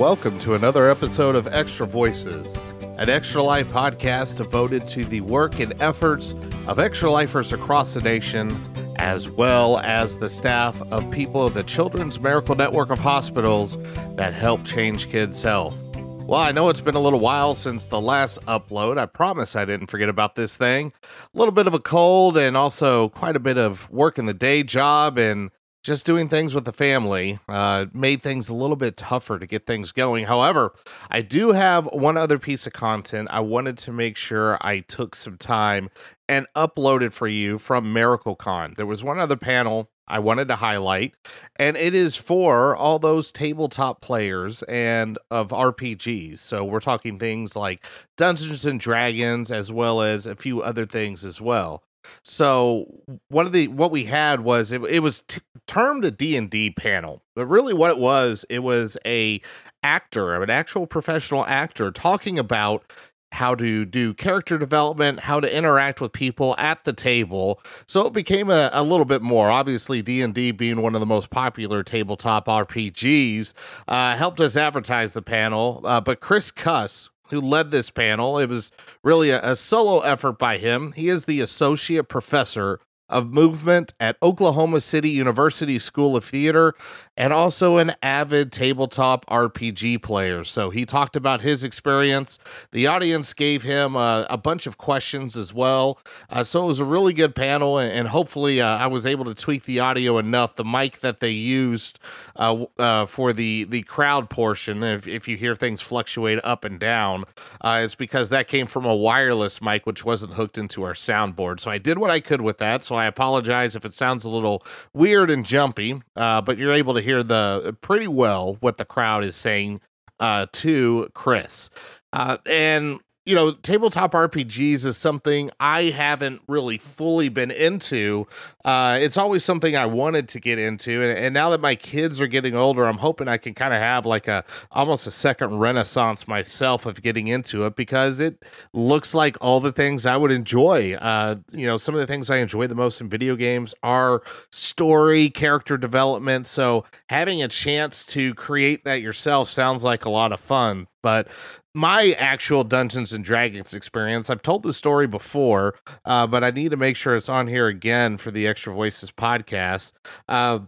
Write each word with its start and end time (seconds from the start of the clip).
Welcome 0.00 0.38
to 0.38 0.54
another 0.54 0.90
episode 0.90 1.34
of 1.34 1.46
Extra 1.48 1.86
Voices, 1.86 2.56
an 2.96 3.10
Extra 3.10 3.42
Life 3.42 3.66
podcast 3.66 4.38
devoted 4.38 4.88
to 4.88 5.04
the 5.04 5.20
work 5.20 5.60
and 5.60 5.74
efforts 5.82 6.32
of 6.66 6.78
extra 6.78 7.10
lifers 7.10 7.52
across 7.52 7.92
the 7.92 8.00
nation, 8.00 8.56
as 8.96 9.28
well 9.28 9.76
as 9.80 10.16
the 10.16 10.26
staff 10.26 10.80
of 10.90 11.10
people 11.10 11.46
of 11.46 11.52
the 11.52 11.64
Children's 11.64 12.18
Miracle 12.18 12.54
Network 12.54 12.88
of 12.88 12.98
hospitals 12.98 13.76
that 14.16 14.32
help 14.32 14.64
change 14.64 15.10
kids' 15.10 15.42
health. 15.42 15.76
Well, 15.94 16.40
I 16.40 16.50
know 16.50 16.70
it's 16.70 16.80
been 16.80 16.94
a 16.94 17.00
little 17.00 17.20
while 17.20 17.54
since 17.54 17.84
the 17.84 18.00
last 18.00 18.42
upload. 18.46 18.96
I 18.96 19.04
promise 19.04 19.54
I 19.54 19.66
didn't 19.66 19.88
forget 19.88 20.08
about 20.08 20.34
this 20.34 20.56
thing. 20.56 20.94
A 21.04 21.38
little 21.38 21.52
bit 21.52 21.66
of 21.66 21.74
a 21.74 21.78
cold 21.78 22.38
and 22.38 22.56
also 22.56 23.10
quite 23.10 23.36
a 23.36 23.40
bit 23.40 23.58
of 23.58 23.90
work 23.90 24.18
in 24.18 24.24
the 24.24 24.32
day 24.32 24.62
job 24.62 25.18
and 25.18 25.50
just 25.82 26.04
doing 26.04 26.28
things 26.28 26.54
with 26.54 26.64
the 26.64 26.72
family 26.72 27.38
uh, 27.48 27.86
made 27.92 28.22
things 28.22 28.48
a 28.48 28.54
little 28.54 28.76
bit 28.76 28.96
tougher 28.96 29.38
to 29.38 29.46
get 29.46 29.66
things 29.66 29.92
going. 29.92 30.26
However, 30.26 30.72
I 31.10 31.22
do 31.22 31.52
have 31.52 31.86
one 31.86 32.16
other 32.16 32.38
piece 32.38 32.66
of 32.66 32.72
content 32.72 33.28
I 33.30 33.40
wanted 33.40 33.78
to 33.78 33.92
make 33.92 34.16
sure 34.16 34.58
I 34.60 34.80
took 34.80 35.14
some 35.14 35.38
time 35.38 35.90
and 36.28 36.46
uploaded 36.54 37.12
for 37.12 37.26
you 37.26 37.58
from 37.58 37.94
MiracleCon. 37.94 38.76
There 38.76 38.86
was 38.86 39.02
one 39.02 39.18
other 39.18 39.36
panel 39.36 39.90
I 40.06 40.18
wanted 40.18 40.48
to 40.48 40.56
highlight, 40.56 41.14
and 41.56 41.76
it 41.76 41.94
is 41.94 42.16
for 42.16 42.74
all 42.74 42.98
those 42.98 43.30
tabletop 43.30 44.00
players 44.00 44.62
and 44.64 45.16
of 45.30 45.50
RPGs. 45.50 46.38
So 46.38 46.64
we're 46.64 46.80
talking 46.80 47.18
things 47.18 47.54
like 47.54 47.84
Dungeons 48.16 48.66
and 48.66 48.80
Dragons, 48.80 49.50
as 49.50 49.72
well 49.72 50.02
as 50.02 50.26
a 50.26 50.34
few 50.34 50.62
other 50.62 50.84
things 50.84 51.24
as 51.24 51.40
well. 51.40 51.84
So 52.22 53.02
one 53.28 53.46
of 53.46 53.52
the 53.52 53.68
what 53.68 53.90
we 53.90 54.04
had 54.04 54.40
was 54.40 54.72
it, 54.72 54.82
it 54.84 55.00
was 55.00 55.22
t- 55.22 55.40
termed 55.66 56.04
a 56.04 56.10
D&D 56.10 56.70
panel. 56.70 57.22
But 57.34 57.46
really 57.46 57.74
what 57.74 57.90
it 57.90 57.98
was, 57.98 58.44
it 58.50 58.60
was 58.60 58.96
a 59.06 59.40
actor, 59.82 60.34
an 60.42 60.50
actual 60.50 60.86
professional 60.86 61.46
actor 61.46 61.90
talking 61.90 62.38
about 62.38 62.84
how 63.32 63.54
to 63.54 63.84
do 63.84 64.12
character 64.12 64.58
development, 64.58 65.20
how 65.20 65.40
to 65.40 65.56
interact 65.56 66.00
with 66.00 66.12
people 66.12 66.54
at 66.58 66.84
the 66.84 66.92
table. 66.92 67.60
So 67.86 68.06
it 68.06 68.12
became 68.12 68.50
a, 68.50 68.70
a 68.72 68.82
little 68.82 69.04
bit 69.04 69.22
more. 69.22 69.50
Obviously, 69.50 70.02
D 70.02 70.20
and 70.22 70.34
D 70.34 70.50
being 70.50 70.82
one 70.82 70.94
of 70.94 71.00
the 71.00 71.06
most 71.06 71.30
popular 71.30 71.82
tabletop 71.82 72.46
RPGs, 72.46 73.52
uh, 73.86 74.16
helped 74.16 74.40
us 74.40 74.56
advertise 74.56 75.12
the 75.12 75.22
panel. 75.22 75.80
Uh, 75.84 76.00
but 76.00 76.20
Kris 76.20 76.50
Kuss, 76.50 77.10
who 77.30 77.40
led 77.40 77.70
this 77.70 77.90
panel, 77.90 78.38
it 78.38 78.48
was 78.48 78.70
really 79.02 79.30
a, 79.30 79.52
a 79.52 79.56
solo 79.56 80.00
effort 80.00 80.38
by 80.38 80.58
him. 80.58 80.92
He 80.92 81.08
is 81.08 81.24
the 81.24 81.40
associate 81.40 82.08
professor 82.08 82.80
of 83.10 83.32
movement 83.32 83.92
at 84.00 84.16
Oklahoma 84.22 84.80
City 84.80 85.10
University 85.10 85.78
School 85.78 86.16
of 86.16 86.24
Theater 86.24 86.74
and 87.16 87.34
also 87.34 87.76
an 87.76 87.92
avid 88.02 88.50
tabletop 88.50 89.26
RPG 89.26 90.02
player. 90.02 90.42
So 90.44 90.70
he 90.70 90.86
talked 90.86 91.16
about 91.16 91.42
his 91.42 91.64
experience. 91.64 92.38
The 92.72 92.86
audience 92.86 93.34
gave 93.34 93.62
him 93.62 93.94
uh, 93.94 94.24
a 94.30 94.38
bunch 94.38 94.66
of 94.66 94.78
questions 94.78 95.36
as 95.36 95.52
well. 95.52 95.98
Uh, 96.30 96.44
so 96.44 96.64
it 96.64 96.66
was 96.66 96.80
a 96.80 96.84
really 96.84 97.12
good 97.12 97.34
panel, 97.34 97.78
and, 97.78 98.08
hopefully, 98.08 98.60
uh, 98.60 98.66
I 98.66 98.86
was 98.86 99.04
able 99.04 99.24
to 99.26 99.34
tweak 99.34 99.64
the 99.64 99.80
audio 99.80 100.18
enough. 100.18 100.56
The 100.56 100.64
mic 100.64 101.00
that 101.00 101.20
they 101.20 101.30
used 101.30 101.98
uh, 102.36 102.64
uh, 102.78 103.06
for 103.06 103.32
the, 103.32 103.64
the 103.64 103.82
crowd 103.82 104.30
portion, 104.30 104.82
if, 104.82 105.06
if 105.06 105.28
you 105.28 105.36
hear 105.36 105.54
things 105.54 105.82
fluctuate 105.82 106.40
up 106.42 106.64
and 106.64 106.78
down, 106.78 107.24
it's 107.62 107.94
because 107.94 108.30
that 108.30 108.48
came 108.48 108.66
from 108.66 108.84
a 108.86 108.94
wireless 108.94 109.60
mic, 109.60 109.84
which 109.84 110.04
wasn't 110.04 110.34
hooked 110.34 110.56
into 110.56 110.82
our 110.84 110.94
soundboard. 110.94 111.60
So 111.60 111.70
I 111.70 111.78
did 111.78 111.98
what 111.98 112.10
I 112.10 112.20
could 112.20 112.40
with 112.40 112.58
that. 112.58 112.82
So 112.84 112.94
I 113.00 113.06
apologize 113.06 113.74
if 113.74 113.84
it 113.84 113.94
sounds 113.94 114.24
a 114.24 114.30
little 114.30 114.64
weird 114.92 115.30
and 115.30 115.44
jumpy, 115.44 116.02
uh, 116.16 116.40
but 116.42 116.58
you're 116.58 116.72
able 116.72 116.94
to 116.94 117.00
hear 117.00 117.22
the 117.22 117.76
pretty 117.80 118.08
well 118.08 118.56
what 118.60 118.78
the 118.78 118.84
crowd 118.84 119.24
is 119.24 119.34
saying 119.34 119.80
uh, 120.20 120.46
to 120.52 121.08
Kris. 121.14 121.70
Uh, 122.12 122.36
and 122.46 123.00
you 123.30 123.36
know, 123.36 123.52
tabletop 123.52 124.10
RPGs 124.10 124.84
is 124.84 124.96
something 124.96 125.52
I 125.60 125.84
haven't 125.84 126.42
really 126.48 126.78
fully 126.78 127.28
been 127.28 127.52
into. 127.52 128.26
Uh, 128.64 128.98
it's 129.00 129.16
always 129.16 129.44
something 129.44 129.76
I 129.76 129.86
wanted 129.86 130.26
to 130.30 130.40
get 130.40 130.58
into, 130.58 131.00
and, 131.00 131.16
and 131.16 131.32
now 131.32 131.50
that 131.50 131.60
my 131.60 131.76
kids 131.76 132.20
are 132.20 132.26
getting 132.26 132.56
older, 132.56 132.86
I'm 132.86 132.98
hoping 132.98 133.28
I 133.28 133.36
can 133.36 133.54
kind 133.54 133.72
of 133.72 133.78
have 133.78 134.04
like 134.04 134.26
a 134.26 134.42
almost 134.72 135.06
a 135.06 135.12
second 135.12 135.60
renaissance 135.60 136.26
myself 136.26 136.86
of 136.86 137.02
getting 137.02 137.28
into 137.28 137.64
it 137.66 137.76
because 137.76 138.18
it 138.18 138.44
looks 138.72 139.14
like 139.14 139.36
all 139.40 139.60
the 139.60 139.70
things 139.70 140.06
I 140.06 140.16
would 140.16 140.32
enjoy. 140.32 140.94
Uh, 140.94 141.36
you 141.52 141.68
know, 141.68 141.76
some 141.76 141.94
of 141.94 142.00
the 142.00 142.08
things 142.08 142.30
I 142.30 142.38
enjoy 142.38 142.66
the 142.66 142.74
most 142.74 143.00
in 143.00 143.08
video 143.08 143.36
games 143.36 143.76
are 143.84 144.22
story, 144.50 145.30
character 145.30 145.78
development. 145.78 146.48
So 146.48 146.84
having 147.08 147.44
a 147.44 147.48
chance 147.48 148.04
to 148.06 148.34
create 148.34 148.82
that 148.86 149.02
yourself 149.02 149.46
sounds 149.46 149.84
like 149.84 150.04
a 150.04 150.10
lot 150.10 150.32
of 150.32 150.40
fun. 150.40 150.88
But 151.02 151.28
my 151.74 152.14
actual 152.18 152.64
Dungeons 152.64 153.12
and 153.12 153.24
Dragons 153.24 153.74
experience, 153.74 154.28
I've 154.30 154.42
told 154.42 154.62
the 154.62 154.72
story 154.72 155.06
before, 155.06 155.76
uh, 156.04 156.26
but 156.26 156.42
I 156.42 156.50
need 156.50 156.70
to 156.72 156.76
make 156.76 156.96
sure 156.96 157.16
it's 157.16 157.28
on 157.28 157.46
here 157.46 157.68
again 157.68 158.18
for 158.18 158.30
the 158.30 158.46
Extra 158.46 158.74
Voices 158.74 159.10
podcast. 159.10 159.92
Uh, 160.28 160.60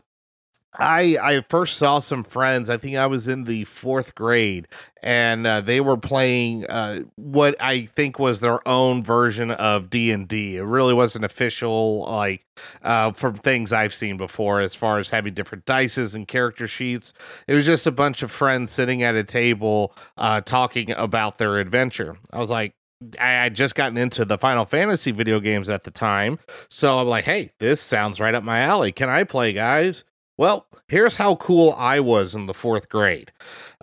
I 0.74 1.18
I 1.22 1.40
first 1.48 1.76
saw 1.76 1.98
some 1.98 2.24
friends. 2.24 2.70
I 2.70 2.78
think 2.78 2.96
I 2.96 3.06
was 3.06 3.28
in 3.28 3.44
the 3.44 3.64
fourth 3.64 4.14
grade, 4.14 4.68
and 5.02 5.46
uh, 5.46 5.60
they 5.60 5.80
were 5.80 5.98
playing 5.98 6.66
uh, 6.66 7.00
what 7.16 7.60
I 7.60 7.86
think 7.86 8.18
was 8.18 8.40
their 8.40 8.66
own 8.66 9.04
version 9.04 9.50
of 9.50 9.90
D 9.90 10.10
and 10.10 10.26
D. 10.26 10.56
It 10.56 10.62
really 10.62 10.94
wasn't 10.94 11.26
official, 11.26 12.04
like 12.04 12.46
uh, 12.82 13.12
from 13.12 13.34
things 13.34 13.72
I've 13.72 13.92
seen 13.92 14.16
before, 14.16 14.60
as 14.60 14.74
far 14.74 14.98
as 14.98 15.10
having 15.10 15.34
different 15.34 15.66
dices 15.66 16.14
and 16.14 16.26
character 16.26 16.66
sheets. 16.66 17.12
It 17.46 17.54
was 17.54 17.66
just 17.66 17.86
a 17.86 17.92
bunch 17.92 18.22
of 18.22 18.30
friends 18.30 18.70
sitting 18.70 19.02
at 19.02 19.14
a 19.14 19.24
table 19.24 19.94
uh, 20.16 20.40
talking 20.40 20.90
about 20.92 21.36
their 21.36 21.58
adventure. 21.58 22.16
I 22.32 22.38
was 22.38 22.48
like, 22.48 22.74
I 23.20 23.26
had 23.26 23.54
just 23.54 23.74
gotten 23.74 23.98
into 23.98 24.24
the 24.24 24.38
Final 24.38 24.64
Fantasy 24.64 25.10
video 25.10 25.38
games 25.40 25.68
at 25.68 25.84
the 25.84 25.90
time. 25.90 26.38
So 26.70 26.98
I'm 26.98 27.08
like, 27.08 27.24
hey, 27.24 27.50
this 27.58 27.80
sounds 27.80 28.20
right 28.20 28.34
up 28.34 28.42
my 28.44 28.60
alley. 28.60 28.92
Can 28.92 29.08
I 29.10 29.24
play, 29.24 29.52
guys? 29.52 30.04
Well, 30.42 30.66
here's 30.88 31.14
how 31.14 31.36
cool 31.36 31.72
I 31.78 32.00
was 32.00 32.34
in 32.34 32.46
the 32.46 32.52
fourth 32.52 32.88
grade. 32.88 33.30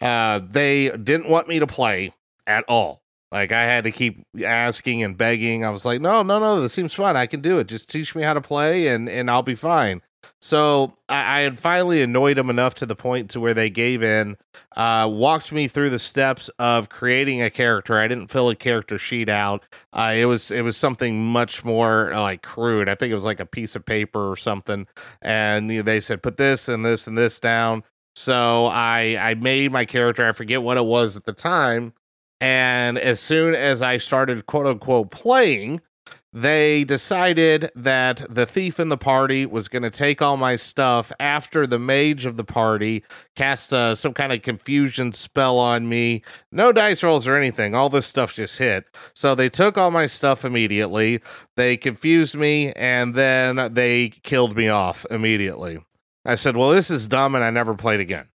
Uh, 0.01 0.41
they 0.43 0.89
didn't 0.89 1.29
want 1.29 1.47
me 1.47 1.57
to 1.57 1.65
play 1.65 2.11
at 2.45 2.65
all. 2.67 3.01
Like 3.31 3.53
I 3.53 3.61
had 3.61 3.85
to 3.85 3.91
keep 3.91 4.25
asking 4.43 5.01
and 5.01 5.17
begging. 5.17 5.63
I 5.63 5.69
was 5.69 5.85
like, 5.85 6.01
no, 6.01 6.21
no, 6.21 6.37
no, 6.37 6.59
this 6.59 6.73
seems 6.73 6.93
fun. 6.93 7.15
I 7.15 7.27
can 7.27 7.39
do 7.39 7.59
it. 7.59 7.69
Just 7.69 7.89
teach 7.89 8.13
me 8.13 8.23
how 8.23 8.33
to 8.33 8.41
play 8.41 8.89
and 8.89 9.07
and 9.07 9.31
I'll 9.31 9.41
be 9.41 9.55
fine. 9.55 10.01
So 10.41 10.93
I, 11.09 11.39
I, 11.39 11.41
had 11.41 11.59
finally 11.59 12.01
annoyed 12.01 12.37
them 12.37 12.49
enough 12.49 12.75
to 12.75 12.85
the 12.85 12.95
point 12.95 13.29
to 13.31 13.39
where 13.39 13.53
they 13.53 13.69
gave 13.69 14.01
in, 14.01 14.37
uh, 14.77 15.07
walked 15.11 15.51
me 15.51 15.67
through 15.67 15.89
the 15.89 15.99
steps 15.99 16.49
of 16.59 16.89
creating 16.89 17.41
a 17.41 17.49
character. 17.49 17.97
I 17.99 18.07
didn't 18.07 18.27
fill 18.27 18.49
a 18.49 18.55
character 18.55 18.97
sheet 18.97 19.27
out. 19.29 19.65
Uh, 19.91 20.13
it 20.15 20.25
was 20.25 20.51
it 20.51 20.61
was 20.61 20.77
something 20.77 21.23
much 21.25 21.65
more 21.65 22.13
uh, 22.13 22.21
like 22.21 22.41
crude. 22.41 22.87
I 22.87 22.95
think 22.95 23.11
it 23.11 23.15
was 23.15 23.25
like 23.25 23.39
a 23.39 23.45
piece 23.45 23.75
of 23.75 23.85
paper 23.85 24.31
or 24.31 24.35
something. 24.35 24.87
And 25.21 25.69
you 25.69 25.77
know, 25.77 25.83
they 25.83 25.99
said 25.99 26.23
put 26.23 26.37
this 26.37 26.69
and 26.69 26.85
this 26.85 27.07
and 27.07 27.17
this 27.17 27.39
down. 27.39 27.83
So 28.15 28.67
I 28.67 29.17
I 29.19 29.33
made 29.35 29.71
my 29.71 29.85
character. 29.85 30.27
I 30.27 30.31
forget 30.31 30.63
what 30.63 30.77
it 30.77 30.85
was 30.85 31.17
at 31.17 31.25
the 31.25 31.33
time. 31.33 31.93
And 32.41 32.97
as 32.97 33.19
soon 33.19 33.53
as 33.55 33.81
I 33.81 33.97
started 33.97 34.45
quote 34.45 34.67
unquote 34.67 35.11
playing, 35.11 35.81
they 36.31 36.83
decided 36.83 37.71
that 37.75 38.25
the 38.29 38.45
thief 38.45 38.79
in 38.79 38.89
the 38.89 38.97
party 38.97 39.45
was 39.45 39.67
going 39.67 39.83
to 39.83 39.89
take 39.89 40.21
all 40.21 40.37
my 40.37 40.55
stuff 40.55 41.11
after 41.19 41.65
the 41.65 41.79
mage 41.79 42.25
of 42.25 42.37
the 42.37 42.43
party 42.43 43.03
cast 43.35 43.73
uh, 43.73 43.95
some 43.95 44.13
kind 44.13 44.31
of 44.31 44.41
confusion 44.41 45.11
spell 45.11 45.57
on 45.57 45.89
me. 45.89 46.23
No 46.51 46.71
dice 46.71 47.01
rolls 47.01 47.27
or 47.27 47.35
anything. 47.35 47.73
All 47.73 47.89
this 47.89 48.05
stuff 48.05 48.35
just 48.35 48.59
hit. 48.59 48.85
So 49.13 49.33
they 49.33 49.49
took 49.49 49.77
all 49.77 49.91
my 49.91 50.05
stuff 50.05 50.45
immediately. 50.45 51.21
They 51.55 51.77
confused 51.77 52.35
me 52.35 52.73
and 52.73 53.15
then 53.15 53.73
they 53.73 54.09
killed 54.09 54.55
me 54.55 54.69
off 54.69 55.05
immediately. 55.09 55.79
I 56.25 56.35
said, 56.35 56.55
Well, 56.55 56.69
this 56.69 56.91
is 56.91 57.07
dumb 57.07 57.33
and 57.33 57.43
I 57.43 57.49
never 57.49 57.73
played 57.73 57.99
again. 57.99 58.27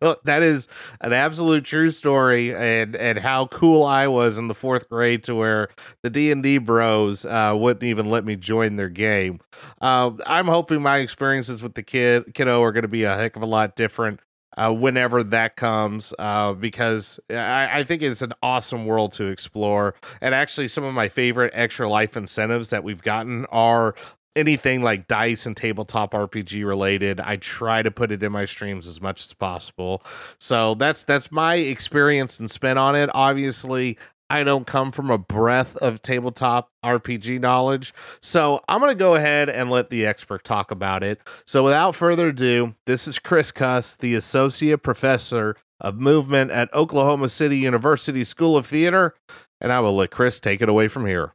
that 0.24 0.42
is 0.42 0.68
an 1.00 1.12
absolute 1.12 1.64
true 1.64 1.90
story 1.90 2.54
and 2.54 2.94
and 2.94 3.18
how 3.18 3.46
cool 3.46 3.84
I 3.84 4.06
was 4.06 4.38
in 4.38 4.48
the 4.48 4.54
fourth 4.54 4.88
grade 4.88 5.24
to 5.24 5.34
where 5.34 5.68
the 6.02 6.10
D 6.10 6.30
and 6.30 6.42
D 6.42 6.58
bros 6.58 7.24
uh, 7.24 7.54
wouldn't 7.56 7.84
even 7.84 8.10
let 8.10 8.24
me 8.24 8.36
join 8.36 8.76
their 8.76 8.88
game. 8.88 9.40
Uh, 9.80 10.12
I'm 10.26 10.46
hoping 10.46 10.82
my 10.82 10.98
experiences 10.98 11.62
with 11.62 11.74
the 11.74 11.82
kid 11.82 12.34
kiddo 12.34 12.62
are 12.62 12.72
going 12.72 12.82
to 12.82 12.88
be 12.88 13.04
a 13.04 13.14
heck 13.14 13.36
of 13.36 13.42
a 13.42 13.46
lot 13.46 13.76
different. 13.76 14.20
Uh, 14.56 14.72
whenever 14.72 15.22
that 15.22 15.54
comes, 15.54 16.12
uh, 16.18 16.52
because 16.52 17.20
I, 17.30 17.68
I, 17.74 17.84
think 17.84 18.02
it's 18.02 18.22
an 18.22 18.32
awesome 18.42 18.86
world 18.86 19.12
to 19.12 19.26
explore. 19.26 19.94
And 20.20 20.34
actually, 20.34 20.66
some 20.66 20.82
of 20.82 20.92
my 20.94 21.06
favorite 21.06 21.52
extra 21.54 21.88
life 21.88 22.16
incentives 22.16 22.70
that 22.70 22.82
we've 22.82 23.02
gotten 23.02 23.46
are 23.52 23.94
anything 24.36 24.82
like 24.82 25.08
dice 25.08 25.46
and 25.46 25.56
tabletop 25.56 26.12
RPG 26.12 26.66
related, 26.66 27.20
I 27.20 27.36
try 27.36 27.82
to 27.82 27.90
put 27.90 28.12
it 28.12 28.22
in 28.22 28.32
my 28.32 28.44
streams 28.44 28.86
as 28.86 29.00
much 29.00 29.24
as 29.24 29.34
possible. 29.34 30.02
So 30.40 30.74
that's 30.74 31.04
that's 31.04 31.32
my 31.32 31.56
experience 31.56 32.38
and 32.38 32.50
spin 32.50 32.78
on 32.78 32.94
it. 32.94 33.10
Obviously, 33.14 33.98
I 34.30 34.44
don't 34.44 34.66
come 34.66 34.92
from 34.92 35.10
a 35.10 35.18
breadth 35.18 35.76
of 35.76 36.02
tabletop 36.02 36.70
RPG 36.84 37.40
knowledge. 37.40 37.94
So 38.20 38.60
I'm 38.68 38.80
going 38.80 38.92
to 38.92 38.98
go 38.98 39.14
ahead 39.14 39.48
and 39.48 39.70
let 39.70 39.88
the 39.88 40.04
expert 40.04 40.44
talk 40.44 40.70
about 40.70 41.02
it. 41.02 41.20
So 41.46 41.64
without 41.64 41.94
further 41.94 42.28
ado, 42.28 42.74
this 42.84 43.08
is 43.08 43.18
Kris 43.18 43.50
Kuss, 43.50 43.96
the 43.96 44.14
associate 44.14 44.82
professor 44.82 45.56
of 45.80 45.98
Movement 45.98 46.50
at 46.50 46.72
Oklahoma 46.74 47.28
City 47.28 47.56
University 47.56 48.24
School 48.24 48.56
of 48.56 48.66
Theater. 48.66 49.14
And 49.60 49.72
I 49.72 49.80
will 49.80 49.96
let 49.96 50.10
Kris 50.10 50.40
take 50.40 50.60
it 50.60 50.68
away 50.68 50.88
from 50.88 51.06
here. 51.06 51.34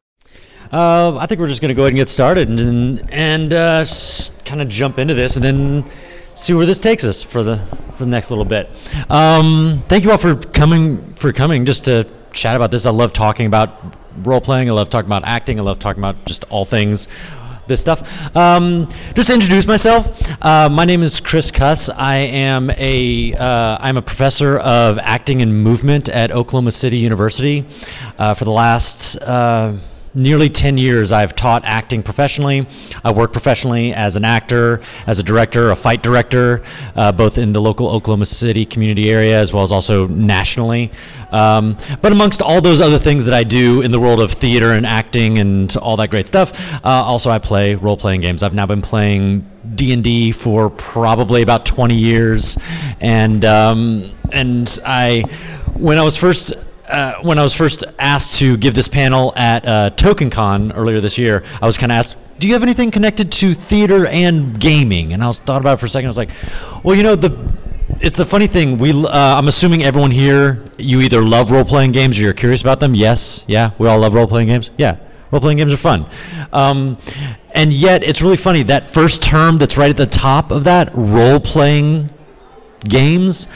Uh, 0.74 1.16
I 1.18 1.28
think 1.28 1.40
we're 1.40 1.48
just 1.48 1.62
going 1.62 1.70
to 1.70 1.76
go 1.76 1.84
ahead 1.84 1.92
and 1.92 1.98
get 1.98 2.10
started 2.10 2.50
and 2.50 3.08
and 3.14 3.54
uh, 3.54 3.86
kind 4.44 4.60
of 4.60 4.70
jump 4.70 4.98
into 4.98 5.14
this 5.14 5.36
and 5.36 5.46
then 5.46 5.86
see 6.34 6.54
where 6.54 6.66
this 6.66 6.80
takes 6.80 7.06
us 7.06 7.22
for 7.22 7.44
the 7.44 7.60
for 7.96 8.06
the 8.06 8.10
next 8.10 8.32
little 8.32 8.44
bit. 8.44 8.72
Um, 9.08 9.84
thank 9.88 10.04
you 10.04 10.10
all 10.10 10.18
for 10.18 10.36
coming 10.36 11.14
for 11.14 11.32
coming 11.32 11.66
just 11.66 11.86
to 11.86 12.10
chat 12.32 12.56
about 12.56 12.72
this. 12.72 12.88
I 12.88 12.90
love 12.90 13.14
talking 13.14 13.46
about 13.46 13.96
role 14.26 14.42
playing. 14.42 14.68
I 14.68 14.74
love 14.74 14.90
talking 14.90 15.08
about 15.08 15.26
acting. 15.26 15.60
I 15.60 15.62
love 15.62 15.78
talking 15.78 16.02
about 16.02 16.26
just 16.26 16.44
all 16.46 16.66
things 16.66 17.08
this 17.68 17.80
stuff. 17.80 18.36
Um, 18.36 18.90
just 19.14 19.28
to 19.28 19.36
introduce 19.36 19.68
myself, 19.68 20.22
uh, 20.44 20.70
my 20.70 20.86
name 20.86 21.04
is 21.04 21.20
Kris 21.20 21.52
Kuss. 21.52 21.88
I 21.90 22.16
am 22.16 22.72
a 22.72 23.36
uh, 23.36 23.78
I'm 23.80 23.98
a 23.98 24.02
professor 24.02 24.58
of 24.58 24.98
acting 24.98 25.44
and 25.44 25.64
movement 25.64 26.10
at 26.10 26.32
Oklahoma 26.32 26.72
City 26.72 26.98
University. 26.98 27.64
Uh, 28.18 28.34
for 28.34 28.44
the 28.44 28.52
last 28.52 29.18
uh, 29.18 29.78
nearly 30.16 30.50
10 30.50 30.78
years 30.78 31.12
I've 31.12 31.36
taught 31.36 31.64
acting 31.66 32.04
professionally. 32.04 32.68
I 33.04 33.12
work 33.12 33.32
professionally 33.32 33.94
as 33.94 34.16
an 34.16 34.26
actor, 34.26 34.82
as 35.08 35.20
a 35.20 35.24
director, 35.24 35.72
a 35.72 35.76
fight 35.76 36.04
director, 36.04 36.64
uh, 36.96 37.12
both 37.12 37.38
in 37.38 37.54
the 37.54 37.62
local 37.62 37.90
Oklahoma 37.90 38.26
City 38.26 38.66
community 38.66 39.10
area 39.10 39.40
as 39.40 39.54
well 39.54 39.64
as 39.64 39.72
also 39.72 40.08
nationally. 40.08 40.92
Um, 41.32 41.78
but 42.02 42.12
amongst 42.12 42.42
all 42.42 42.62
those 42.62 42.80
other 42.80 43.00
things 43.00 43.26
that 43.26 43.34
I 43.34 43.44
do 43.44 43.82
in 43.82 43.92
the 43.92 44.00
world 44.00 44.20
of 44.20 44.32
theater 44.32 44.74
and 44.74 44.86
acting 44.86 45.40
and 45.40 45.76
all 45.78 45.98
that 45.98 46.12
great 46.12 46.28
stuff, 46.28 46.54
uh, 46.86 46.90
also 46.90 47.30
I 47.32 47.40
play 47.40 47.76
role-playing 47.76 48.22
games. 48.22 48.44
I've 48.44 48.54
now 48.54 48.66
been 48.66 48.82
playing 48.82 49.50
D&D 49.76 50.34
for 50.34 50.70
probably 50.70 51.42
about 51.42 51.66
20 51.66 51.96
years 51.96 52.58
and 53.00 53.44
um, 53.46 54.12
and 54.32 54.80
I 54.86 55.24
when 55.74 55.98
I 55.98 56.04
was 56.04 56.18
first 56.18 56.54
uh, 56.88 57.16
when 57.22 57.40
I 57.40 57.44
was 57.44 57.54
first 57.54 57.84
asked 58.00 58.40
to 58.40 58.58
give 58.58 58.74
this 58.74 58.88
panel 58.88 59.34
at 59.36 59.66
uh, 59.66 59.90
TokenCon 59.92 60.74
earlier 60.76 61.00
this 61.00 61.18
year, 61.18 61.44
I 61.62 61.66
was 61.66 61.78
kind 61.78 61.92
of 61.92 61.98
asked, 61.98 62.18
"Do 62.40 62.48
you 62.48 62.54
have 62.54 62.64
anything 62.64 62.92
connected 62.92 63.32
to 63.34 63.54
theater 63.54 64.06
and 64.08 64.60
gaming?" 64.60 65.14
And 65.14 65.24
I 65.24 65.28
was 65.28 65.40
thought 65.40 65.62
about 65.62 65.76
it 65.76 65.78
for 65.78 65.86
a 65.86 65.90
second. 65.90 66.08
I 66.08 66.10
was 66.10 66.18
like, 66.18 66.32
"Well, 66.84 66.96
you 66.96 67.04
know 67.04 67.16
the." 67.16 67.32
It's 68.00 68.18
the 68.18 68.26
funny 68.26 68.48
thing. 68.48 68.80
We, 68.80 68.92
uh, 68.92 69.10
I'm 69.12 69.48
assuming 69.48 69.84
everyone 69.84 70.12
here, 70.12 70.64
you 70.78 71.02
either 71.02 71.22
love 71.22 71.52
role 71.52 71.64
playing 71.64 71.92
games 71.92 72.18
or 72.18 72.24
you're 72.24 72.34
curious 72.34 72.62
about 72.62 72.80
them. 72.80 72.96
Yes, 72.96 73.46
yeah, 73.48 73.72
we 73.78 73.88
all 73.88 74.00
love 74.00 74.14
role 74.14 74.28
playing 74.28 74.48
games. 74.48 74.72
Yeah, 74.78 74.98
role 75.32 75.40
playing 75.40 75.58
games 75.58 75.72
are 75.72 75.78
fun. 75.78 76.08
Um, 76.52 76.98
and 77.54 77.72
yet, 77.72 78.04
it's 78.04 78.22
really 78.22 78.36
funny 78.38 78.64
that 78.64 78.86
first 78.86 79.22
term 79.22 79.58
that's 79.58 79.78
right 79.78 79.92
at 79.92 79.98
the 79.98 80.08
top 80.08 80.52
of 80.52 80.64
that 80.64 80.90
role 80.94 81.40
playing 81.40 82.10
games 82.84 83.48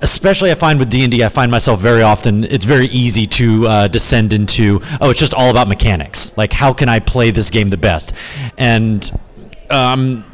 especially 0.00 0.50
I 0.50 0.54
find 0.54 0.78
with 0.78 0.90
D 0.90 1.04
and 1.04 1.14
I 1.22 1.28
find 1.28 1.50
myself 1.50 1.80
very 1.80 2.02
often. 2.02 2.44
It's 2.44 2.64
very 2.64 2.86
easy 2.86 3.26
to 3.26 3.66
uh, 3.66 3.88
descend 3.88 4.32
into 4.32 4.80
oh, 5.00 5.10
it's 5.10 5.20
just 5.20 5.34
all 5.34 5.50
about 5.50 5.68
mechanics. 5.68 6.36
Like 6.36 6.52
how 6.52 6.72
can 6.72 6.88
I 6.88 7.00
play 7.00 7.30
this 7.30 7.50
game 7.50 7.68
the 7.68 7.76
best? 7.76 8.12
And 8.56 9.10
um, 9.70 10.24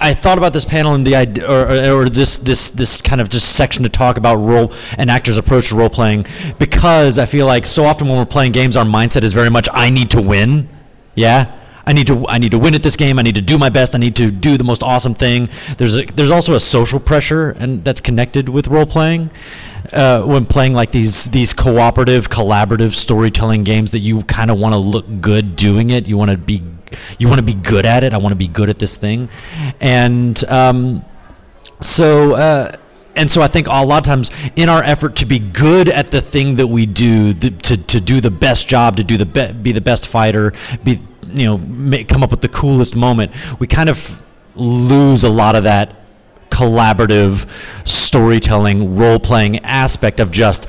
I 0.00 0.14
thought 0.14 0.38
about 0.38 0.52
this 0.52 0.64
panel 0.64 0.94
and 0.94 1.06
the 1.06 1.16
idea, 1.16 1.50
or, 1.50 2.02
or, 2.02 2.08
this 2.08 2.38
this 2.38 2.70
this 2.70 3.00
kind 3.00 3.20
of 3.20 3.28
just 3.28 3.56
section 3.56 3.82
to 3.82 3.88
talk 3.88 4.16
about 4.16 4.36
role 4.36 4.72
and 4.98 5.10
actors' 5.10 5.36
approach 5.36 5.70
to 5.70 5.76
role 5.76 5.88
playing 5.88 6.26
because 6.58 7.18
I 7.18 7.26
feel 7.26 7.46
like 7.46 7.66
so 7.66 7.84
often 7.84 8.08
when 8.08 8.16
we're 8.16 8.26
playing 8.26 8.52
games, 8.52 8.76
our 8.76 8.84
mindset 8.84 9.22
is 9.22 9.32
very 9.32 9.50
much 9.50 9.68
I 9.72 9.90
need 9.90 10.10
to 10.10 10.22
win. 10.22 10.68
Yeah 11.14 11.52
I 11.86 11.92
need 11.92 12.08
to 12.08 12.26
I 12.26 12.38
need 12.38 12.50
to 12.50 12.58
win 12.58 12.74
at 12.74 12.82
this 12.82 12.96
game. 12.96 13.18
I 13.18 13.22
need 13.22 13.36
to 13.36 13.42
do 13.42 13.58
my 13.58 13.68
best. 13.68 13.94
I 13.94 13.98
need 13.98 14.16
to 14.16 14.30
do 14.30 14.58
the 14.58 14.64
most 14.64 14.82
awesome 14.82 15.14
thing. 15.14 15.48
There's 15.78 15.96
a, 15.96 16.04
there's 16.04 16.32
also 16.32 16.54
a 16.54 16.60
social 16.60 16.98
pressure 16.98 17.50
and 17.50 17.84
that's 17.84 18.00
connected 18.00 18.48
with 18.48 18.66
role 18.66 18.86
playing. 18.86 19.30
Uh, 19.92 20.22
when 20.22 20.44
playing 20.46 20.72
like 20.72 20.90
these 20.90 21.26
these 21.26 21.52
cooperative, 21.52 22.28
collaborative 22.28 22.94
storytelling 22.94 23.62
games 23.62 23.92
that 23.92 24.00
you 24.00 24.22
kind 24.24 24.50
of 24.50 24.58
want 24.58 24.72
to 24.72 24.78
look 24.78 25.06
good 25.20 25.54
doing 25.54 25.90
it. 25.90 26.08
You 26.08 26.16
want 26.16 26.32
to 26.32 26.36
be 26.36 26.60
you 27.20 27.28
want 27.28 27.38
to 27.38 27.44
be 27.44 27.54
good 27.54 27.86
at 27.86 28.02
it. 28.02 28.12
I 28.12 28.16
want 28.16 28.32
to 28.32 28.36
be 28.36 28.48
good 28.48 28.68
at 28.68 28.80
this 28.80 28.96
thing, 28.96 29.28
and 29.80 30.42
um, 30.48 31.04
so. 31.82 32.34
Uh, 32.34 32.76
and 33.16 33.30
so 33.30 33.40
I 33.40 33.48
think 33.48 33.66
a 33.66 33.82
lot 33.82 33.96
of 33.96 34.02
times 34.04 34.30
in 34.56 34.68
our 34.68 34.82
effort 34.82 35.16
to 35.16 35.24
be 35.24 35.38
good 35.38 35.88
at 35.88 36.10
the 36.10 36.20
thing 36.20 36.56
that 36.56 36.66
we 36.66 36.84
do, 36.84 37.32
the, 37.32 37.50
to, 37.50 37.76
to 37.78 37.98
do 37.98 38.20
the 38.20 38.30
best 38.30 38.68
job, 38.68 38.96
to 38.96 39.04
do 39.04 39.16
the 39.16 39.24
be, 39.24 39.52
be 39.52 39.72
the 39.72 39.80
best 39.80 40.06
fighter, 40.06 40.52
be 40.84 41.00
you 41.32 41.46
know 41.46 42.04
come 42.08 42.22
up 42.22 42.30
with 42.30 42.40
the 42.40 42.48
coolest 42.48 42.94
moment, 42.94 43.32
we 43.58 43.66
kind 43.66 43.88
of 43.88 44.22
lose 44.54 45.24
a 45.24 45.28
lot 45.28 45.54
of 45.54 45.64
that 45.64 45.96
collaborative 46.50 47.48
storytelling, 47.84 48.96
role 48.96 49.18
playing 49.18 49.58
aspect 49.64 50.20
of 50.20 50.30
just 50.30 50.66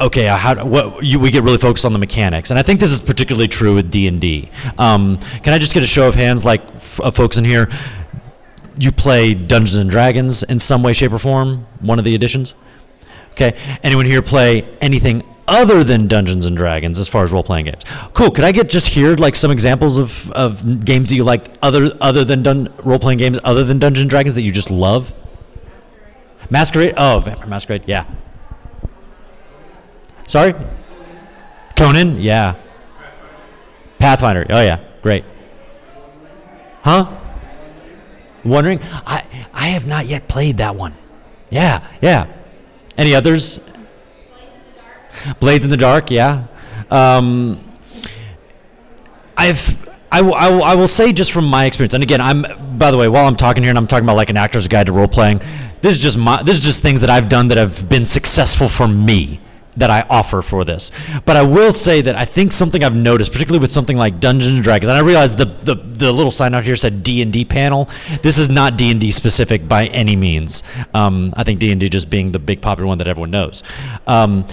okay 0.00 0.26
how 0.26 0.64
what 0.64 1.02
you, 1.02 1.18
we 1.18 1.30
get 1.30 1.42
really 1.44 1.58
focused 1.58 1.84
on 1.84 1.92
the 1.92 1.98
mechanics. 1.98 2.50
And 2.50 2.58
i 2.58 2.62
think 2.62 2.78
this 2.80 2.90
is 2.90 3.00
particularly 3.00 3.48
true 3.48 3.74
with 3.74 3.90
d&d 3.90 4.50
um, 4.76 5.16
can 5.42 5.54
i 5.54 5.58
just 5.58 5.72
get 5.72 5.82
a 5.82 5.86
show 5.86 6.06
of 6.06 6.14
hands 6.14 6.44
like 6.44 6.60
f- 6.74 7.00
uh, 7.00 7.10
folks 7.10 7.36
in 7.36 7.44
here? 7.44 7.68
You 8.80 8.92
play 8.92 9.34
dungeons 9.34 9.76
and 9.76 9.90
dragons 9.90 10.42
in 10.44 10.58
some 10.58 10.82
way 10.82 10.92
shape 10.92 11.12
or 11.12 11.18
form? 11.18 11.66
One 11.80 11.98
of 11.98 12.04
the 12.04 12.14
editions? 12.14 12.54
Okay. 13.32 13.56
Anyone 13.82 14.06
here 14.06 14.22
play 14.22 14.62
anything 14.80 15.22
other 15.48 15.82
than 15.82 16.06
Dungeons 16.06 16.44
and 16.44 16.56
Dragons 16.56 16.98
as 16.98 17.08
far 17.08 17.24
as 17.24 17.32
role 17.32 17.42
playing 17.42 17.64
games. 17.66 17.82
Cool. 18.14 18.30
Could 18.30 18.44
I 18.44 18.52
get 18.52 18.68
just 18.68 18.88
here 18.88 19.16
like 19.16 19.34
some 19.34 19.50
examples 19.50 19.96
of, 19.96 20.30
of 20.32 20.84
games 20.84 21.08
that 21.08 21.16
you 21.16 21.24
like 21.24 21.56
other 21.62 21.90
other 22.00 22.24
than 22.24 22.42
dun- 22.42 22.72
role 22.84 22.98
playing 22.98 23.18
games 23.18 23.38
other 23.44 23.64
than 23.64 23.78
Dungeons 23.78 24.02
and 24.02 24.10
Dragons 24.10 24.34
that 24.34 24.42
you 24.42 24.52
just 24.52 24.70
love? 24.70 25.12
Masquerade. 26.50 26.94
Oh, 26.96 27.20
Vampire 27.20 27.46
Masquerade. 27.46 27.82
Yeah. 27.86 28.04
Sorry. 30.26 30.54
Conan. 31.76 32.20
Yeah. 32.20 32.54
Pathfinder. 33.98 34.46
Oh 34.50 34.60
yeah. 34.60 34.80
Great. 35.02 35.24
Huh? 36.82 37.16
Wondering. 38.44 38.80
I 39.06 39.24
I 39.52 39.68
have 39.68 39.86
not 39.86 40.06
yet 40.06 40.28
played 40.28 40.58
that 40.58 40.76
one. 40.76 40.94
Yeah. 41.50 41.86
Yeah. 42.00 42.26
Any 42.96 43.14
others? 43.14 43.60
Blades 45.40 45.64
in 45.64 45.70
the 45.70 45.76
Dark, 45.76 46.10
yeah. 46.10 46.46
Um, 46.90 47.64
I've 49.36 49.76
I, 50.10 50.18
w- 50.18 50.34
I, 50.34 50.44
w- 50.44 50.62
I 50.64 50.74
will 50.74 50.88
say 50.88 51.12
just 51.12 51.32
from 51.32 51.44
my 51.46 51.66
experience, 51.66 51.92
and 51.92 52.02
again, 52.02 52.20
I'm 52.20 52.78
by 52.78 52.90
the 52.90 52.96
way, 52.96 53.08
while 53.08 53.26
I'm 53.26 53.36
talking 53.36 53.62
here 53.62 53.70
and 53.70 53.78
I'm 53.78 53.86
talking 53.86 54.04
about 54.04 54.16
like 54.16 54.30
an 54.30 54.36
actor's 54.38 54.66
guide 54.66 54.86
to 54.86 54.92
role 54.92 55.08
playing, 55.08 55.42
this 55.82 55.94
is 55.96 56.02
just 56.02 56.16
my 56.16 56.42
this 56.42 56.56
is 56.56 56.64
just 56.64 56.80
things 56.82 57.02
that 57.02 57.10
I've 57.10 57.28
done 57.28 57.48
that 57.48 57.58
have 57.58 57.88
been 57.88 58.04
successful 58.04 58.68
for 58.68 58.88
me 58.88 59.40
that 59.76 59.90
I 59.90 60.04
offer 60.10 60.42
for 60.42 60.64
this. 60.64 60.90
But 61.24 61.36
I 61.36 61.42
will 61.42 61.72
say 61.72 62.00
that 62.02 62.16
I 62.16 62.24
think 62.24 62.52
something 62.52 62.82
I've 62.82 62.96
noticed, 62.96 63.30
particularly 63.30 63.60
with 63.60 63.70
something 63.70 63.96
like 63.96 64.18
Dungeons 64.18 64.54
and 64.54 64.64
Dragons, 64.64 64.88
and 64.88 64.96
I 64.98 65.02
realize 65.02 65.36
the 65.36 65.44
the, 65.44 65.74
the 65.76 66.10
little 66.10 66.32
sign 66.32 66.54
out 66.54 66.64
here 66.64 66.74
said 66.74 67.02
D 67.02 67.20
and 67.20 67.30
D 67.32 67.44
panel. 67.44 67.88
This 68.22 68.38
is 68.38 68.48
not 68.48 68.78
D 68.78 68.90
and 68.90 69.00
D 69.00 69.10
specific 69.10 69.68
by 69.68 69.86
any 69.88 70.16
means. 70.16 70.62
Um, 70.94 71.34
I 71.36 71.44
think 71.44 71.60
D 71.60 71.70
and 71.70 71.78
D 71.78 71.88
just 71.90 72.08
being 72.08 72.32
the 72.32 72.38
big 72.38 72.62
popular 72.62 72.86
one 72.88 72.96
that 72.98 73.08
everyone 73.08 73.30
knows. 73.30 73.62
Um, 74.06 74.46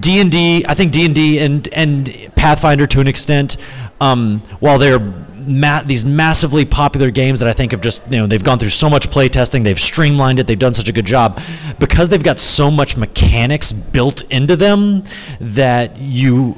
D 0.00 0.20
and 0.20 0.30
D, 0.30 0.64
I 0.68 0.74
think 0.74 0.92
D 0.92 1.04
and 1.04 1.14
D 1.14 1.38
and 1.38 1.68
and 1.72 2.30
Pathfinder 2.34 2.86
to 2.88 3.00
an 3.00 3.08
extent, 3.08 3.56
um, 4.00 4.40
while 4.60 4.78
they're 4.78 5.00
ma- 5.00 5.82
these 5.82 6.04
massively 6.04 6.64
popular 6.64 7.10
games 7.10 7.40
that 7.40 7.48
I 7.48 7.52
think 7.52 7.72
have 7.72 7.80
just 7.80 8.02
you 8.10 8.18
know 8.18 8.26
they've 8.26 8.44
gone 8.44 8.58
through 8.58 8.70
so 8.70 8.90
much 8.90 9.10
play 9.10 9.28
testing, 9.28 9.62
they've 9.62 9.80
streamlined 9.80 10.38
it, 10.38 10.46
they've 10.46 10.58
done 10.58 10.74
such 10.74 10.88
a 10.88 10.92
good 10.92 11.06
job, 11.06 11.40
because 11.78 12.08
they've 12.08 12.22
got 12.22 12.38
so 12.38 12.70
much 12.70 12.96
mechanics 12.96 13.72
built 13.72 14.22
into 14.30 14.56
them 14.56 15.04
that 15.40 15.96
you. 15.96 16.56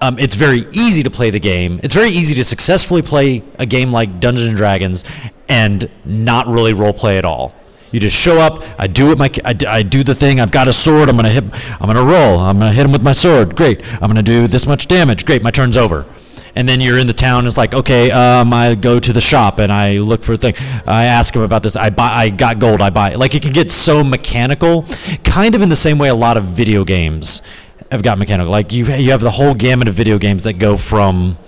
Um, 0.00 0.18
it's 0.18 0.34
very 0.34 0.66
easy 0.72 1.02
to 1.02 1.10
play 1.10 1.30
the 1.30 1.40
game. 1.40 1.80
It's 1.82 1.94
very 1.94 2.10
easy 2.10 2.34
to 2.34 2.44
successfully 2.44 3.00
play 3.00 3.42
a 3.58 3.64
game 3.64 3.90
like 3.90 4.20
Dungeons 4.20 4.48
and 4.48 4.56
Dragons 4.56 5.02
and 5.48 5.88
not 6.04 6.46
really 6.46 6.74
role 6.74 6.92
play 6.92 7.16
at 7.16 7.24
all. 7.24 7.54
You 7.94 8.00
just 8.00 8.16
show 8.16 8.40
up. 8.40 8.64
I 8.76 8.88
do 8.88 9.12
it. 9.12 9.18
My 9.18 9.30
I, 9.44 9.56
I 9.68 9.82
do 9.84 10.02
the 10.02 10.16
thing. 10.16 10.40
I've 10.40 10.50
got 10.50 10.66
a 10.66 10.72
sword. 10.72 11.08
I'm 11.08 11.14
gonna 11.14 11.30
hit. 11.30 11.44
I'm 11.80 11.86
gonna 11.86 12.02
roll. 12.02 12.40
I'm 12.40 12.58
gonna 12.58 12.72
hit 12.72 12.84
him 12.84 12.90
with 12.90 13.04
my 13.04 13.12
sword. 13.12 13.54
Great. 13.54 13.82
I'm 14.02 14.08
gonna 14.08 14.20
do 14.20 14.48
this 14.48 14.66
much 14.66 14.88
damage. 14.88 15.24
Great. 15.24 15.44
My 15.44 15.52
turn's 15.52 15.76
over. 15.76 16.04
And 16.56 16.68
then 16.68 16.80
you're 16.80 16.98
in 16.98 17.06
the 17.06 17.12
town. 17.12 17.46
It's 17.46 17.56
like 17.56 17.72
okay. 17.72 18.10
Um, 18.10 18.52
I 18.52 18.74
go 18.74 18.98
to 18.98 19.12
the 19.12 19.20
shop 19.20 19.60
and 19.60 19.72
I 19.72 19.98
look 19.98 20.24
for 20.24 20.32
a 20.32 20.36
thing. 20.36 20.56
I 20.88 21.04
ask 21.04 21.36
him 21.36 21.42
about 21.42 21.62
this. 21.62 21.76
I 21.76 21.90
buy. 21.90 22.10
I 22.12 22.30
got 22.30 22.58
gold. 22.58 22.80
I 22.80 22.90
buy. 22.90 23.14
Like 23.14 23.36
it 23.36 23.42
can 23.42 23.52
get 23.52 23.70
so 23.70 24.02
mechanical, 24.02 24.86
kind 25.22 25.54
of 25.54 25.62
in 25.62 25.68
the 25.68 25.76
same 25.76 25.96
way 25.96 26.08
a 26.08 26.16
lot 26.16 26.36
of 26.36 26.46
video 26.46 26.84
games 26.84 27.42
have 27.92 28.02
got 28.02 28.18
mechanical. 28.18 28.50
Like 28.50 28.72
you 28.72 28.86
you 28.86 29.12
have 29.12 29.20
the 29.20 29.30
whole 29.30 29.54
gamut 29.54 29.86
of 29.86 29.94
video 29.94 30.18
games 30.18 30.42
that 30.42 30.54
go 30.54 30.76
from 30.76 31.38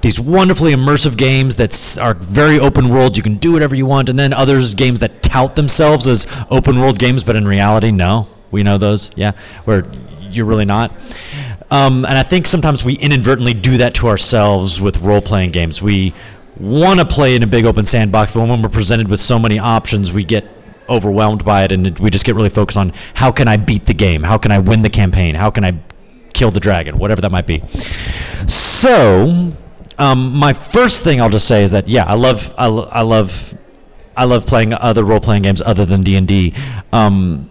these 0.00 0.20
wonderfully 0.20 0.72
immersive 0.72 1.16
games 1.16 1.56
that 1.56 1.98
are 2.00 2.14
very 2.14 2.58
open 2.58 2.88
world. 2.88 3.16
You 3.16 3.22
can 3.22 3.36
do 3.36 3.52
whatever 3.52 3.74
you 3.74 3.86
want, 3.86 4.08
and 4.08 4.18
then 4.18 4.32
others 4.32 4.74
games 4.74 5.00
that 5.00 5.22
tout 5.22 5.56
themselves 5.56 6.06
as 6.06 6.26
open 6.50 6.80
world 6.80 6.98
games, 6.98 7.24
but 7.24 7.36
in 7.36 7.46
reality, 7.46 7.90
no. 7.90 8.28
We 8.50 8.62
know 8.62 8.78
those, 8.78 9.10
yeah, 9.14 9.32
where 9.64 9.84
you're 10.30 10.46
really 10.46 10.64
not. 10.64 10.92
Um, 11.70 12.06
and 12.06 12.16
I 12.16 12.22
think 12.22 12.46
sometimes 12.46 12.84
we 12.84 12.94
inadvertently 12.94 13.54
do 13.54 13.76
that 13.78 13.94
to 13.96 14.08
ourselves 14.08 14.80
with 14.80 14.96
role 14.98 15.20
playing 15.20 15.50
games. 15.50 15.82
We 15.82 16.14
want 16.58 16.98
to 17.00 17.06
play 17.06 17.36
in 17.36 17.42
a 17.42 17.46
big 17.46 17.66
open 17.66 17.84
sandbox, 17.84 18.32
but 18.32 18.48
when 18.48 18.62
we're 18.62 18.68
presented 18.68 19.08
with 19.08 19.20
so 19.20 19.38
many 19.38 19.58
options, 19.58 20.12
we 20.12 20.24
get 20.24 20.46
overwhelmed 20.88 21.44
by 21.44 21.64
it, 21.64 21.72
and 21.72 21.98
we 21.98 22.08
just 22.08 22.24
get 22.24 22.34
really 22.34 22.48
focused 22.48 22.78
on 22.78 22.92
how 23.14 23.30
can 23.30 23.48
I 23.48 23.58
beat 23.58 23.84
the 23.84 23.94
game, 23.94 24.22
how 24.22 24.38
can 24.38 24.50
I 24.50 24.58
win 24.58 24.80
the 24.80 24.90
campaign, 24.90 25.34
how 25.34 25.50
can 25.50 25.64
I 25.64 25.78
kill 26.32 26.50
the 26.50 26.60
dragon, 26.60 26.98
whatever 26.98 27.20
that 27.20 27.30
might 27.30 27.46
be. 27.46 27.62
So, 28.46 29.52
um, 29.98 30.34
my 30.36 30.52
first 30.52 31.04
thing 31.04 31.20
I'll 31.20 31.28
just 31.30 31.48
say 31.48 31.62
is 31.62 31.72
that 31.72 31.88
yeah, 31.88 32.04
I 32.04 32.14
love 32.14 32.54
I, 32.56 32.66
lo- 32.66 32.88
I 32.90 33.02
love 33.02 33.54
I 34.16 34.24
love 34.24 34.46
playing 34.46 34.72
other 34.72 35.04
role 35.04 35.20
playing 35.20 35.42
games 35.42 35.62
other 35.62 35.84
than 35.84 36.02
D 36.02 36.16
and 36.16 36.26
D. 36.26 36.54
Um, 36.92 37.50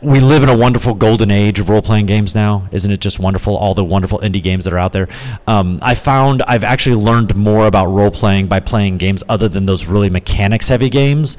we 0.00 0.20
live 0.20 0.44
in 0.44 0.48
a 0.48 0.56
wonderful 0.56 0.94
golden 0.94 1.30
age 1.30 1.58
of 1.58 1.68
role 1.68 1.82
playing 1.82 2.06
games 2.06 2.32
now. 2.32 2.68
Isn't 2.70 2.92
it 2.92 3.00
just 3.00 3.18
wonderful? 3.18 3.56
All 3.56 3.74
the 3.74 3.84
wonderful 3.84 4.20
indie 4.20 4.42
games 4.42 4.64
that 4.64 4.72
are 4.72 4.78
out 4.78 4.92
there. 4.92 5.08
Um, 5.48 5.80
I 5.82 5.96
found 5.96 6.42
I've 6.42 6.62
actually 6.62 6.94
learned 6.96 7.34
more 7.34 7.66
about 7.66 7.86
role 7.86 8.10
playing 8.10 8.46
by 8.46 8.60
playing 8.60 8.98
games 8.98 9.24
other 9.28 9.48
than 9.48 9.66
those 9.66 9.86
really 9.86 10.08
mechanics 10.08 10.68
heavy 10.68 10.88
games. 10.88 11.36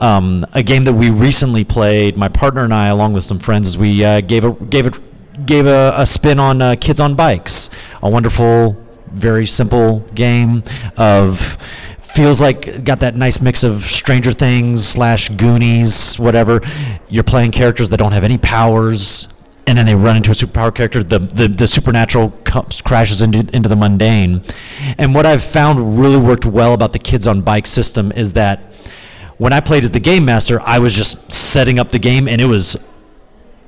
Um, 0.00 0.46
a 0.54 0.62
game 0.62 0.84
that 0.84 0.94
we 0.94 1.10
recently 1.10 1.64
played, 1.64 2.16
my 2.16 2.28
partner 2.28 2.64
and 2.64 2.72
I, 2.72 2.86
along 2.88 3.12
with 3.12 3.24
some 3.24 3.38
friends, 3.38 3.76
we 3.76 4.02
uh, 4.02 4.22
gave 4.22 4.44
a 4.44 4.52
gave 4.52 4.86
it 4.86 4.98
gave 5.46 5.66
a, 5.66 5.92
a 5.96 6.06
spin 6.06 6.38
on 6.38 6.62
uh, 6.62 6.76
Kids 6.80 7.00
on 7.00 7.14
Bikes, 7.14 7.68
a 8.02 8.08
wonderful, 8.08 8.76
very 9.10 9.46
simple 9.46 10.00
game 10.14 10.62
of 10.96 11.58
feels 12.00 12.40
like 12.40 12.84
got 12.84 13.00
that 13.00 13.16
nice 13.16 13.40
mix 13.40 13.62
of 13.62 13.84
Stranger 13.84 14.32
Things 14.32 14.86
slash 14.86 15.28
Goonies, 15.30 16.18
whatever. 16.18 16.60
You're 17.08 17.24
playing 17.24 17.52
characters 17.52 17.90
that 17.90 17.98
don't 17.98 18.12
have 18.12 18.24
any 18.24 18.38
powers, 18.38 19.28
and 19.66 19.78
then 19.78 19.86
they 19.86 19.94
run 19.94 20.16
into 20.16 20.30
a 20.30 20.34
superpower 20.34 20.74
character. 20.74 21.02
The 21.02 21.18
the, 21.18 21.48
the 21.48 21.68
supernatural 21.68 22.30
comes, 22.44 22.80
crashes 22.82 23.22
into 23.22 23.48
into 23.54 23.68
the 23.68 23.76
mundane. 23.76 24.42
And 24.98 25.14
what 25.14 25.26
I've 25.26 25.44
found 25.44 26.00
really 26.00 26.18
worked 26.18 26.46
well 26.46 26.74
about 26.74 26.92
the 26.92 26.98
Kids 26.98 27.26
on 27.26 27.42
Bike 27.42 27.66
system 27.66 28.10
is 28.12 28.32
that 28.32 28.72
when 29.36 29.52
I 29.52 29.60
played 29.60 29.84
as 29.84 29.92
the 29.92 30.00
game 30.00 30.24
master, 30.24 30.60
I 30.60 30.80
was 30.80 30.94
just 30.94 31.30
setting 31.30 31.78
up 31.78 31.90
the 31.90 31.98
game, 32.00 32.26
and 32.26 32.40
it 32.40 32.46
was 32.46 32.76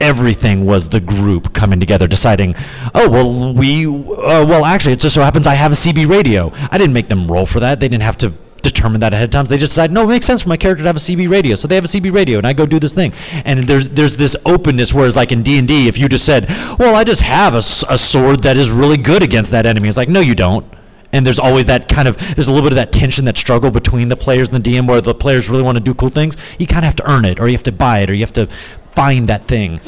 everything 0.01 0.65
was 0.65 0.89
the 0.89 1.01
group 1.01 1.53
coming 1.53 1.79
together 1.79 2.07
deciding 2.07 2.55
oh 2.95 3.09
well 3.09 3.55
we 3.55 3.87
uh, 3.87 4.45
well 4.47 4.65
actually 4.65 4.93
it 4.93 4.99
just 4.99 5.15
so 5.15 5.23
happens 5.23 5.47
i 5.47 5.55
have 5.55 5.73
a 5.73 5.75
cb 5.75 6.09
radio. 6.09 6.53
I 6.71 6.79
didn't 6.79 6.93
make 6.93 7.09
them 7.09 7.31
roll 7.31 7.47
for 7.47 7.61
that. 7.61 7.81
They 7.81 7.89
didn't 7.89 8.03
have 8.03 8.17
to 8.19 8.33
determine 8.63 9.01
that 9.01 9.15
ahead 9.15 9.25
of 9.25 9.31
time. 9.31 9.47
So 9.47 9.51
they 9.51 9.59
just 9.59 9.73
decided 9.73 9.95
no 9.95 10.05
it 10.05 10.09
makes 10.09 10.27
sense 10.27 10.43
for 10.43 10.51
my 10.51 10.57
character 10.57 10.83
to 10.83 10.89
have 10.89 10.97
a 10.97 11.01
cb 11.01 11.31
radio. 11.31 11.55
So 11.55 11.67
they 11.69 11.75
have 11.75 11.85
a 11.85 11.89
cb 11.89 12.13
radio 12.13 12.39
and 12.39 12.47
i 12.47 12.53
go 12.53 12.67
do 12.67 12.79
this 12.79 12.95
thing. 12.95 13.15
And 13.45 13.61
there's 13.65 13.89
there's 13.91 14.17
this 14.17 14.37
openness 14.45 14.93
whereas 14.93 15.17
like 15.17 15.33
in 15.33 15.43
d&d 15.43 15.89
if 15.89 15.99
you 15.99 16.09
just 16.09 16.27
said 16.27 16.49
well 16.79 16.95
i 16.95 17.05
just 17.05 17.23
have 17.23 17.55
a, 17.55 17.63
a 17.89 17.99
sword 17.99 18.43
that 18.43 18.57
is 18.57 18.71
really 18.71 18.97
good 18.97 19.23
against 19.23 19.51
that 19.53 19.67
enemy 19.67 19.89
it's 19.89 19.97
like 19.97 20.09
no 20.09 20.21
you 20.21 20.35
don't. 20.35 20.67
And 21.13 21.27
there's 21.27 21.41
always 21.41 21.67
that 21.67 21.89
kind 21.89 22.07
of 22.07 22.17
there's 22.37 22.47
a 22.47 22.53
little 22.53 22.69
bit 22.69 22.73
of 22.73 22.77
that 22.77 22.93
tension 22.93 23.25
that 23.25 23.37
struggle 23.37 23.71
between 23.71 24.09
the 24.09 24.17
players 24.17 24.49
and 24.49 24.63
the 24.63 24.71
dm 24.71 24.87
where 24.87 25.01
the 25.01 25.15
players 25.15 25.49
really 25.49 25.63
want 25.63 25.77
to 25.77 25.83
do 25.83 25.95
cool 25.95 26.11
things. 26.11 26.37
You 26.59 26.67
kind 26.67 26.81
of 26.81 26.85
have 26.85 26.97
to 26.97 27.11
earn 27.11 27.25
it 27.25 27.41
or 27.41 27.49
you 27.49 27.55
have 27.55 27.65
to 27.65 27.73
buy 27.73 28.01
it 28.01 28.11
or 28.11 28.15
you 28.15 28.21
have 28.21 28.33
to 28.35 28.49
find 28.95 29.29
that 29.29 29.47
thing. 29.47 29.81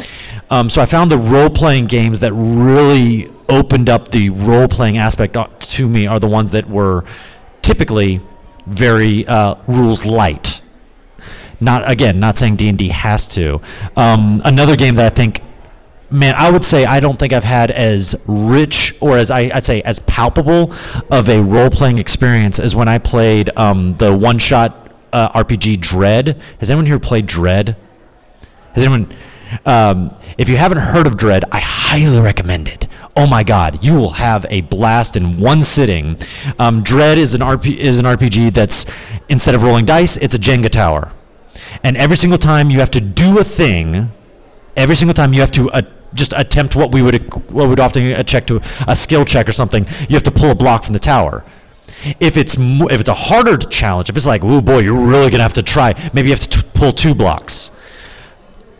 Um, 0.50 0.68
so 0.68 0.82
i 0.82 0.86
found 0.86 1.10
the 1.10 1.18
role-playing 1.18 1.86
games 1.86 2.20
that 2.20 2.32
really 2.32 3.26
opened 3.48 3.88
up 3.88 4.08
the 4.08 4.30
role-playing 4.30 4.98
aspect 4.98 5.36
uh, 5.36 5.48
to 5.60 5.88
me 5.88 6.06
are 6.06 6.20
the 6.20 6.28
ones 6.28 6.50
that 6.50 6.68
were 6.68 7.04
typically 7.62 8.20
very 8.66 9.26
uh, 9.26 9.54
rules 9.66 10.04
light. 10.04 10.60
Not 11.60 11.90
again 11.90 12.20
not 12.20 12.36
saying 12.36 12.56
d&d 12.56 12.88
has 12.88 13.28
to. 13.28 13.60
Um, 13.96 14.42
another 14.44 14.76
game 14.76 14.96
that 14.96 15.12
i 15.12 15.14
think 15.14 15.42
man 16.10 16.34
i 16.36 16.50
would 16.50 16.64
say 16.64 16.84
i 16.84 17.00
don't 17.00 17.18
think 17.18 17.32
i've 17.32 17.44
had 17.44 17.70
as 17.70 18.14
rich 18.26 18.94
or 19.00 19.16
as 19.16 19.30
I, 19.30 19.50
i'd 19.54 19.64
say 19.64 19.80
as 19.82 19.98
palpable 20.00 20.74
of 21.10 21.30
a 21.30 21.40
role-playing 21.40 21.96
experience 21.98 22.58
as 22.58 22.76
when 22.76 22.88
i 22.88 22.98
played 22.98 23.48
um, 23.56 23.96
the 23.96 24.14
one-shot 24.14 24.92
uh, 25.12 25.42
rpg 25.44 25.80
dread. 25.80 26.40
Has 26.58 26.70
anyone 26.70 26.86
here 26.86 26.98
played 26.98 27.26
dread 27.26 27.76
has 28.74 28.84
anyone 28.84 29.12
um, 29.66 30.16
if 30.38 30.48
you 30.48 30.56
haven't 30.56 30.78
heard 30.78 31.06
of 31.06 31.16
dread 31.16 31.44
i 31.52 31.58
highly 31.58 32.20
recommend 32.20 32.68
it. 32.68 32.86
Oh 33.14 33.26
my 33.26 33.42
god 33.42 33.84
you 33.84 33.94
will 33.94 34.12
have 34.12 34.46
a 34.50 34.62
blast 34.62 35.16
in 35.16 35.38
one 35.38 35.62
sitting. 35.62 36.16
Um, 36.58 36.82
dread 36.82 37.18
is 37.18 37.34
an, 37.34 37.42
RP, 37.42 37.76
is 37.76 37.98
an 37.98 38.06
rpg 38.06 38.54
that's 38.54 38.86
instead 39.28 39.54
of 39.54 39.62
rolling 39.62 39.84
dice 39.84 40.16
it's 40.16 40.34
a 40.34 40.38
jenga 40.38 40.70
tower. 40.70 41.12
And 41.82 41.96
every 41.96 42.16
single 42.16 42.38
time 42.38 42.70
you 42.70 42.80
have 42.80 42.90
to 42.92 43.00
do 43.00 43.38
a 43.38 43.44
thing 43.44 44.10
every 44.76 44.96
single 44.96 45.14
time 45.14 45.32
you 45.32 45.40
have 45.40 45.50
to 45.52 45.70
uh, 45.70 45.82
just 46.14 46.32
attempt 46.36 46.76
what 46.76 46.92
we 46.92 47.02
would 47.02 47.32
what 47.50 47.68
would 47.68 47.80
often 47.80 48.06
a 48.06 48.24
check 48.24 48.46
to 48.46 48.60
a 48.86 48.96
skill 48.96 49.24
check 49.24 49.48
or 49.48 49.52
something 49.52 49.86
you 50.08 50.14
have 50.14 50.22
to 50.22 50.30
pull 50.30 50.50
a 50.50 50.54
block 50.54 50.84
from 50.84 50.92
the 50.92 50.98
tower. 50.98 51.44
If 52.20 52.36
it's 52.36 52.56
if 52.58 53.00
it's 53.00 53.08
a 53.08 53.14
harder 53.14 53.56
challenge 53.58 54.08
if 54.10 54.16
it's 54.16 54.26
like 54.26 54.44
oh 54.44 54.60
boy 54.60 54.78
you're 54.78 54.98
really 54.98 55.30
gonna 55.30 55.42
have 55.42 55.52
to 55.54 55.62
try 55.62 55.94
maybe 56.12 56.28
you 56.28 56.34
have 56.34 56.48
to 56.48 56.62
t- 56.62 56.68
pull 56.74 56.92
two 56.92 57.14
blocks 57.14 57.70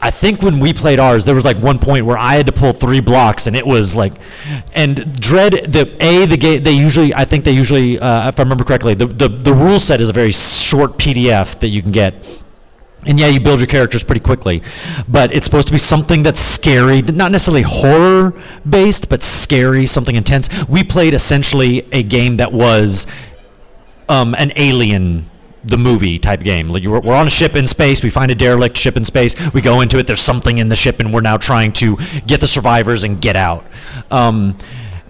I 0.04 0.10
think 0.10 0.42
when 0.42 0.58
we 0.58 0.72
played 0.72 0.98
ours, 0.98 1.24
there 1.24 1.36
was 1.36 1.44
like 1.44 1.58
one 1.58 1.78
point 1.78 2.04
where 2.04 2.18
I 2.18 2.34
had 2.34 2.46
to 2.46 2.52
pull 2.52 2.72
three 2.72 3.00
blocks, 3.00 3.46
and 3.46 3.56
it 3.56 3.64
was 3.64 3.94
like, 3.94 4.12
and 4.74 5.20
Dread 5.20 5.52
the 5.72 5.96
a 6.00 6.26
the 6.26 6.36
game 6.36 6.62
they 6.64 6.72
usually 6.72 7.14
I 7.14 7.24
think 7.24 7.44
they 7.44 7.52
usually 7.52 8.00
uh, 8.00 8.28
if 8.28 8.40
I 8.40 8.42
remember 8.42 8.64
correctly 8.64 8.94
the, 8.94 9.06
the 9.06 9.28
the 9.28 9.54
rule 9.54 9.78
set 9.78 10.00
is 10.00 10.08
a 10.08 10.12
very 10.12 10.32
short 10.32 10.98
PDF 10.98 11.60
that 11.60 11.68
you 11.68 11.82
can 11.82 11.92
get 11.92 12.42
and 13.04 13.18
yeah, 13.18 13.26
you 13.26 13.40
build 13.40 13.60
your 13.60 13.66
characters 13.66 14.04
pretty 14.04 14.20
quickly, 14.20 14.62
but 15.08 15.34
it's 15.34 15.44
supposed 15.44 15.66
to 15.66 15.72
be 15.72 15.78
something 15.78 16.22
that's 16.22 16.38
scary, 16.38 17.02
not 17.02 17.32
necessarily 17.32 17.62
horror 17.62 18.40
based, 18.68 19.08
but 19.08 19.24
scary, 19.24 19.86
something 19.86 20.14
intense. 20.14 20.48
We 20.68 20.84
played 20.84 21.12
essentially 21.12 21.88
a 21.90 22.04
game 22.04 22.36
that 22.36 22.52
was 22.52 23.08
um, 24.08 24.36
an 24.38 24.52
alien 24.54 25.28
the 25.64 25.78
movie 25.78 26.18
type 26.18 26.40
game. 26.40 26.68
Like 26.68 26.84
we're, 26.84 27.00
we're 27.00 27.14
on 27.14 27.26
a 27.26 27.30
ship 27.30 27.54
in 27.54 27.66
space. 27.66 28.02
We 28.02 28.10
find 28.10 28.30
a 28.30 28.34
derelict 28.34 28.76
ship 28.76 28.96
in 28.96 29.04
space. 29.04 29.34
We 29.52 29.60
go 29.60 29.80
into 29.80 29.98
it. 29.98 30.06
There's 30.06 30.20
something 30.20 30.58
in 30.58 30.68
the 30.68 30.76
ship, 30.76 31.00
and 31.00 31.12
we're 31.12 31.20
now 31.20 31.36
trying 31.36 31.72
to 31.74 31.96
get 32.26 32.40
the 32.40 32.46
survivors 32.48 33.04
and 33.04 33.20
get 33.20 33.36
out. 33.36 33.64
Um, 34.10 34.56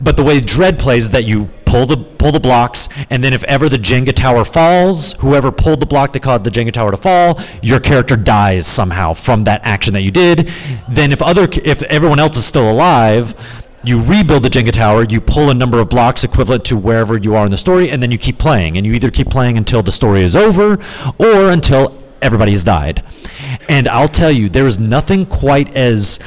but 0.01 0.17
the 0.17 0.25
way 0.25 0.41
Dread 0.41 0.79
plays 0.79 1.05
is 1.05 1.11
that 1.13 1.25
you 1.25 1.49
pull 1.65 1.87
the 1.87 1.97
pull 1.97 2.33
the 2.33 2.41
blocks, 2.41 2.89
and 3.09 3.23
then 3.23 3.33
if 3.33 3.45
ever 3.45 3.69
the 3.69 3.77
Jenga 3.77 4.13
tower 4.13 4.45
falls, 4.45 5.13
whoever 5.15 5.53
pulled 5.53 5.81
the 5.81 5.87
block 5.87 6.13
that 6.13 6.23
caused 6.23 6.45
the 6.45 6.51
Jenga 6.51 6.73
tower 6.73 6.91
to 6.91 6.97
fall, 6.97 7.41
your 7.63 7.81
character 7.81 8.17
dies 8.17 8.67
somehow 8.67 9.13
from 9.15 9.45
that 9.45 9.61
action 9.65 9.95
that 9.95 10.03
you 10.03 10.11
did. 10.11 10.51
Then 10.89 11.13
if 11.13 11.23
other 11.23 11.49
if 11.65 11.83
everyone 11.83 12.19
else 12.19 12.37
is 12.37 12.45
still 12.45 12.71
alive, 12.71 13.35
you 13.85 14.03
rebuild 14.03 14.43
the 14.45 14.49
Jenga 14.49 14.73
tower, 14.73 15.05
you 15.05 15.21
pull 15.21 15.51
a 15.51 15.55
number 15.55 15.79
of 15.81 15.89
blocks 15.89 16.25
equivalent 16.25 16.65
to 16.67 16.77
wherever 16.77 17.17
you 17.17 17.35
are 17.35 17.45
in 17.45 17.51
the 17.51 17.59
story, 17.59 17.91
and 17.91 18.03
then 18.03 18.11
you 18.11 18.19
keep 18.19 18.39
playing. 18.39 18.77
And 18.77 18.87
you 18.87 18.93
either 18.93 19.11
keep 19.11 19.29
playing 19.29 19.57
until 19.57 19.83
the 19.83 19.93
story 19.93 20.23
is 20.23 20.37
over 20.37 20.79
or 21.19 21.51
until 21.51 22.01
everybody 22.21 22.53
has 22.53 22.65
died. 22.65 23.05
And 23.69 23.89
I'll 23.89 24.09
tell 24.09 24.31
you, 24.31 24.49
there 24.49 24.67
is 24.67 24.79
nothing 24.79 25.27
quite 25.27 25.75
as 25.75 26.21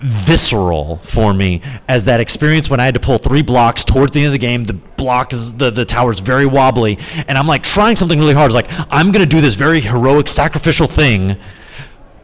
visceral 0.00 0.96
for 0.96 1.34
me 1.34 1.60
as 1.86 2.06
that 2.06 2.20
experience 2.20 2.70
when 2.70 2.80
I 2.80 2.84
had 2.84 2.94
to 2.94 3.00
pull 3.00 3.18
three 3.18 3.42
blocks 3.42 3.84
towards 3.84 4.12
the 4.12 4.20
end 4.20 4.28
of 4.28 4.32
the 4.32 4.38
game. 4.38 4.64
The 4.64 4.72
block 4.72 5.32
is 5.32 5.52
the, 5.54 5.70
the 5.70 5.84
tower 5.84 6.10
is 6.10 6.20
very 6.20 6.46
wobbly, 6.46 6.98
and 7.28 7.36
I'm 7.36 7.46
like 7.46 7.62
trying 7.62 7.96
something 7.96 8.18
really 8.18 8.34
hard. 8.34 8.50
It's 8.50 8.54
like 8.54 8.70
I'm 8.90 9.12
gonna 9.12 9.26
do 9.26 9.40
this 9.40 9.54
very 9.54 9.80
heroic 9.80 10.28
sacrificial 10.28 10.86
thing. 10.86 11.36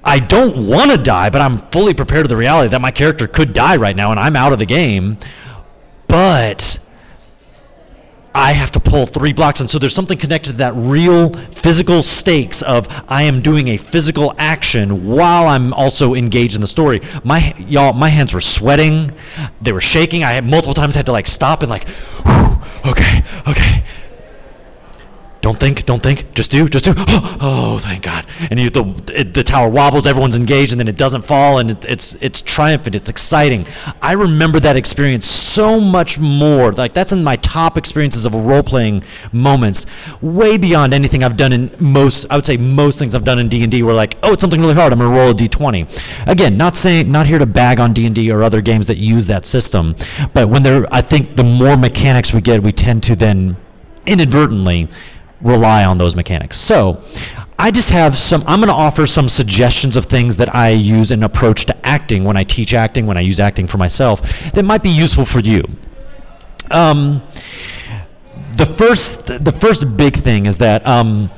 I 0.07 0.21
don't 0.21 0.69
want 0.69 0.93
to 0.93 0.97
die, 0.97 1.31
but 1.31 1.41
I'm 1.41 1.69
fully 1.71 1.93
prepared 1.93 2.25
to 2.25 2.29
the 2.29 2.37
reality 2.37 2.69
that 2.71 2.81
my 2.81 2.93
character 2.93 3.27
could 3.27 3.53
die 3.53 3.77
right 3.77 3.97
now 3.97 4.13
and 4.13 4.21
I'm 4.21 4.37
out 4.37 4.53
of 4.53 4.61
the 4.61 4.67
game. 4.67 5.19
But 6.07 6.79
I 8.37 8.53
have 8.53 8.71
to 8.73 8.81
pull 8.81 9.07
three 9.07 9.33
blocks. 9.33 9.61
And 9.61 9.69
so 9.69 9.79
there's 9.79 9.95
something 9.95 10.19
connected 10.19 10.53
to 10.53 10.57
that 10.59 10.75
real 10.77 11.31
physical 11.51 12.03
stakes 12.03 12.61
of 12.63 12.87
I 13.09 13.23
am 13.23 13.41
doing 13.41 13.69
a 13.69 13.79
physical 13.79 14.35
action 14.39 15.07
while 15.07 15.49
I'm 15.49 15.73
also 15.73 16.15
engaged 16.15 16.55
in 16.55 16.61
the 16.61 16.67
story. 16.67 17.01
My 17.25 17.55
y'all, 17.67 17.95
my 17.95 18.11
hands 18.11 18.33
were 18.33 18.43
sweating, 18.43 19.13
they 19.63 19.73
were 19.73 19.81
shaking. 19.81 20.23
I 20.23 20.33
had 20.33 20.47
multiple 20.47 20.75
times 20.75 20.95
had 20.95 21.07
to 21.07 21.13
like 21.13 21.27
stop 21.27 21.63
and 21.63 21.71
like, 21.71 21.89
"Whew, 21.89 22.59
okay, 22.93 23.23
okay. 23.49 23.83
Don't 25.47 25.61
think, 25.61 25.87
don't 25.87 26.03
think, 26.03 26.35
just 26.35 26.51
do, 26.51 26.69
just 26.69 26.87
do. 26.87 26.93
Oh, 27.39 27.79
thank 27.81 28.03
God! 28.03 28.27
And 28.51 28.59
you, 28.59 28.69
the 28.69 28.83
it, 29.15 29.33
the 29.33 29.45
tower 29.45 29.69
wobbles, 29.69 30.05
everyone's 30.05 30.35
engaged, 30.35 30.73
and 30.73 30.81
then 30.81 30.89
it 30.89 30.97
doesn't 30.97 31.23
fall, 31.23 31.59
and 31.59 31.71
it, 31.71 31.85
it's 31.85 32.15
it's 32.15 32.41
triumphant, 32.41 32.97
it's 32.97 33.09
exciting. 33.09 33.65
I 34.03 34.13
remember 34.13 34.59
that 34.59 34.75
experience 34.75 35.25
so 35.25 35.79
much 35.79 36.19
more. 36.19 36.73
Like 36.73 36.95
that's 36.95 37.13
in 37.13 37.23
my 37.23 37.37
top 37.37 37.79
experiences 37.79 38.27
of 38.27 38.35
role 38.35 38.65
playing 38.65 39.05
moments, 39.31 39.87
way 40.21 40.59
beyond 40.59 40.93
anything 40.93 41.23
I've 41.23 41.37
done 41.37 41.53
in 41.53 41.71
most. 41.79 42.27
I 42.29 42.35
would 42.35 42.47
say 42.47 42.57
most 42.57 42.99
things 42.99 43.15
I've 43.15 43.23
done 43.23 43.39
in 43.39 43.47
D 43.47 43.63
and 43.63 43.71
D 43.71 43.85
were 43.85 43.95
like, 43.95 44.17
oh, 44.25 44.33
it's 44.33 44.41
something 44.41 44.61
really 44.61 44.75
hard. 44.75 44.93
I'm 44.93 44.99
gonna 44.99 45.17
roll 45.17 45.31
a 45.31 45.35
d20. 45.35 46.27
Again, 46.27 46.57
not 46.57 46.75
saying, 46.75 47.13
not 47.13 47.29
here 47.29 47.39
to 47.39 47.47
bag 47.47 47.79
on 47.79 47.93
D 47.93 48.05
and 48.07 48.15
D 48.17 48.33
or 48.33 48.43
other 48.43 48.61
games 48.61 48.89
that 48.89 48.97
use 48.97 49.29
that 49.29 49.47
system, 49.47 49.95
but 50.35 50.49
when 50.49 50.65
there, 50.65 50.93
I 50.93 51.03
think 51.03 51.37
the 51.37 51.45
more 51.45 51.77
mechanics 51.77 52.33
we 52.33 52.41
get, 52.41 52.65
we 52.65 52.73
tend 52.73 53.05
to 53.05 53.15
then 53.15 53.57
inadvertently 54.07 54.89
rely 55.41 55.85
on 55.85 55.99
those 55.99 56.15
mechanics. 56.15 56.57
So, 56.57 57.03
I 57.59 57.71
just 57.71 57.91
have 57.91 58.19
some, 58.19 58.45
I'm 58.47 58.61
going 58.61 58.69
to 58.69 58.75
offer 58.75 59.07
some 59.07 59.29
suggestions 59.29 59.97
of 59.97 60.07
things 60.07 60.37
that 60.37 60.55
I 60.55 60.71
use 60.71 61.11
in 61.11 61.23
approach 61.23 61.65
to 61.67 61.87
acting 61.87 62.25
when 62.25 62.37
I 62.37 62.45
teach 62.45 62.75
acting, 62.75 63.07
when 63.07 63.17
I 63.17 63.23
use 63.23 63.41
acting 63.41 63.67
for 63.67 63.79
myself, 63.79 64.53
that 64.53 64.65
might 64.65 64.83
be 64.83 64.91
useful 64.91 65.25
for 65.25 65.41
you. 65.41 65.65
Um, 66.71 67.23
the 68.57 68.67
first, 68.67 69.43
the 69.43 69.53
first 69.53 69.97
big 69.97 70.17
thing 70.17 70.45
is 70.45 70.59
that 70.59 70.87
um, 70.87 71.31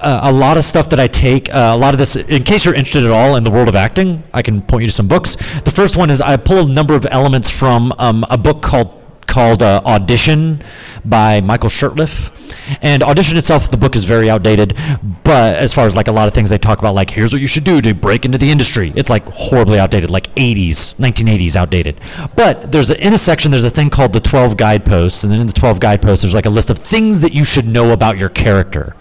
uh, 0.00 0.20
a 0.22 0.32
lot 0.32 0.56
of 0.56 0.64
stuff 0.64 0.88
that 0.90 1.00
I 1.00 1.08
take, 1.08 1.52
uh, 1.52 1.72
a 1.74 1.76
lot 1.76 1.92
of 1.92 1.98
this, 1.98 2.14
in 2.14 2.44
case 2.44 2.64
you're 2.64 2.74
interested 2.74 3.04
at 3.04 3.10
all 3.10 3.34
in 3.34 3.42
the 3.42 3.50
world 3.50 3.68
of 3.68 3.74
acting, 3.74 4.22
I 4.32 4.42
can 4.42 4.62
point 4.62 4.82
you 4.82 4.88
to 4.88 4.94
some 4.94 5.08
books. 5.08 5.36
The 5.62 5.72
first 5.72 5.96
one 5.96 6.10
is 6.10 6.20
I 6.20 6.36
pull 6.36 6.58
a 6.58 6.68
number 6.68 6.94
of 6.94 7.04
elements 7.06 7.50
from 7.50 7.92
um, 7.98 8.24
a 8.30 8.38
book 8.38 8.62
called 8.62 8.97
called 9.28 9.62
uh, 9.62 9.80
Audition 9.84 10.64
by 11.04 11.40
Michael 11.40 11.68
Shurtleff. 11.68 12.34
And 12.82 13.02
Audition 13.02 13.38
itself, 13.38 13.70
the 13.70 13.76
book 13.76 13.94
is 13.94 14.04
very 14.04 14.28
outdated, 14.28 14.76
but 15.22 15.56
as 15.56 15.72
far 15.72 15.86
as 15.86 15.94
like 15.94 16.08
a 16.08 16.12
lot 16.12 16.26
of 16.26 16.34
things 16.34 16.50
they 16.50 16.58
talk 16.58 16.78
about, 16.78 16.94
like 16.94 17.10
here's 17.10 17.32
what 17.32 17.40
you 17.40 17.46
should 17.46 17.64
do 17.64 17.80
to 17.80 17.94
break 17.94 18.24
into 18.24 18.38
the 18.38 18.50
industry, 18.50 18.92
it's 18.96 19.10
like 19.10 19.24
horribly 19.28 19.78
outdated, 19.78 20.10
like 20.10 20.34
80s, 20.34 20.94
1980s 20.96 21.54
outdated. 21.56 22.00
But 22.34 22.72
there's 22.72 22.90
a, 22.90 23.06
in 23.06 23.14
a 23.14 23.18
section, 23.18 23.50
there's 23.52 23.64
a 23.64 23.70
thing 23.70 23.90
called 23.90 24.12
the 24.12 24.20
12 24.20 24.56
guideposts, 24.56 25.22
and 25.22 25.32
then 25.32 25.40
in 25.40 25.46
the 25.46 25.52
12 25.52 25.78
guideposts, 25.78 26.22
there's 26.22 26.34
like 26.34 26.46
a 26.46 26.50
list 26.50 26.70
of 26.70 26.78
things 26.78 27.20
that 27.20 27.32
you 27.32 27.44
should 27.44 27.66
know 27.66 27.92
about 27.92 28.18
your 28.18 28.28
character. 28.30 28.96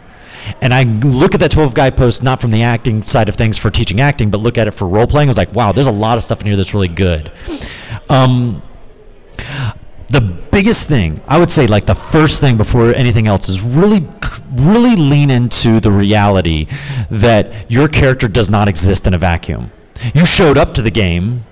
And 0.62 0.74
I 0.74 0.84
look 0.84 1.34
at 1.34 1.40
that 1.42 1.52
12 1.52 1.74
guideposts 1.74 2.22
not 2.22 2.40
from 2.40 2.52
the 2.52 2.64
acting 2.64 3.04
side 3.04 3.30
of 3.30 3.36
things 3.36 3.58
for 3.58 3.70
teaching 3.70 4.00
acting, 4.00 4.30
but 4.30 4.40
look 4.40 4.58
at 4.58 4.68
it 4.68 4.72
for 4.72 4.88
role 4.88 5.08
playing. 5.08 5.28
I 5.28 5.32
was 5.32 5.38
like, 5.38 5.54
wow, 5.54 5.72
there's 5.72 5.88
a 5.88 5.92
lot 5.92 6.18
of 6.18 6.24
stuff 6.24 6.42
in 6.42 6.48
here 6.48 6.56
that's 6.56 6.74
really 6.74 6.88
good. 6.88 7.32
Um, 8.10 8.62
the 10.10 10.22
biggest 10.22 10.88
thing 10.88 11.22
i 11.28 11.38
would 11.38 11.52
say 11.52 11.68
like 11.68 11.86
the 11.86 11.96
first 11.96 12.40
thing 12.40 12.58
before 12.58 12.94
anything 12.96 13.28
else 13.28 13.50
is 13.50 13.62
really 13.62 14.08
really 14.54 14.96
lean 14.96 15.30
into 15.30 15.80
the 15.80 15.92
reality 15.92 16.68
that 17.10 17.70
your 17.70 17.88
character 17.88 18.28
does 18.28 18.50
not 18.50 18.68
exist 18.68 19.08
in 19.08 19.14
a 19.14 19.18
vacuum. 19.18 19.72
You 20.14 20.26
showed 20.26 20.58
up 20.58 20.74
to 20.76 20.82
the 20.82 20.92
game 20.92 21.46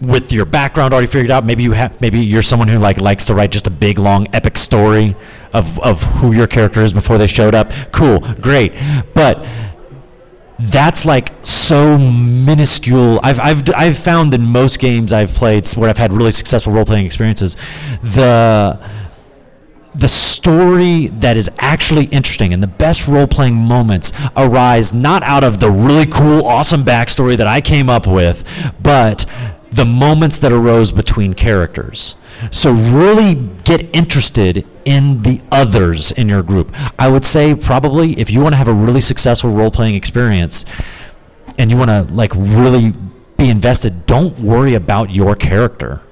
with 0.00 0.32
your 0.32 0.46
background 0.46 0.92
already 0.92 1.06
figured 1.06 1.30
out. 1.30 1.44
Maybe 1.44 1.62
you 1.62 1.72
have 1.72 2.00
maybe 2.00 2.20
you're 2.20 2.42
someone 2.42 2.68
who 2.68 2.78
like 2.78 2.98
likes 2.98 3.26
to 3.26 3.34
write 3.34 3.50
just 3.50 3.66
a 3.66 3.70
big 3.70 3.98
long 3.98 4.26
epic 4.32 4.56
story 4.56 5.14
of 5.52 5.78
of 5.80 6.02
who 6.02 6.32
your 6.32 6.46
character 6.46 6.82
is 6.82 6.92
before 6.92 7.18
they 7.18 7.26
showed 7.26 7.54
up. 7.54 7.72
Cool 7.92 8.20
great. 8.40 8.74
But 9.14 9.46
that's 10.62 11.04
like 11.04 11.32
so 11.42 11.96
minuscule. 11.98 13.20
I've, 13.22 13.40
I've, 13.40 13.62
I've 13.74 13.98
found 13.98 14.34
in 14.34 14.42
most 14.42 14.78
games 14.78 15.12
I've 15.12 15.32
played 15.32 15.66
where 15.68 15.88
I've 15.88 15.98
had 15.98 16.12
really 16.12 16.32
successful 16.32 16.72
role 16.72 16.84
playing 16.84 17.06
experiences, 17.06 17.56
the 18.02 18.78
the 19.94 20.08
story 20.08 21.08
that 21.08 21.36
is 21.36 21.50
actually 21.58 22.04
interesting 22.06 22.52
and 22.52 22.62
the 22.62 22.68
best 22.68 23.08
role 23.08 23.26
playing 23.26 23.56
moments 23.56 24.12
arise 24.36 24.92
not 24.92 25.22
out 25.24 25.42
of 25.42 25.58
the 25.58 25.68
really 25.68 26.06
cool, 26.06 26.46
awesome 26.46 26.84
backstory 26.84 27.36
that 27.36 27.48
I 27.48 27.60
came 27.60 27.88
up 27.88 28.06
with, 28.06 28.44
but 28.80 29.26
the 29.72 29.84
moments 29.84 30.38
that 30.40 30.52
arose 30.52 30.92
between 30.92 31.34
characters. 31.34 32.16
So 32.50 32.72
really 32.72 33.34
get 33.64 33.94
interested 33.94 34.66
in 34.84 35.22
the 35.22 35.40
others 35.52 36.10
in 36.12 36.28
your 36.28 36.42
group. 36.42 36.74
I 36.98 37.08
would 37.08 37.24
say 37.24 37.54
probably 37.54 38.18
if 38.18 38.30
you 38.30 38.40
want 38.40 38.54
to 38.54 38.56
have 38.56 38.68
a 38.68 38.72
really 38.72 39.00
successful 39.00 39.50
role 39.50 39.70
playing 39.70 39.94
experience 39.94 40.64
and 41.58 41.70
you 41.70 41.76
want 41.76 41.90
to 41.90 42.02
like 42.14 42.32
really 42.34 42.94
be 43.36 43.48
invested, 43.48 44.06
don't 44.06 44.38
worry 44.40 44.74
about 44.74 45.10
your 45.10 45.36
character 45.36 46.02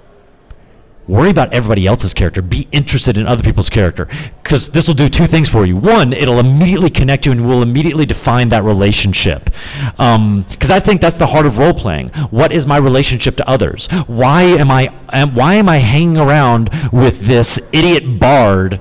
worry 1.09 1.31
about 1.31 1.53
everybody 1.53 1.87
else's 1.87 2.15
character. 2.15 2.43
Be 2.43 2.69
interested 2.71 3.17
in 3.17 3.27
other 3.27 3.43
people's 3.43 3.71
character. 3.71 4.07
Because 4.43 4.69
this 4.69 4.87
will 4.87 4.95
do 4.95 5.09
two 5.09 5.27
things 5.27 5.49
for 5.49 5.67
you. 5.67 5.77
One 5.77 6.13
it'll 6.13 6.39
immediately 6.39 6.91
connect 6.91 7.27
you 7.27 7.33
and 7.33 7.49
will 7.49 7.63
immediately 7.63 8.07
define 8.07 8.51
that 8.51 8.63
relationship. 8.63 9.47
Because 9.47 9.97
um, 9.99 10.47
i 10.71 10.79
think 10.79 11.01
that's 11.01 11.17
the 11.17 11.27
heart 11.27 11.47
of 11.47 11.59
role 11.59 11.75
playing 11.75 12.09
what 12.31 12.53
is 12.53 12.67
my 12.67 12.77
relationship 12.77 13.37
to 13.37 13.49
others? 13.49 13.89
Why 14.07 14.43
am 14.43 14.71
i 14.71 14.93
am, 15.13 15.35
why 15.35 15.55
am 15.55 15.69
i 15.69 15.79
hanging 15.79 16.19
around 16.19 16.71
with 16.93 17.21
this 17.21 17.59
idiot 17.73 18.21
bard 18.21 18.81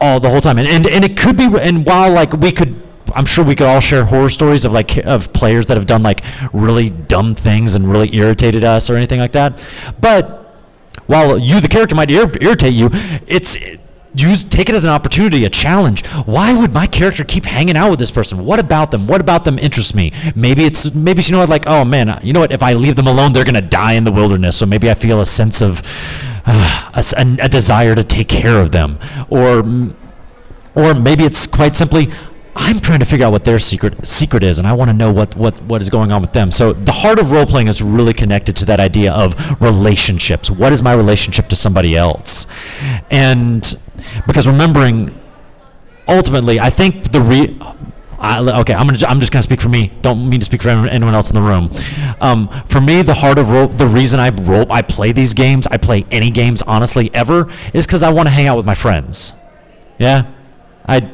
all 0.00 0.20
the 0.20 0.28
whole 0.28 0.40
time? 0.40 0.58
And, 0.58 0.68
and 0.68 0.86
and 0.86 1.04
it 1.04 1.16
could 1.16 1.36
be 1.36 1.48
and 1.60 1.86
while 1.86 2.12
like 2.12 2.32
we 2.34 2.52
could 2.52 2.80
I'm 3.14 3.26
sure 3.26 3.44
we 3.44 3.54
could 3.54 3.66
all 3.66 3.80
share 3.80 4.04
horror 4.04 4.30
stories 4.30 4.64
of 4.64 4.72
like 4.72 4.96
of 4.98 5.32
players 5.32 5.66
that 5.66 5.76
have 5.76 5.86
done 5.86 6.02
like 6.02 6.24
really 6.52 6.90
dumb 6.90 7.34
things 7.34 7.74
and 7.74 7.90
really 7.90 8.14
irritated 8.14 8.64
us 8.64 8.88
or 8.90 8.96
anything 8.96 9.20
like 9.20 9.32
that. 9.32 9.64
But 10.00 10.41
while 11.06 11.38
you, 11.38 11.60
the 11.60 11.68
character, 11.68 11.94
might 11.94 12.10
ir- 12.10 12.32
irritate 12.40 12.72
you, 12.72 12.90
it's 13.26 13.56
use 14.14 14.44
take 14.44 14.68
it 14.68 14.74
as 14.74 14.84
an 14.84 14.90
opportunity, 14.90 15.44
a 15.44 15.50
challenge. 15.50 16.04
Why 16.26 16.52
would 16.52 16.74
my 16.74 16.86
character 16.86 17.24
keep 17.24 17.44
hanging 17.44 17.76
out 17.76 17.90
with 17.90 17.98
this 17.98 18.10
person? 18.10 18.44
What 18.44 18.58
about 18.58 18.90
them? 18.90 19.06
What 19.06 19.20
about 19.20 19.44
them 19.44 19.58
interests 19.58 19.94
me? 19.94 20.12
Maybe 20.34 20.64
it's 20.64 20.92
maybe 20.94 21.22
you 21.22 21.32
know 21.32 21.38
what, 21.38 21.48
like 21.48 21.66
oh 21.66 21.84
man, 21.84 22.20
you 22.22 22.32
know 22.32 22.40
what? 22.40 22.52
If 22.52 22.62
I 22.62 22.74
leave 22.74 22.96
them 22.96 23.06
alone, 23.06 23.32
they're 23.32 23.44
gonna 23.44 23.60
die 23.60 23.92
in 23.92 24.04
the 24.04 24.12
wilderness. 24.12 24.56
So 24.56 24.66
maybe 24.66 24.90
I 24.90 24.94
feel 24.94 25.20
a 25.20 25.26
sense 25.26 25.62
of 25.62 25.82
uh, 26.44 26.90
a, 26.94 27.36
a 27.40 27.48
desire 27.48 27.94
to 27.94 28.04
take 28.04 28.28
care 28.28 28.60
of 28.60 28.70
them, 28.70 28.98
or 29.30 29.64
or 30.74 30.94
maybe 30.94 31.24
it's 31.24 31.46
quite 31.46 31.76
simply 31.76 32.10
I'm 32.54 32.80
trying 32.80 32.98
to 32.98 33.06
figure 33.06 33.26
out 33.26 33.32
what 33.32 33.44
their 33.44 33.58
secret 33.58 34.06
secret 34.06 34.42
is, 34.42 34.58
and 34.58 34.66
I 34.66 34.74
want 34.74 34.90
to 34.90 34.96
know 34.96 35.10
what, 35.10 35.34
what, 35.36 35.60
what 35.62 35.80
is 35.80 35.88
going 35.88 36.12
on 36.12 36.20
with 36.20 36.32
them. 36.32 36.50
So 36.50 36.74
the 36.74 36.92
heart 36.92 37.18
of 37.18 37.30
role 37.30 37.46
playing 37.46 37.68
is 37.68 37.80
really 37.80 38.12
connected 38.12 38.56
to 38.56 38.64
that 38.66 38.78
idea 38.78 39.12
of 39.12 39.34
relationships. 39.60 40.50
What 40.50 40.72
is 40.72 40.82
my 40.82 40.92
relationship 40.92 41.48
to 41.48 41.56
somebody 41.56 41.96
else? 41.96 42.46
And 43.10 43.74
because 44.26 44.46
remembering, 44.46 45.18
ultimately, 46.06 46.60
I 46.60 46.68
think 46.68 47.10
the 47.10 47.20
re 47.20 47.58
I, 48.22 48.38
okay, 48.60 48.72
I'm 48.72 48.86
gonna. 48.86 49.04
I'm 49.08 49.18
just 49.18 49.32
gonna 49.32 49.42
speak 49.42 49.60
for 49.60 49.68
me. 49.68 49.92
Don't 50.00 50.28
mean 50.30 50.38
to 50.38 50.46
speak 50.46 50.62
for 50.62 50.68
anyone 50.68 51.12
else 51.12 51.28
in 51.28 51.34
the 51.34 51.40
room. 51.40 51.72
Um, 52.20 52.48
for 52.68 52.80
me, 52.80 53.02
the 53.02 53.14
heart 53.14 53.36
of 53.36 53.50
role, 53.50 53.66
the 53.66 53.86
reason 53.86 54.20
I 54.20 54.30
role, 54.30 54.70
I 54.70 54.80
play 54.80 55.10
these 55.10 55.34
games, 55.34 55.66
I 55.66 55.76
play 55.76 56.06
any 56.12 56.30
games, 56.30 56.62
honestly, 56.62 57.12
ever, 57.14 57.50
is 57.74 57.84
because 57.84 58.04
I 58.04 58.12
want 58.12 58.28
to 58.28 58.30
hang 58.30 58.46
out 58.46 58.56
with 58.56 58.64
my 58.64 58.76
friends. 58.76 59.34
Yeah, 59.98 60.30
I, 60.86 61.12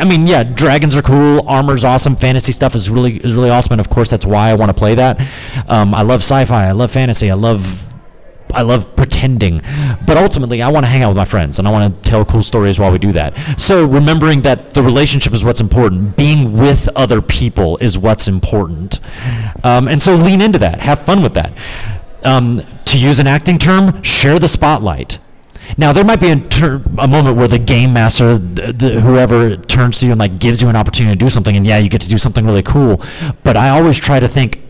I 0.00 0.04
mean, 0.04 0.26
yeah, 0.26 0.44
dragons 0.44 0.96
are 0.96 1.02
cool. 1.02 1.46
Armor's 1.48 1.84
awesome. 1.84 2.16
Fantasy 2.16 2.52
stuff 2.52 2.74
is 2.74 2.88
really 2.88 3.16
is 3.16 3.34
really 3.34 3.50
awesome, 3.50 3.72
and 3.72 3.80
of 3.80 3.90
course, 3.90 4.10
that's 4.10 4.26
why 4.26 4.50
I 4.50 4.54
want 4.54 4.70
to 4.70 4.74
play 4.74 4.94
that. 4.94 5.20
Um, 5.68 5.94
I 5.94 6.02
love 6.02 6.20
sci-fi. 6.20 6.66
I 6.66 6.72
love 6.72 6.90
fantasy. 6.90 7.30
I 7.30 7.34
love 7.34 7.90
I 8.54 8.62
love 8.62 8.94
pretending, 8.94 9.60
but 10.06 10.16
ultimately, 10.16 10.62
I 10.62 10.68
want 10.68 10.84
to 10.84 10.88
hang 10.88 11.02
out 11.02 11.08
with 11.08 11.16
my 11.16 11.24
friends 11.24 11.58
and 11.58 11.66
I 11.66 11.70
want 11.70 12.02
to 12.02 12.10
tell 12.10 12.24
cool 12.24 12.42
stories 12.42 12.78
while 12.78 12.92
we 12.92 12.98
do 12.98 13.12
that. 13.12 13.34
So, 13.60 13.84
remembering 13.84 14.42
that 14.42 14.74
the 14.74 14.82
relationship 14.82 15.32
is 15.32 15.42
what's 15.42 15.60
important, 15.60 16.16
being 16.16 16.56
with 16.56 16.88
other 16.94 17.20
people 17.20 17.76
is 17.78 17.98
what's 17.98 18.28
important, 18.28 19.00
um, 19.64 19.88
and 19.88 20.00
so 20.00 20.14
lean 20.14 20.40
into 20.40 20.58
that. 20.60 20.80
Have 20.80 21.00
fun 21.00 21.22
with 21.22 21.34
that. 21.34 21.52
Um, 22.22 22.62
to 22.86 22.98
use 22.98 23.18
an 23.18 23.26
acting 23.26 23.58
term, 23.58 24.02
share 24.02 24.38
the 24.38 24.48
spotlight. 24.48 25.18
Now 25.76 25.92
there 25.92 26.04
might 26.04 26.20
be 26.20 26.30
a, 26.30 26.36
ter- 26.36 26.82
a 26.98 27.08
moment 27.08 27.36
where 27.36 27.48
the 27.48 27.58
game 27.58 27.92
master, 27.92 28.38
the, 28.38 28.72
the, 28.72 29.00
whoever 29.00 29.56
turns 29.56 29.98
to 30.00 30.06
you 30.06 30.12
and 30.12 30.18
like 30.18 30.38
gives 30.38 30.62
you 30.62 30.68
an 30.68 30.76
opportunity 30.76 31.16
to 31.16 31.24
do 31.24 31.28
something, 31.28 31.56
and 31.56 31.66
yeah, 31.66 31.78
you 31.78 31.88
get 31.88 32.00
to 32.02 32.08
do 32.08 32.18
something 32.18 32.44
really 32.46 32.62
cool. 32.62 33.02
But 33.42 33.56
I 33.56 33.70
always 33.70 33.98
try 33.98 34.20
to 34.20 34.28
think, 34.28 34.60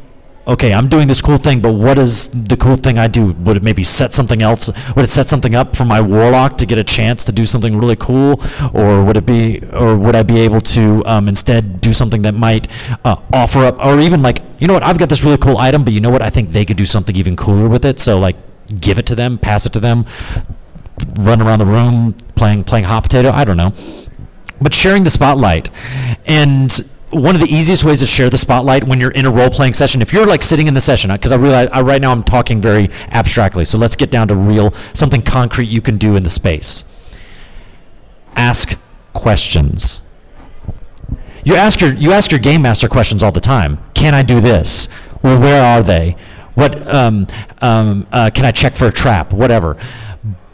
okay, 0.47 0.73
I'm 0.75 0.89
doing 0.89 1.09
this 1.09 1.23
cool 1.23 1.39
thing, 1.39 1.61
but 1.61 1.73
what 1.73 1.99
is 1.99 2.29
the 2.29 2.57
cool 2.57 2.77
thing 2.77 2.99
I 2.99 3.07
do? 3.07 3.33
Would 3.33 3.59
it 3.59 3.63
maybe 3.63 3.85
set 3.85 4.13
something 4.13 4.43
else? 4.43 4.71
Would 4.95 5.05
it 5.05 5.09
set 5.09 5.27
something 5.27 5.55
up 5.55 5.77
for 5.77 5.85
my 5.85 6.01
warlock 6.01 6.59
to 6.59 6.67
get 6.67 6.79
a 6.79 6.85
chance 6.85 7.25
to 7.27 7.33
do 7.33 7.45
something 7.47 7.79
really 7.79 7.97
cool, 7.97 8.43
or 8.73 9.05
would 9.05 9.17
it 9.17 9.27
be, 9.27 9.63
or 9.73 9.97
would 9.97 10.15
I 10.15 10.23
be 10.23 10.41
able 10.41 10.61
to 10.61 11.05
um, 11.07 11.29
instead 11.29 11.81
do 11.81 11.93
something 11.93 12.23
that 12.23 12.35
might 12.35 12.69
uh, 13.05 13.17
offer 13.33 13.61
up, 13.61 13.79
or 13.85 14.01
even 14.01 14.23
like, 14.23 14.41
you 14.59 14.67
know 14.67 14.75
what, 14.75 14.83
I've 14.83 14.99
got 14.99 15.09
this 15.11 15.23
really 15.23 15.39
cool 15.39 15.59
item, 15.59 15.85
but 15.85 15.93
you 15.93 16.01
know 16.01 16.11
what, 16.11 16.23
I 16.23 16.31
think 16.31 16.53
they 16.53 16.65
could 16.65 16.79
do 16.79 16.87
something 16.87 17.15
even 17.17 17.37
cooler 17.37 17.69
with 17.69 17.85
it. 17.85 18.01
So 18.01 18.19
like, 18.19 18.37
give 18.81 18.99
it 18.99 19.07
to 19.07 19.15
them, 19.15 19.39
pass 19.39 19.67
it 19.67 19.73
to 19.75 19.81
them 19.81 20.07
run 21.17 21.43
around 21.43 21.59
the 21.59 21.67
room 21.67 22.15
playing 22.35 22.65
playing 22.65 22.85
hot 22.85 23.03
potato. 23.03 23.31
I 23.31 23.45
don't 23.45 23.57
know, 23.57 23.73
but 24.61 24.75
sharing 24.75 25.05
the 25.05 25.11
spotlight 25.11 25.71
and 26.27 26.73
one 27.15 27.37
of 27.37 27.41
the 27.41 27.49
easiest 27.49 27.85
ways 27.85 28.01
to 28.01 28.07
share 28.07 28.29
the 28.29 28.39
spotlight 28.39 28.85
when 28.85 28.99
you're 28.99 29.13
in 29.13 29.25
a 29.25 29.31
role 29.31 29.49
playing 29.49 29.73
session, 29.75 30.03
if 30.03 30.13
you're 30.13 30.27
like 30.27 30.43
sitting 30.43 30.67
in 30.67 30.75
the 30.75 30.81
session, 30.81 31.13
because 31.13 31.31
I 31.31 31.37
realize 31.37 31.69
I, 31.73 31.81
right 31.81 32.03
now 32.03 32.11
I'm 32.11 32.25
talking 32.25 32.61
very 32.61 32.91
abstractly, 33.13 33.65
so 33.65 33.79
let's 33.79 33.95
get 33.95 34.11
down 34.11 34.29
to 34.29 34.35
real 34.35 34.75
something 34.95 35.23
concrete 35.23 35.69
you 35.69 35.81
can 35.81 35.97
do 35.97 36.17
in 36.17 36.25
the 36.25 36.31
space. 36.31 36.85
Ask 38.35 38.77
questions. 39.13 40.03
You 41.45 41.55
ask 41.55 41.81
your 41.81 41.95
you 41.95 42.13
ask 42.13 42.33
your 42.33 42.41
game 42.41 42.63
master 42.63 42.89
questions 42.89 43.23
all 43.23 43.33
the 43.33 43.41
time. 43.41 43.79
Can 43.95 44.15
I 44.15 44.23
do 44.23 44.41
this? 44.41 44.89
Well, 45.23 45.39
where 45.39 45.63
are 45.63 45.83
they? 45.83 46.17
What 46.55 46.89
um, 46.93 47.27
um, 47.61 48.07
uh, 48.11 48.31
can 48.35 48.45
I 48.45 48.51
check 48.51 48.77
for 48.77 48.87
a 48.87 48.93
trap? 48.93 49.33
Whatever. 49.33 49.77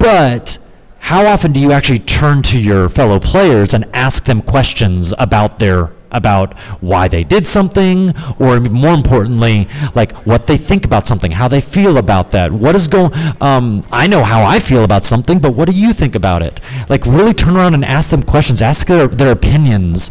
But 0.00 0.56
how 0.98 1.26
often 1.26 1.52
do 1.52 1.60
you 1.60 1.72
actually 1.72 1.98
turn 1.98 2.40
to 2.44 2.58
your 2.58 2.88
fellow 2.88 3.20
players 3.20 3.74
and 3.74 3.84
ask 3.92 4.24
them 4.24 4.40
questions 4.40 5.12
about 5.18 5.58
their 5.58 5.92
about 6.12 6.58
why 6.80 7.08
they 7.08 7.24
did 7.24 7.46
something, 7.46 8.14
or 8.38 8.60
more 8.60 8.94
importantly, 8.94 9.68
like 9.94 10.12
what 10.26 10.46
they 10.46 10.56
think 10.56 10.84
about 10.84 11.06
something, 11.06 11.32
how 11.32 11.48
they 11.48 11.60
feel 11.60 11.98
about 11.98 12.30
that. 12.32 12.52
What 12.52 12.74
is 12.74 12.88
going? 12.88 13.12
Um, 13.40 13.84
I 13.90 14.06
know 14.06 14.22
how 14.22 14.42
I 14.42 14.58
feel 14.58 14.84
about 14.84 15.04
something, 15.04 15.38
but 15.38 15.54
what 15.54 15.68
do 15.68 15.76
you 15.76 15.92
think 15.92 16.14
about 16.14 16.42
it? 16.42 16.60
Like 16.88 17.06
really 17.06 17.34
turn 17.34 17.56
around 17.56 17.74
and 17.74 17.84
ask 17.84 18.10
them 18.10 18.22
questions, 18.22 18.62
ask 18.62 18.86
their 18.86 19.08
their 19.08 19.32
opinions, 19.32 20.10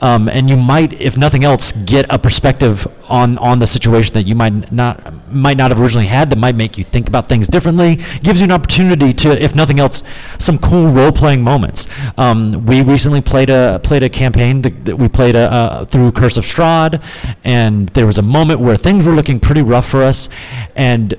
um, 0.00 0.28
and 0.28 0.48
you 0.48 0.56
might, 0.56 1.00
if 1.00 1.16
nothing 1.16 1.44
else, 1.44 1.72
get 1.72 2.06
a 2.10 2.18
perspective 2.18 2.86
on 3.08 3.38
on 3.38 3.58
the 3.58 3.66
situation 3.66 4.14
that 4.14 4.26
you 4.26 4.34
might 4.34 4.70
not 4.72 5.32
might 5.32 5.56
not 5.56 5.70
have 5.70 5.80
originally 5.80 6.06
had. 6.06 6.30
That 6.30 6.38
might 6.38 6.54
make 6.54 6.78
you 6.78 6.84
think 6.84 7.08
about 7.08 7.28
things 7.28 7.48
differently. 7.48 7.96
Gives 8.22 8.40
you 8.40 8.44
an 8.44 8.52
opportunity 8.52 9.12
to, 9.14 9.42
if 9.42 9.54
nothing 9.54 9.80
else, 9.80 10.02
some 10.38 10.58
cool 10.58 10.88
role 10.88 11.12
playing 11.12 11.42
moments. 11.42 11.88
Um, 12.16 12.66
we 12.66 12.82
recently 12.82 13.20
played 13.20 13.50
a 13.50 13.80
played 13.82 14.02
a 14.02 14.08
campaign 14.08 14.62
that, 14.62 14.84
that 14.84 14.96
we 14.96 15.08
played 15.08 15.36
a, 15.38 15.86
through 15.86 16.12
Curse 16.12 16.36
of 16.36 16.44
Strahd, 16.44 17.02
and 17.44 17.88
there 17.90 18.06
was 18.06 18.18
a 18.18 18.22
moment 18.22 18.60
where 18.60 18.76
things 18.76 19.04
were 19.04 19.12
looking 19.12 19.40
pretty 19.40 19.62
rough 19.62 19.88
for 19.88 20.02
us, 20.02 20.28
and 20.74 21.14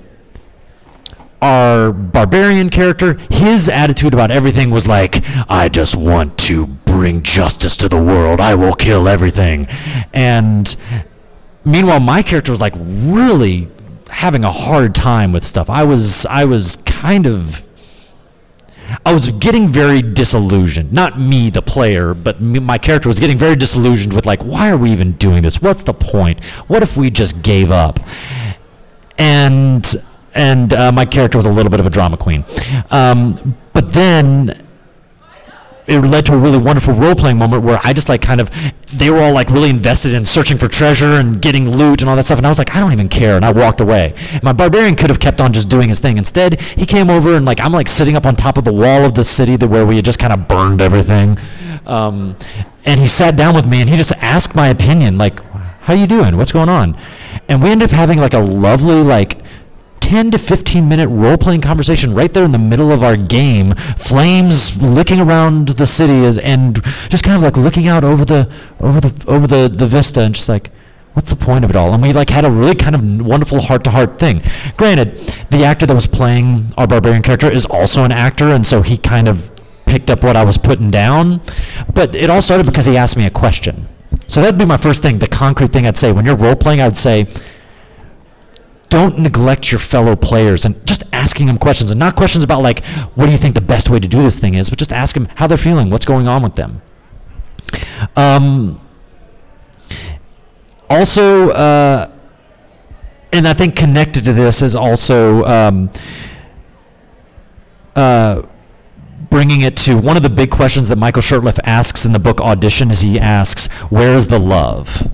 our 1.41 1.91
barbarian 1.91 2.69
character, 2.69 3.13
his 3.29 3.69
attitude 3.69 4.13
about 4.13 4.29
everything 4.29 4.71
was 4.71 4.87
like, 4.87 5.23
I 5.49 5.69
just 5.69 5.95
want 5.95 6.37
to 6.39 6.67
bring 6.67 7.23
justice 7.23 7.77
to 7.77 7.87
the 7.87 8.01
world. 8.01 8.41
I 8.41 8.55
will 8.55 8.73
kill 8.73 9.07
everything. 9.07 9.67
And 10.13 10.75
meanwhile, 11.63 12.01
my 12.01 12.23
character 12.23 12.51
was 12.51 12.59
like 12.59 12.73
really 12.77 13.69
having 14.09 14.43
a 14.43 14.51
hard 14.51 14.93
time 14.93 15.31
with 15.31 15.45
stuff. 15.45 15.69
I 15.69 15.83
was 15.83 16.25
I 16.25 16.43
was 16.43 16.75
kind 16.85 17.25
of 17.25 17.67
I 19.05 19.13
was 19.13 19.31
getting 19.33 19.67
very 19.67 20.01
disillusioned. 20.01 20.91
Not 20.91 21.19
me, 21.19 21.49
the 21.49 21.61
player, 21.61 22.13
but 22.13 22.41
me, 22.41 22.59
my 22.59 22.77
character 22.77 23.09
was 23.09 23.19
getting 23.19 23.37
very 23.37 23.55
disillusioned 23.55 24.13
with 24.13 24.25
like, 24.25 24.41
why 24.43 24.69
are 24.69 24.77
we 24.77 24.91
even 24.91 25.13
doing 25.13 25.43
this? 25.43 25.61
What's 25.61 25.83
the 25.83 25.93
point? 25.93 26.43
What 26.67 26.83
if 26.83 26.97
we 26.97 27.09
just 27.09 27.41
gave 27.41 27.71
up? 27.71 27.99
And 29.17 29.85
and 30.33 30.73
uh, 30.73 30.91
my 30.91 31.05
character 31.05 31.37
was 31.37 31.45
a 31.45 31.51
little 31.51 31.71
bit 31.71 31.79
of 31.79 31.85
a 31.85 31.89
drama 31.89 32.15
queen. 32.17 32.45
Um, 32.91 33.57
but 33.73 33.91
then 33.91 34.68
it 35.89 35.99
led 36.01 36.25
to 36.27 36.33
a 36.33 36.37
really 36.37 36.57
wonderful 36.57 36.93
role 36.93 37.15
playing 37.15 37.37
moment 37.37 37.63
where 37.63 37.79
I 37.83 37.93
just 37.93 38.09
like 38.09 38.21
kind 38.21 38.39
of 38.39 38.51
they 38.93 39.09
were 39.09 39.19
all 39.19 39.33
like 39.33 39.49
really 39.49 39.69
invested 39.69 40.13
in 40.13 40.23
searching 40.23 40.57
for 40.57 40.67
treasure 40.67 41.13
and 41.13 41.41
getting 41.41 41.69
loot 41.69 42.01
and 42.01 42.09
all 42.09 42.15
that 42.15 42.23
stuff 42.23 42.37
and 42.37 42.45
I 42.45 42.49
was 42.49 42.59
like 42.59 42.75
I 42.75 42.79
don't 42.79 42.93
even 42.93 43.09
care 43.09 43.35
and 43.35 43.43
I 43.43 43.51
walked 43.51 43.81
away. 43.81 44.13
My 44.43 44.53
barbarian 44.53 44.95
could 44.95 45.09
have 45.09 45.19
kept 45.19 45.41
on 45.41 45.51
just 45.51 45.67
doing 45.67 45.89
his 45.89 45.99
thing. 45.99 46.17
Instead, 46.17 46.61
he 46.61 46.85
came 46.85 47.09
over 47.09 47.35
and 47.35 47.45
like 47.45 47.59
I'm 47.59 47.71
like 47.71 47.87
sitting 47.87 48.15
up 48.15 48.25
on 48.25 48.35
top 48.35 48.57
of 48.57 48.63
the 48.63 48.73
wall 48.73 49.03
of 49.03 49.15
the 49.15 49.23
city 49.23 49.55
that 49.55 49.67
where 49.67 49.85
we 49.85 49.95
had 49.95 50.05
just 50.05 50.19
kind 50.19 50.31
of 50.31 50.47
burned 50.47 50.81
everything. 50.81 51.37
Um, 51.85 52.37
and 52.85 52.99
he 52.99 53.07
sat 53.07 53.35
down 53.35 53.55
with 53.55 53.65
me 53.65 53.81
and 53.81 53.89
he 53.89 53.97
just 53.97 54.13
asked 54.13 54.55
my 54.55 54.67
opinion 54.67 55.17
like 55.17 55.39
how 55.81 55.95
you 55.95 56.05
doing? 56.05 56.37
What's 56.37 56.51
going 56.51 56.69
on? 56.69 56.95
And 57.47 57.63
we 57.63 57.71
ended 57.71 57.89
up 57.89 57.95
having 57.95 58.19
like 58.19 58.35
a 58.35 58.39
lovely 58.39 59.01
like 59.01 59.39
10 60.01 60.31
to 60.31 60.37
15 60.37 60.87
minute 60.87 61.07
role 61.09 61.37
playing 61.37 61.61
conversation 61.61 62.13
right 62.13 62.33
there 62.33 62.43
in 62.43 62.51
the 62.51 62.57
middle 62.57 62.91
of 62.91 63.03
our 63.03 63.17
game. 63.17 63.75
Flames 63.97 64.81
licking 64.81 65.19
around 65.19 65.69
the 65.69 65.85
city 65.85 66.25
and 66.41 66.83
just 67.09 67.23
kind 67.23 67.35
of 67.35 67.41
like 67.41 67.57
looking 67.57 67.87
out 67.87 68.03
over 68.03 68.25
the 68.25 68.51
over 68.79 68.99
the 68.99 69.23
over 69.27 69.47
the, 69.47 69.69
the 69.69 69.87
vista 69.87 70.21
and 70.21 70.35
just 70.35 70.49
like 70.49 70.71
what's 71.13 71.29
the 71.29 71.35
point 71.35 71.65
of 71.65 71.69
it 71.69 71.75
all? 71.75 71.93
And 71.93 72.01
we 72.01 72.13
like 72.13 72.29
had 72.29 72.45
a 72.45 72.51
really 72.51 72.75
kind 72.75 72.95
of 72.95 73.25
wonderful 73.25 73.59
heart 73.59 73.83
to 73.85 73.89
heart 73.89 74.19
thing. 74.19 74.41
Granted, 74.77 75.17
the 75.49 75.63
actor 75.63 75.85
that 75.85 75.93
was 75.93 76.07
playing 76.07 76.71
our 76.77 76.87
barbarian 76.87 77.21
character 77.21 77.51
is 77.51 77.65
also 77.65 78.03
an 78.03 78.11
actor 78.11 78.49
and 78.49 78.65
so 78.65 78.81
he 78.81 78.97
kind 78.97 79.27
of 79.27 79.51
picked 79.85 80.09
up 80.09 80.23
what 80.23 80.37
I 80.37 80.43
was 80.43 80.57
putting 80.57 80.91
down. 80.91 81.41
But 81.93 82.15
it 82.15 82.29
all 82.29 82.41
started 82.41 82.65
because 82.65 82.85
he 82.85 82.95
asked 82.95 83.17
me 83.17 83.25
a 83.25 83.31
question. 83.31 83.87
So 84.27 84.41
that'd 84.41 84.59
be 84.59 84.65
my 84.65 84.77
first 84.77 85.01
thing, 85.01 85.19
the 85.19 85.27
concrete 85.27 85.73
thing 85.73 85.87
I'd 85.87 85.97
say. 85.97 86.11
When 86.11 86.25
you're 86.25 86.35
role 86.35 86.55
playing, 86.55 86.81
I'd 86.81 86.97
say, 86.97 87.27
don't 88.89 89.19
neglect 89.19 89.71
your 89.71 89.79
fellow 89.79 90.15
players 90.15 90.65
and 90.65 90.85
just 90.85 91.03
asking 91.13 91.45
them 91.45 91.57
questions 91.57 91.91
and 91.91 91.99
not 91.99 92.15
questions 92.15 92.43
about 92.43 92.61
like 92.61 92.83
what 93.15 93.27
do 93.27 93.31
you 93.31 93.37
think 93.37 93.55
the 93.55 93.61
best 93.61 93.89
way 93.89 93.99
to 93.99 94.07
do 94.07 94.21
this 94.21 94.39
thing 94.39 94.55
is 94.55 94.69
but 94.69 94.79
just 94.79 94.91
ask 94.91 95.13
them 95.13 95.27
how 95.35 95.47
they're 95.47 95.57
feeling 95.57 95.89
what's 95.89 96.05
going 96.05 96.27
on 96.27 96.41
with 96.41 96.55
them. 96.55 96.81
Um, 98.15 98.81
also 100.89 101.51
uh, 101.51 102.11
and 103.31 103.47
i 103.47 103.53
think 103.53 103.75
connected 103.75 104.23
to 104.23 104.33
this 104.33 104.61
is 104.61 104.75
also 104.75 105.43
um, 105.45 105.89
uh, 107.95 108.41
bringing 109.29 109.61
it 109.61 109.77
to 109.77 109.95
one 109.95 110.17
of 110.17 110.23
the 110.23 110.29
big 110.29 110.49
questions 110.49 110.87
that 110.89 110.97
michael 110.97 111.21
shurtleff 111.21 111.59
asks 111.63 112.05
in 112.05 112.11
the 112.11 112.19
book 112.19 112.41
audition 112.41 112.89
is 112.89 113.01
he 113.01 113.19
asks 113.19 113.67
where's 113.89 114.27
the 114.27 114.39
love? 114.39 115.07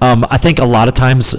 Um, 0.00 0.24
i 0.30 0.38
think 0.38 0.58
a 0.58 0.64
lot 0.64 0.88
of 0.88 0.94
times 0.94 1.36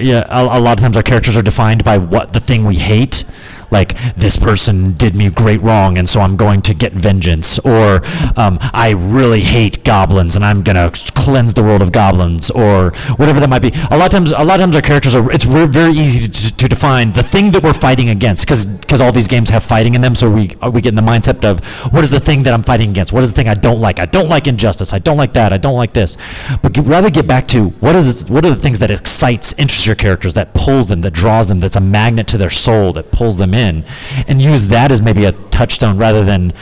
yeah, 0.00 0.24
a, 0.28 0.58
a, 0.58 0.60
lot 0.60 0.78
of 0.78 0.82
times 0.82 0.96
our 0.96 1.02
characters 1.02 1.36
are 1.36 1.42
defined 1.42 1.84
by 1.84 1.98
what 1.98 2.32
the 2.32 2.40
thing 2.40 2.64
we 2.64 2.76
hate 2.76 3.24
like 3.70 3.96
this 4.16 4.36
person 4.36 4.92
did 4.94 5.14
me 5.14 5.28
great 5.28 5.60
wrong 5.60 5.98
and 5.98 6.08
so 6.08 6.20
i'm 6.20 6.36
going 6.36 6.62
to 6.62 6.74
get 6.74 6.92
vengeance. 6.92 7.58
Or 7.60 8.02
um, 8.36 8.58
i 8.72 8.94
really 8.96 9.40
hate 9.40 9.84
goblins 9.84 10.36
and 10.36 10.44
i'm 10.44 10.62
going 10.62 10.76
to 10.76 11.12
cleanse 11.12 11.54
the 11.54 11.62
world 11.62 11.82
of 11.82 11.92
goblins 11.92 12.50
or 12.50 12.92
whatever 13.16 13.40
that 13.40 13.48
might 13.48 13.62
be. 13.62 13.72
A 13.90 13.96
lot 13.96 14.06
of 14.06 14.10
times 14.10 14.32
a 14.32 14.44
lot 14.44 14.60
of 14.60 14.64
times 14.64 14.76
our 14.76 14.82
characters 14.82 15.14
are 15.14 15.30
it's 15.30 15.44
very 15.44 15.92
easy 15.92 16.28
to, 16.28 16.56
to 16.56 16.68
define 16.68 17.12
the 17.12 17.22
thing 17.22 17.50
that 17.52 17.62
we're 17.62 17.72
fighting 17.72 18.10
against 18.10 18.44
because 18.44 18.66
because 18.66 19.00
all 19.00 19.12
these 19.12 19.28
games 19.28 19.50
have 19.50 19.62
fighting 19.62 19.94
in 19.94 20.00
them 20.00 20.14
so 20.14 20.30
we 20.30 20.56
uh, 20.62 20.70
we 20.70 20.80
get 20.80 20.90
in 20.90 20.96
the 20.96 21.10
mindset 21.12 21.44
of 21.44 21.64
what 21.92 22.02
is 22.04 22.10
the 22.10 22.20
thing 22.20 22.42
that 22.42 22.54
i'm 22.54 22.62
fighting 22.62 22.90
against? 22.90 23.12
What 23.12 23.22
is 23.22 23.32
the 23.32 23.36
thing 23.36 23.48
i 23.48 23.54
don't 23.54 23.80
like? 23.80 23.98
I 23.98 24.06
don't 24.06 24.28
like 24.28 24.46
injustice. 24.46 24.92
I 24.92 24.98
don't 24.98 25.16
like 25.16 25.32
that. 25.34 25.52
I 25.52 25.58
don't 25.58 25.76
like 25.76 25.92
this. 25.92 26.16
But 26.62 26.76
rather 26.78 27.10
get 27.10 27.26
back 27.26 27.46
to 27.48 27.68
what 27.80 27.94
is 27.96 28.26
what 28.28 28.44
are 28.44 28.50
the 28.50 28.62
things 28.64 28.78
that 28.78 28.90
excites 28.90 29.52
interests 29.54 29.86
your 29.86 29.96
characters 29.96 30.34
that 30.34 30.54
pulls 30.54 30.88
them 30.88 31.00
that 31.02 31.12
draws 31.12 31.48
them 31.48 31.60
that's 31.60 31.76
a 31.76 31.80
magnet 31.80 32.26
to 32.28 32.38
their 32.38 32.50
soul 32.50 32.92
that 32.94 33.10
pulls 33.12 33.36
them 33.36 33.54
in 33.54 33.59
in 33.60 33.84
and 34.26 34.42
use 34.42 34.66
that 34.68 34.90
as 34.90 35.00
maybe 35.00 35.24
a 35.26 35.32
touchstone 35.50 35.96
rather 35.98 36.24
than 36.24 36.52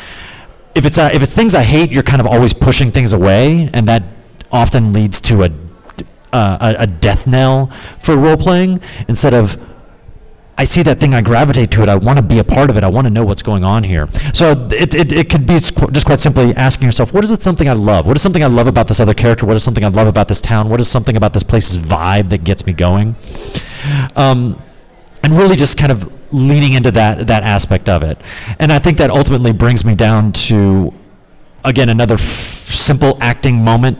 if 0.75 0.85
it's 0.85 0.99
uh, 0.99 1.11
if 1.13 1.23
it's 1.23 1.33
things 1.33 1.55
I 1.55 1.63
hate, 1.63 1.91
you're 1.91 2.03
kind 2.03 2.21
of 2.21 2.27
always 2.27 2.53
pushing 2.53 2.93
things 2.93 3.13
away, 3.13 3.71
and 3.73 3.89
that 3.89 4.03
often 4.53 4.93
leads 4.93 5.21
to 5.23 5.45
a 5.45 5.51
uh, 6.33 6.75
a, 6.79 6.83
a 6.83 6.87
death 6.87 7.27
knell 7.27 7.71
for 8.01 8.17
role 8.17 8.37
playing 8.37 8.81
instead 9.09 9.35
of 9.35 9.59
I 10.59 10.65
see 10.65 10.83
that 10.83 10.99
thing, 10.99 11.15
I 11.15 11.23
gravitate 11.23 11.71
to 11.73 11.83
it, 11.83 11.89
I 11.89 11.95
want 11.95 12.17
to 12.17 12.23
be 12.23 12.41
a 12.41 12.45
part 12.45 12.69
of 12.69 12.77
it, 12.77 12.83
I 12.83 12.89
want 12.89 13.05
to 13.05 13.11
know 13.11 13.25
what's 13.25 13.43
going 13.43 13.63
on 13.63 13.85
here. 13.85 14.09
So 14.35 14.67
it, 14.73 14.93
it, 14.93 15.13
it 15.13 15.31
could 15.31 15.47
be 15.47 15.55
just 15.55 16.05
quite 16.05 16.19
simply 16.19 16.53
asking 16.57 16.87
yourself, 16.87 17.13
what 17.13 17.23
is 17.23 17.31
it 17.31 17.43
something 17.43 17.69
I 17.69 17.75
love? 17.75 18.09
What 18.09 18.17
is 18.17 18.23
something 18.23 18.43
I 18.43 18.49
love 18.49 18.67
about 18.67 18.89
this 18.89 18.99
other 18.99 19.15
character? 19.15 19.47
What 19.47 19.55
is 19.55 19.63
something 19.63 19.85
I 19.85 19.89
love 19.89 20.09
about 20.09 20.27
this 20.27 20.41
town? 20.41 20.69
What 20.69 20.81
is 20.81 20.89
something 20.89 21.17
about 21.17 21.33
this 21.33 21.45
place's 21.45 21.79
vibe 21.79 22.31
that 22.31 22.43
gets 22.43 22.67
me 22.67 22.73
going? 22.73 23.15
Um, 24.17 24.61
and 25.29 25.39
really 25.39 25.57
just 25.57 25.77
kind 25.77 25.93
of 25.93 26.33
leaning 26.33 26.75
into 26.75 26.91
that 26.91 27.27
that 27.27 27.43
aspect 27.43 27.89
of 27.89 28.03
it. 28.03 28.21
And 28.59 28.73
I 28.73 28.79
think 28.79 28.99
that 28.99 29.11
ultimately 29.11 29.53
brings 29.53 29.85
me 29.85 29.95
down 29.95 30.33
to 30.33 30.93
again 31.65 31.89
another 31.89 32.15
f- 32.15 32.21
simple 32.21 33.19
acting 33.21 33.63
moment. 33.63 33.99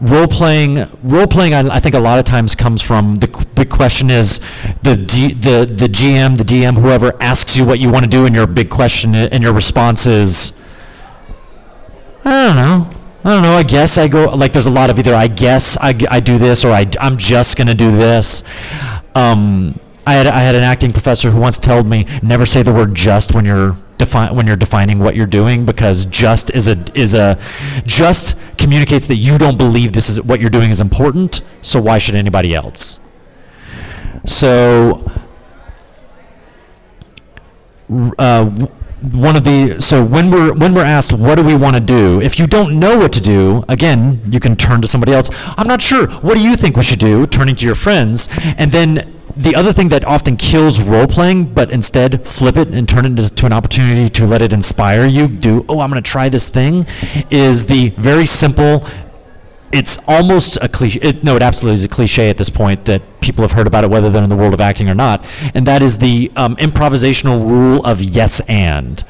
Role 0.00 0.26
playing, 0.26 0.86
role 1.02 1.26
playing. 1.26 1.54
I, 1.54 1.76
I, 1.76 1.80
think 1.80 1.94
a 1.94 2.00
lot 2.00 2.18
of 2.18 2.26
times 2.26 2.54
comes 2.54 2.82
from 2.82 3.14
the 3.14 3.28
big 3.54 3.70
question 3.70 4.10
is 4.10 4.40
the 4.82 4.94
D, 4.94 5.32
the 5.32 5.64
the 5.64 5.88
GM, 5.88 6.36
the 6.36 6.44
DM, 6.44 6.76
whoever 6.76 7.20
asks 7.22 7.56
you 7.56 7.64
what 7.64 7.78
you 7.78 7.88
want 7.88 8.04
to 8.04 8.10
do, 8.10 8.26
and 8.26 8.34
your 8.34 8.46
big 8.46 8.68
question 8.68 9.14
and 9.14 9.42
your 9.42 9.54
response 9.54 10.06
is, 10.06 10.52
I 12.26 12.46
don't 12.46 12.56
know. 12.56 12.90
I 13.24 13.30
don't 13.30 13.42
know. 13.42 13.54
I 13.54 13.62
guess 13.62 13.96
I 13.96 14.06
go 14.06 14.26
like 14.36 14.52
there's 14.52 14.66
a 14.66 14.70
lot 14.70 14.90
of 14.90 14.98
either 14.98 15.14
I 15.14 15.28
guess 15.28 15.78
I, 15.78 15.98
I 16.10 16.20
do 16.20 16.36
this 16.36 16.62
or 16.62 16.72
I 16.72 16.86
I'm 17.00 17.16
just 17.16 17.56
gonna 17.56 17.74
do 17.74 17.90
this. 17.90 18.44
Um, 19.14 19.80
I 20.06 20.14
had 20.14 20.26
I 20.28 20.40
had 20.40 20.54
an 20.54 20.62
acting 20.62 20.92
professor 20.92 21.30
who 21.30 21.40
once 21.40 21.58
told 21.58 21.86
me 21.86 22.06
never 22.22 22.46
say 22.46 22.62
the 22.62 22.72
word 22.72 22.94
just 22.94 23.34
when 23.34 23.44
you're 23.44 23.76
defi- 23.98 24.32
when 24.32 24.46
you're 24.46 24.56
defining 24.56 25.00
what 25.00 25.16
you're 25.16 25.26
doing 25.26 25.64
because 25.64 26.04
just 26.06 26.50
is 26.50 26.68
a 26.68 26.82
is 26.94 27.14
a 27.14 27.38
just 27.84 28.36
communicates 28.56 29.08
that 29.08 29.16
you 29.16 29.36
don't 29.36 29.58
believe 29.58 29.92
this 29.92 30.08
is 30.08 30.22
what 30.22 30.40
you're 30.40 30.50
doing 30.50 30.70
is 30.70 30.80
important. 30.80 31.42
So 31.60 31.80
why 31.80 31.98
should 31.98 32.14
anybody 32.14 32.54
else? 32.54 33.00
So. 34.24 35.10
Uh, 38.18 38.66
one 39.12 39.36
of 39.36 39.44
the 39.44 39.78
so 39.78 40.02
when 40.02 40.30
we're 40.30 40.52
when 40.54 40.74
we're 40.74 40.82
asked 40.82 41.12
what 41.12 41.36
do 41.36 41.44
we 41.44 41.54
want 41.54 41.76
to 41.76 41.80
do 41.80 42.20
if 42.20 42.38
you 42.38 42.46
don't 42.46 42.78
know 42.80 42.96
what 42.96 43.12
to 43.12 43.20
do 43.20 43.62
again 43.68 44.20
you 44.28 44.40
can 44.40 44.56
turn 44.56 44.80
to 44.80 44.88
somebody 44.88 45.12
else 45.12 45.28
i'm 45.58 45.68
not 45.68 45.80
sure 45.82 46.08
what 46.22 46.34
do 46.34 46.40
you 46.40 46.56
think 46.56 46.76
we 46.76 46.82
should 46.82 46.98
do 46.98 47.26
turning 47.26 47.54
to 47.54 47.64
your 47.66 47.74
friends 47.74 48.28
and 48.56 48.72
then 48.72 49.15
the 49.36 49.54
other 49.54 49.72
thing 49.72 49.90
that 49.90 50.04
often 50.04 50.36
kills 50.36 50.80
role 50.80 51.06
playing, 51.06 51.52
but 51.52 51.70
instead 51.70 52.26
flip 52.26 52.56
it 52.56 52.68
and 52.68 52.88
turn 52.88 53.04
it 53.04 53.18
into 53.18 53.46
an 53.46 53.52
opportunity 53.52 54.08
to 54.10 54.26
let 54.26 54.40
it 54.40 54.52
inspire 54.52 55.06
you, 55.06 55.28
do, 55.28 55.64
oh, 55.68 55.80
I'm 55.80 55.90
going 55.90 56.02
to 56.02 56.10
try 56.10 56.28
this 56.28 56.48
thing, 56.48 56.86
is 57.30 57.66
the 57.66 57.90
very 57.98 58.24
simple, 58.26 58.86
it's 59.72 59.98
almost 60.08 60.56
a 60.62 60.68
cliche. 60.68 61.00
It, 61.02 61.22
no, 61.22 61.36
it 61.36 61.42
absolutely 61.42 61.74
is 61.74 61.84
a 61.84 61.88
cliche 61.88 62.30
at 62.30 62.38
this 62.38 62.48
point 62.48 62.86
that 62.86 63.02
people 63.20 63.42
have 63.42 63.52
heard 63.52 63.66
about 63.66 63.84
it, 63.84 63.90
whether 63.90 64.08
they're 64.08 64.22
in 64.22 64.30
the 64.30 64.36
world 64.36 64.54
of 64.54 64.60
acting 64.60 64.88
or 64.88 64.94
not. 64.94 65.26
And 65.54 65.66
that 65.66 65.82
is 65.82 65.98
the 65.98 66.32
um, 66.36 66.56
improvisational 66.56 67.46
rule 67.46 67.84
of 67.84 68.00
yes 68.00 68.40
and. 68.48 69.04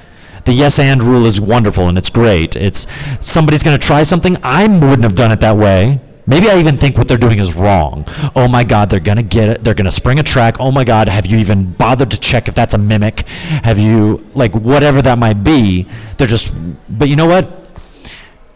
the 0.44 0.52
yes 0.52 0.78
and 0.78 1.02
rule 1.02 1.26
is 1.26 1.40
wonderful 1.40 1.88
and 1.88 1.98
it's 1.98 2.10
great. 2.10 2.56
It's 2.56 2.86
somebody's 3.20 3.62
going 3.62 3.78
to 3.78 3.84
try 3.84 4.02
something. 4.04 4.36
I 4.42 4.66
wouldn't 4.66 5.02
have 5.02 5.14
done 5.14 5.30
it 5.30 5.40
that 5.40 5.56
way. 5.56 6.00
Maybe 6.26 6.50
I 6.50 6.58
even 6.58 6.76
think 6.76 6.98
what 6.98 7.06
they're 7.06 7.16
doing 7.16 7.38
is 7.38 7.54
wrong. 7.54 8.04
Oh 8.34 8.48
my 8.48 8.64
God, 8.64 8.90
they're 8.90 9.00
gonna 9.00 9.22
get 9.22 9.48
it. 9.48 9.64
They're 9.64 9.74
gonna 9.74 9.92
spring 9.92 10.18
a 10.18 10.22
track. 10.22 10.56
Oh 10.58 10.70
my 10.70 10.84
God, 10.84 11.08
have 11.08 11.26
you 11.26 11.38
even 11.38 11.72
bothered 11.72 12.10
to 12.10 12.18
check 12.18 12.48
if 12.48 12.54
that's 12.54 12.74
a 12.74 12.78
mimic? 12.78 13.28
Have 13.62 13.78
you 13.78 14.26
like 14.34 14.54
whatever 14.54 15.00
that 15.02 15.18
might 15.18 15.44
be? 15.44 15.86
They're 16.16 16.26
just. 16.26 16.52
But 16.88 17.08
you 17.08 17.16
know 17.16 17.26
what? 17.26 17.66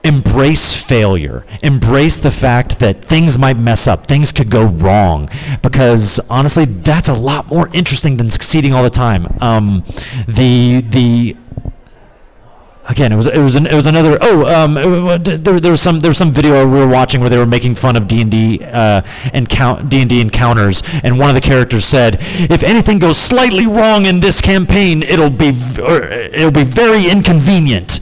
embrace 0.02 0.74
failure 0.74 1.44
embrace 1.62 2.18
the 2.20 2.30
fact 2.30 2.78
that 2.78 3.04
things 3.04 3.36
might 3.36 3.58
mess 3.58 3.86
up 3.86 4.06
things 4.06 4.32
could 4.32 4.50
go 4.50 4.64
wrong 4.64 5.28
because 5.62 6.18
honestly 6.30 6.64
that's 6.64 7.08
a 7.08 7.12
lot 7.12 7.46
more 7.48 7.68
interesting 7.74 8.16
than 8.16 8.30
succeeding 8.30 8.72
all 8.72 8.82
the 8.82 8.88
time 8.88 9.26
um, 9.42 9.84
the 10.26 10.80
the 10.88 11.36
again, 12.90 13.12
it 13.12 13.16
was 13.16 13.26
it 13.26 13.38
was 13.38 13.56
an, 13.56 13.66
it 13.66 13.74
was 13.74 13.86
another. 13.86 14.18
Oh, 14.20 14.46
um, 14.46 14.74
there, 14.74 15.38
there 15.38 15.70
was 15.70 15.80
some 15.80 16.00
there 16.00 16.10
was 16.10 16.18
some 16.18 16.32
video 16.32 16.66
we 16.66 16.78
were 16.78 16.88
watching 16.88 17.20
where 17.20 17.30
they 17.30 17.38
were 17.38 17.46
making 17.46 17.76
fun 17.76 17.96
of 17.96 18.08
D 18.08 18.20
and 18.20 18.30
D 18.30 18.60
uh, 18.64 19.00
D 19.32 20.00
and 20.00 20.10
D 20.10 20.20
encounters, 20.20 20.82
and 21.02 21.18
one 21.18 21.28
of 21.28 21.34
the 21.34 21.40
characters 21.40 21.84
said, 21.84 22.18
"If 22.20 22.62
anything 22.62 22.98
goes 22.98 23.16
slightly 23.16 23.66
wrong 23.66 24.06
in 24.06 24.20
this 24.20 24.40
campaign, 24.40 25.02
it'll 25.02 25.30
be 25.30 25.48
it'll 25.48 26.50
be 26.50 26.64
very 26.64 27.08
inconvenient." 27.08 28.00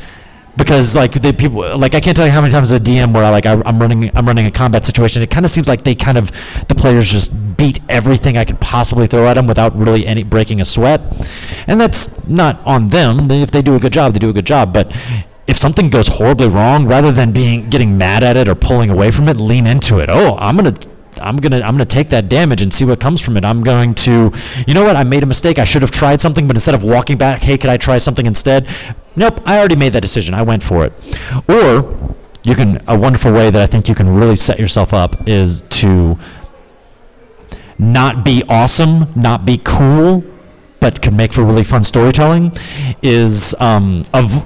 Because 0.58 0.96
like 0.96 1.22
the 1.22 1.32
people 1.32 1.78
like 1.78 1.94
I 1.94 2.00
can't 2.00 2.16
tell 2.16 2.26
you 2.26 2.32
how 2.32 2.40
many 2.40 2.52
times 2.52 2.72
a 2.72 2.80
DM 2.80 3.14
where 3.14 3.22
I 3.22 3.30
like 3.30 3.46
I, 3.46 3.52
am 3.64 3.78
running 3.78 4.10
I'm 4.16 4.26
running 4.26 4.46
a 4.46 4.50
combat 4.50 4.84
situation. 4.84 5.22
It 5.22 5.30
kind 5.30 5.46
of 5.46 5.50
seems 5.50 5.68
like 5.68 5.84
they 5.84 5.94
kind 5.94 6.18
of 6.18 6.32
the 6.66 6.74
players 6.74 7.10
just 7.10 7.30
beat 7.56 7.80
everything 7.88 8.36
I 8.36 8.44
could 8.44 8.60
possibly 8.60 9.06
throw 9.06 9.26
at 9.28 9.34
them 9.34 9.46
without 9.46 9.74
really 9.76 10.06
any 10.06 10.24
breaking 10.24 10.60
a 10.60 10.64
sweat, 10.64 11.00
and 11.68 11.80
that's 11.80 12.08
not 12.26 12.60
on 12.66 12.88
them. 12.88 13.30
If 13.30 13.52
they 13.52 13.62
do 13.62 13.76
a 13.76 13.78
good 13.78 13.92
job, 13.92 14.12
they 14.12 14.18
do 14.18 14.30
a 14.30 14.32
good 14.32 14.46
job. 14.46 14.72
But 14.72 14.94
if 15.46 15.56
something 15.56 15.90
goes 15.90 16.08
horribly 16.08 16.48
wrong, 16.48 16.86
rather 16.86 17.12
than 17.12 17.32
being 17.32 17.70
getting 17.70 17.96
mad 17.96 18.24
at 18.24 18.36
it 18.36 18.48
or 18.48 18.54
pulling 18.56 18.90
away 18.90 19.12
from 19.12 19.28
it, 19.28 19.36
lean 19.36 19.66
into 19.66 20.00
it. 20.00 20.10
Oh, 20.10 20.36
I'm 20.38 20.56
gonna 20.56 20.74
I'm 21.20 21.36
gonna 21.36 21.60
I'm 21.60 21.74
gonna 21.74 21.84
take 21.84 22.08
that 22.10 22.28
damage 22.28 22.62
and 22.62 22.74
see 22.74 22.84
what 22.84 23.00
comes 23.00 23.20
from 23.20 23.36
it. 23.36 23.44
I'm 23.44 23.62
going 23.62 23.94
to, 23.94 24.32
you 24.66 24.74
know 24.74 24.84
what? 24.84 24.96
I 24.96 25.04
made 25.04 25.22
a 25.22 25.26
mistake. 25.26 25.58
I 25.58 25.64
should 25.64 25.82
have 25.82 25.90
tried 25.90 26.20
something, 26.20 26.46
but 26.46 26.56
instead 26.56 26.74
of 26.74 26.82
walking 26.82 27.16
back, 27.16 27.42
hey, 27.42 27.58
could 27.58 27.70
I 27.70 27.76
try 27.76 27.98
something 27.98 28.26
instead? 28.26 28.68
Nope, 29.18 29.40
I 29.44 29.58
already 29.58 29.76
made 29.76 29.92
that 29.94 30.00
decision. 30.00 30.32
I 30.32 30.42
went 30.42 30.62
for 30.62 30.84
it. 30.84 30.92
Or 31.48 32.16
you 32.44 32.54
can 32.54 32.82
a 32.86 32.96
wonderful 32.96 33.32
way 33.32 33.50
that 33.50 33.60
I 33.60 33.66
think 33.66 33.88
you 33.88 33.94
can 33.94 34.08
really 34.08 34.36
set 34.36 34.58
yourself 34.60 34.94
up 34.94 35.28
is 35.28 35.62
to 35.70 36.16
not 37.78 38.24
be 38.24 38.44
awesome, 38.48 39.12
not 39.16 39.44
be 39.44 39.60
cool, 39.64 40.24
but 40.80 41.02
can 41.02 41.16
make 41.16 41.32
for 41.32 41.42
really 41.42 41.64
fun 41.64 41.82
storytelling. 41.82 42.52
Is 43.02 43.54
um, 43.58 44.04
of 44.14 44.44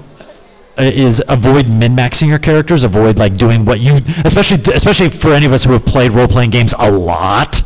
is 0.78 1.22
avoid 1.28 1.68
min-maxing 1.68 2.28
your 2.28 2.38
characters 2.38 2.82
avoid 2.82 3.18
like 3.18 3.37
doing 3.37 3.66
what 3.66 3.78
you 3.78 4.00
especially 4.24 4.58
especially 4.72 5.11
for 5.11 5.35
any 5.35 5.44
of 5.44 5.52
us 5.52 5.64
who 5.64 5.72
have 5.72 5.85
played 5.85 6.11
role-playing 6.12 6.48
games 6.48 6.72
a 6.78 6.90
lot 6.90 7.62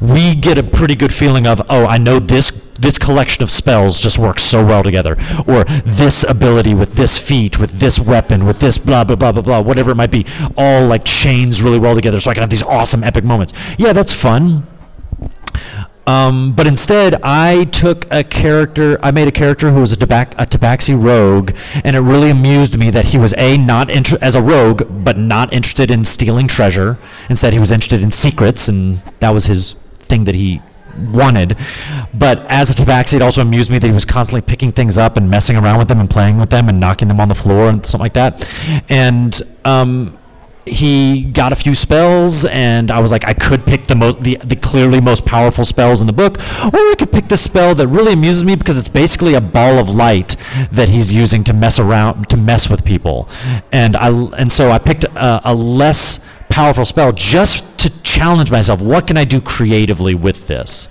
we 0.00 0.34
get 0.34 0.58
a 0.58 0.62
pretty 0.62 0.94
good 0.94 1.12
feeling 1.12 1.46
of 1.46 1.60
oh 1.68 1.86
i 1.86 1.98
know 1.98 2.18
this 2.18 2.50
this 2.80 2.98
collection 2.98 3.42
of 3.42 3.50
spells 3.50 4.00
just 4.00 4.18
works 4.18 4.42
so 4.42 4.64
well 4.64 4.82
together 4.82 5.16
or 5.46 5.64
this 5.84 6.24
ability 6.24 6.74
with 6.74 6.94
this 6.94 7.18
feat 7.18 7.58
with 7.58 7.72
this 7.72 8.00
weapon 8.00 8.44
with 8.44 8.58
this 8.58 8.78
blah 8.78 9.04
blah 9.04 9.16
blah 9.16 9.32
blah 9.32 9.42
blah 9.42 9.60
whatever 9.60 9.90
it 9.90 9.96
might 9.96 10.10
be 10.10 10.26
all 10.56 10.86
like 10.86 11.04
chains 11.04 11.62
really 11.62 11.78
well 11.78 11.94
together 11.94 12.18
so 12.18 12.30
i 12.30 12.34
can 12.34 12.40
have 12.40 12.50
these 12.50 12.62
awesome 12.62 13.04
epic 13.04 13.24
moments 13.24 13.52
yeah 13.78 13.92
that's 13.92 14.12
fun 14.12 14.66
um, 16.06 16.52
but 16.52 16.66
instead, 16.66 17.20
I 17.22 17.64
took 17.66 18.12
a 18.12 18.24
character. 18.24 18.98
I 19.02 19.12
made 19.12 19.28
a 19.28 19.32
character 19.32 19.70
who 19.70 19.80
was 19.80 19.92
a, 19.92 19.96
tabac- 19.96 20.34
a 20.36 20.46
tabaxi 20.46 21.00
rogue, 21.00 21.56
and 21.84 21.94
it 21.94 22.00
really 22.00 22.30
amused 22.30 22.76
me 22.76 22.90
that 22.90 23.06
he 23.06 23.18
was 23.18 23.34
a 23.38 23.56
not 23.56 23.88
inter- 23.88 24.18
as 24.20 24.34
a 24.34 24.42
rogue, 24.42 25.04
but 25.04 25.16
not 25.16 25.52
interested 25.52 25.90
in 25.90 26.04
stealing 26.04 26.48
treasure. 26.48 26.98
Instead, 27.28 27.52
he 27.52 27.58
was 27.60 27.70
interested 27.70 28.02
in 28.02 28.10
secrets, 28.10 28.68
and 28.68 29.00
that 29.20 29.30
was 29.30 29.46
his 29.46 29.76
thing 30.02 30.24
that 30.24 30.34
he 30.34 30.60
wanted. 31.12 31.56
But 32.14 32.44
as 32.46 32.70
a 32.70 32.74
tabaxi, 32.74 33.14
it 33.14 33.22
also 33.22 33.40
amused 33.40 33.70
me 33.70 33.78
that 33.78 33.86
he 33.86 33.92
was 33.92 34.04
constantly 34.04 34.42
picking 34.42 34.72
things 34.72 34.98
up 34.98 35.16
and 35.16 35.30
messing 35.30 35.56
around 35.56 35.78
with 35.78 35.88
them 35.88 36.00
and 36.00 36.08
playing 36.08 36.38
with 36.38 36.50
them 36.50 36.68
and 36.68 36.78
knocking 36.78 37.08
them 37.08 37.20
on 37.20 37.28
the 37.28 37.34
floor 37.34 37.68
and 37.68 37.84
something 37.84 38.04
like 38.04 38.14
that. 38.14 38.48
And 38.88 39.40
um, 39.64 40.18
he 40.64 41.24
got 41.24 41.52
a 41.52 41.56
few 41.56 41.74
spells, 41.74 42.44
and 42.44 42.90
I 42.90 43.00
was 43.00 43.10
like, 43.10 43.26
I 43.26 43.34
could 43.34 43.66
pick 43.66 43.88
the 43.88 43.96
most, 43.96 44.22
the, 44.22 44.36
the 44.44 44.54
clearly 44.54 45.00
most 45.00 45.24
powerful 45.24 45.64
spells 45.64 46.00
in 46.00 46.06
the 46.06 46.12
book, 46.12 46.38
or 46.38 46.78
I 46.78 46.94
could 46.96 47.10
pick 47.10 47.28
the 47.28 47.36
spell 47.36 47.74
that 47.74 47.88
really 47.88 48.12
amuses 48.12 48.44
me 48.44 48.54
because 48.54 48.78
it's 48.78 48.88
basically 48.88 49.34
a 49.34 49.40
ball 49.40 49.78
of 49.78 49.90
light 49.90 50.36
that 50.70 50.88
he's 50.88 51.12
using 51.12 51.42
to 51.44 51.52
mess 51.52 51.78
around, 51.80 52.28
to 52.28 52.36
mess 52.36 52.68
with 52.68 52.84
people, 52.84 53.28
and 53.72 53.96
I 53.96 54.08
and 54.38 54.52
so 54.52 54.70
I 54.70 54.78
picked 54.78 55.04
a, 55.04 55.40
a 55.50 55.54
less 55.54 56.20
powerful 56.52 56.84
spell 56.84 57.12
just 57.12 57.64
to 57.78 57.88
challenge 58.02 58.50
myself. 58.50 58.82
What 58.82 59.06
can 59.06 59.16
I 59.16 59.24
do 59.24 59.40
creatively 59.40 60.14
with 60.14 60.46
this? 60.46 60.88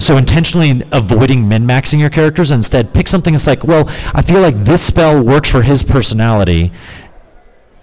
So 0.00 0.16
intentionally 0.16 0.82
avoiding 0.90 1.48
min-maxing 1.48 2.00
your 2.00 2.10
characters, 2.10 2.50
instead 2.50 2.92
pick 2.92 3.06
something 3.06 3.32
that's 3.32 3.46
like, 3.46 3.62
well, 3.62 3.84
I 4.14 4.22
feel 4.22 4.40
like 4.40 4.56
this 4.64 4.82
spell 4.82 5.22
works 5.22 5.48
for 5.48 5.62
his 5.62 5.84
personality, 5.84 6.72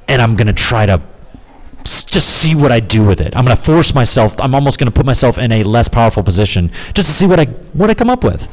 and 0.10 0.22
I'm 0.22 0.36
gonna 0.36 0.54
try 0.54 0.86
to 0.86 1.02
just 1.86 2.30
see 2.42 2.56
what 2.56 2.72
I 2.72 2.80
do 2.80 3.04
with 3.04 3.20
it. 3.20 3.36
I'm 3.36 3.44
going 3.44 3.58
to 3.58 3.62
force 3.62 3.94
myself. 3.94 4.36
I'm 4.40 4.56
almost 4.56 4.80
going 4.80 4.86
to 4.86 4.92
put 4.92 5.06
myself 5.06 5.38
in 5.38 5.52
a 5.52 5.64
less 5.64 5.90
powerful 5.90 6.24
position 6.24 6.72
just 6.94 7.10
to 7.10 7.14
see 7.14 7.28
what 7.28 7.42
I 7.42 7.46
what 7.74 7.90
I 7.90 7.94
come 7.94 8.10
up 8.10 8.24
with. 8.24 8.48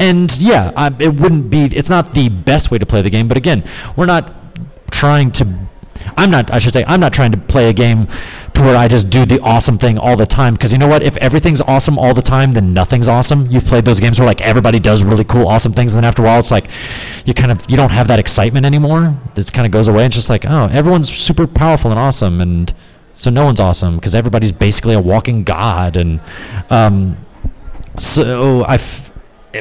And 0.00 0.36
yeah, 0.38 0.72
I, 0.76 0.88
it 0.98 1.14
wouldn't 1.14 1.48
be. 1.48 1.66
It's 1.66 1.90
not 1.90 2.12
the 2.12 2.28
best 2.28 2.72
way 2.72 2.78
to 2.78 2.86
play 2.86 3.02
the 3.02 3.10
game, 3.10 3.28
but 3.28 3.36
again, 3.36 3.62
we're 3.96 4.06
not 4.06 4.34
trying 4.90 5.30
to 5.32 5.46
I'm 6.16 6.30
not, 6.30 6.50
I 6.50 6.58
should 6.58 6.72
say, 6.72 6.84
I'm 6.86 7.00
not 7.00 7.12
trying 7.12 7.32
to 7.32 7.38
play 7.38 7.68
a 7.68 7.72
game 7.72 8.06
to 8.54 8.62
where 8.62 8.76
I 8.76 8.88
just 8.88 9.10
do 9.10 9.24
the 9.24 9.40
awesome 9.40 9.78
thing 9.78 9.98
all 9.98 10.16
the 10.16 10.26
time. 10.26 10.54
Because 10.54 10.72
you 10.72 10.78
know 10.78 10.88
what? 10.88 11.02
If 11.02 11.16
everything's 11.18 11.60
awesome 11.60 11.98
all 11.98 12.14
the 12.14 12.22
time, 12.22 12.52
then 12.52 12.72
nothing's 12.74 13.08
awesome. 13.08 13.50
You've 13.50 13.64
played 13.64 13.84
those 13.84 14.00
games 14.00 14.18
where 14.18 14.26
like 14.26 14.40
everybody 14.40 14.78
does 14.80 15.02
really 15.02 15.24
cool, 15.24 15.46
awesome 15.46 15.72
things, 15.72 15.94
and 15.94 16.02
then 16.02 16.08
after 16.08 16.22
a 16.22 16.24
while, 16.26 16.38
it's 16.38 16.50
like 16.50 16.68
you 17.24 17.34
kind 17.34 17.50
of 17.52 17.64
you 17.68 17.76
don't 17.76 17.90
have 17.90 18.08
that 18.08 18.18
excitement 18.18 18.66
anymore. 18.66 19.16
This 19.34 19.50
kind 19.50 19.66
of 19.66 19.72
goes 19.72 19.88
away. 19.88 20.06
It's 20.06 20.16
just 20.16 20.30
like 20.30 20.44
oh, 20.46 20.68
everyone's 20.72 21.10
super 21.10 21.46
powerful 21.46 21.90
and 21.90 21.98
awesome, 21.98 22.40
and 22.40 22.72
so 23.14 23.30
no 23.30 23.44
one's 23.44 23.60
awesome 23.60 23.96
because 23.96 24.14
everybody's 24.14 24.52
basically 24.52 24.94
a 24.94 25.00
walking 25.00 25.44
god. 25.44 25.96
And 25.96 26.20
um, 26.70 27.16
so 27.98 28.64
I. 28.64 28.78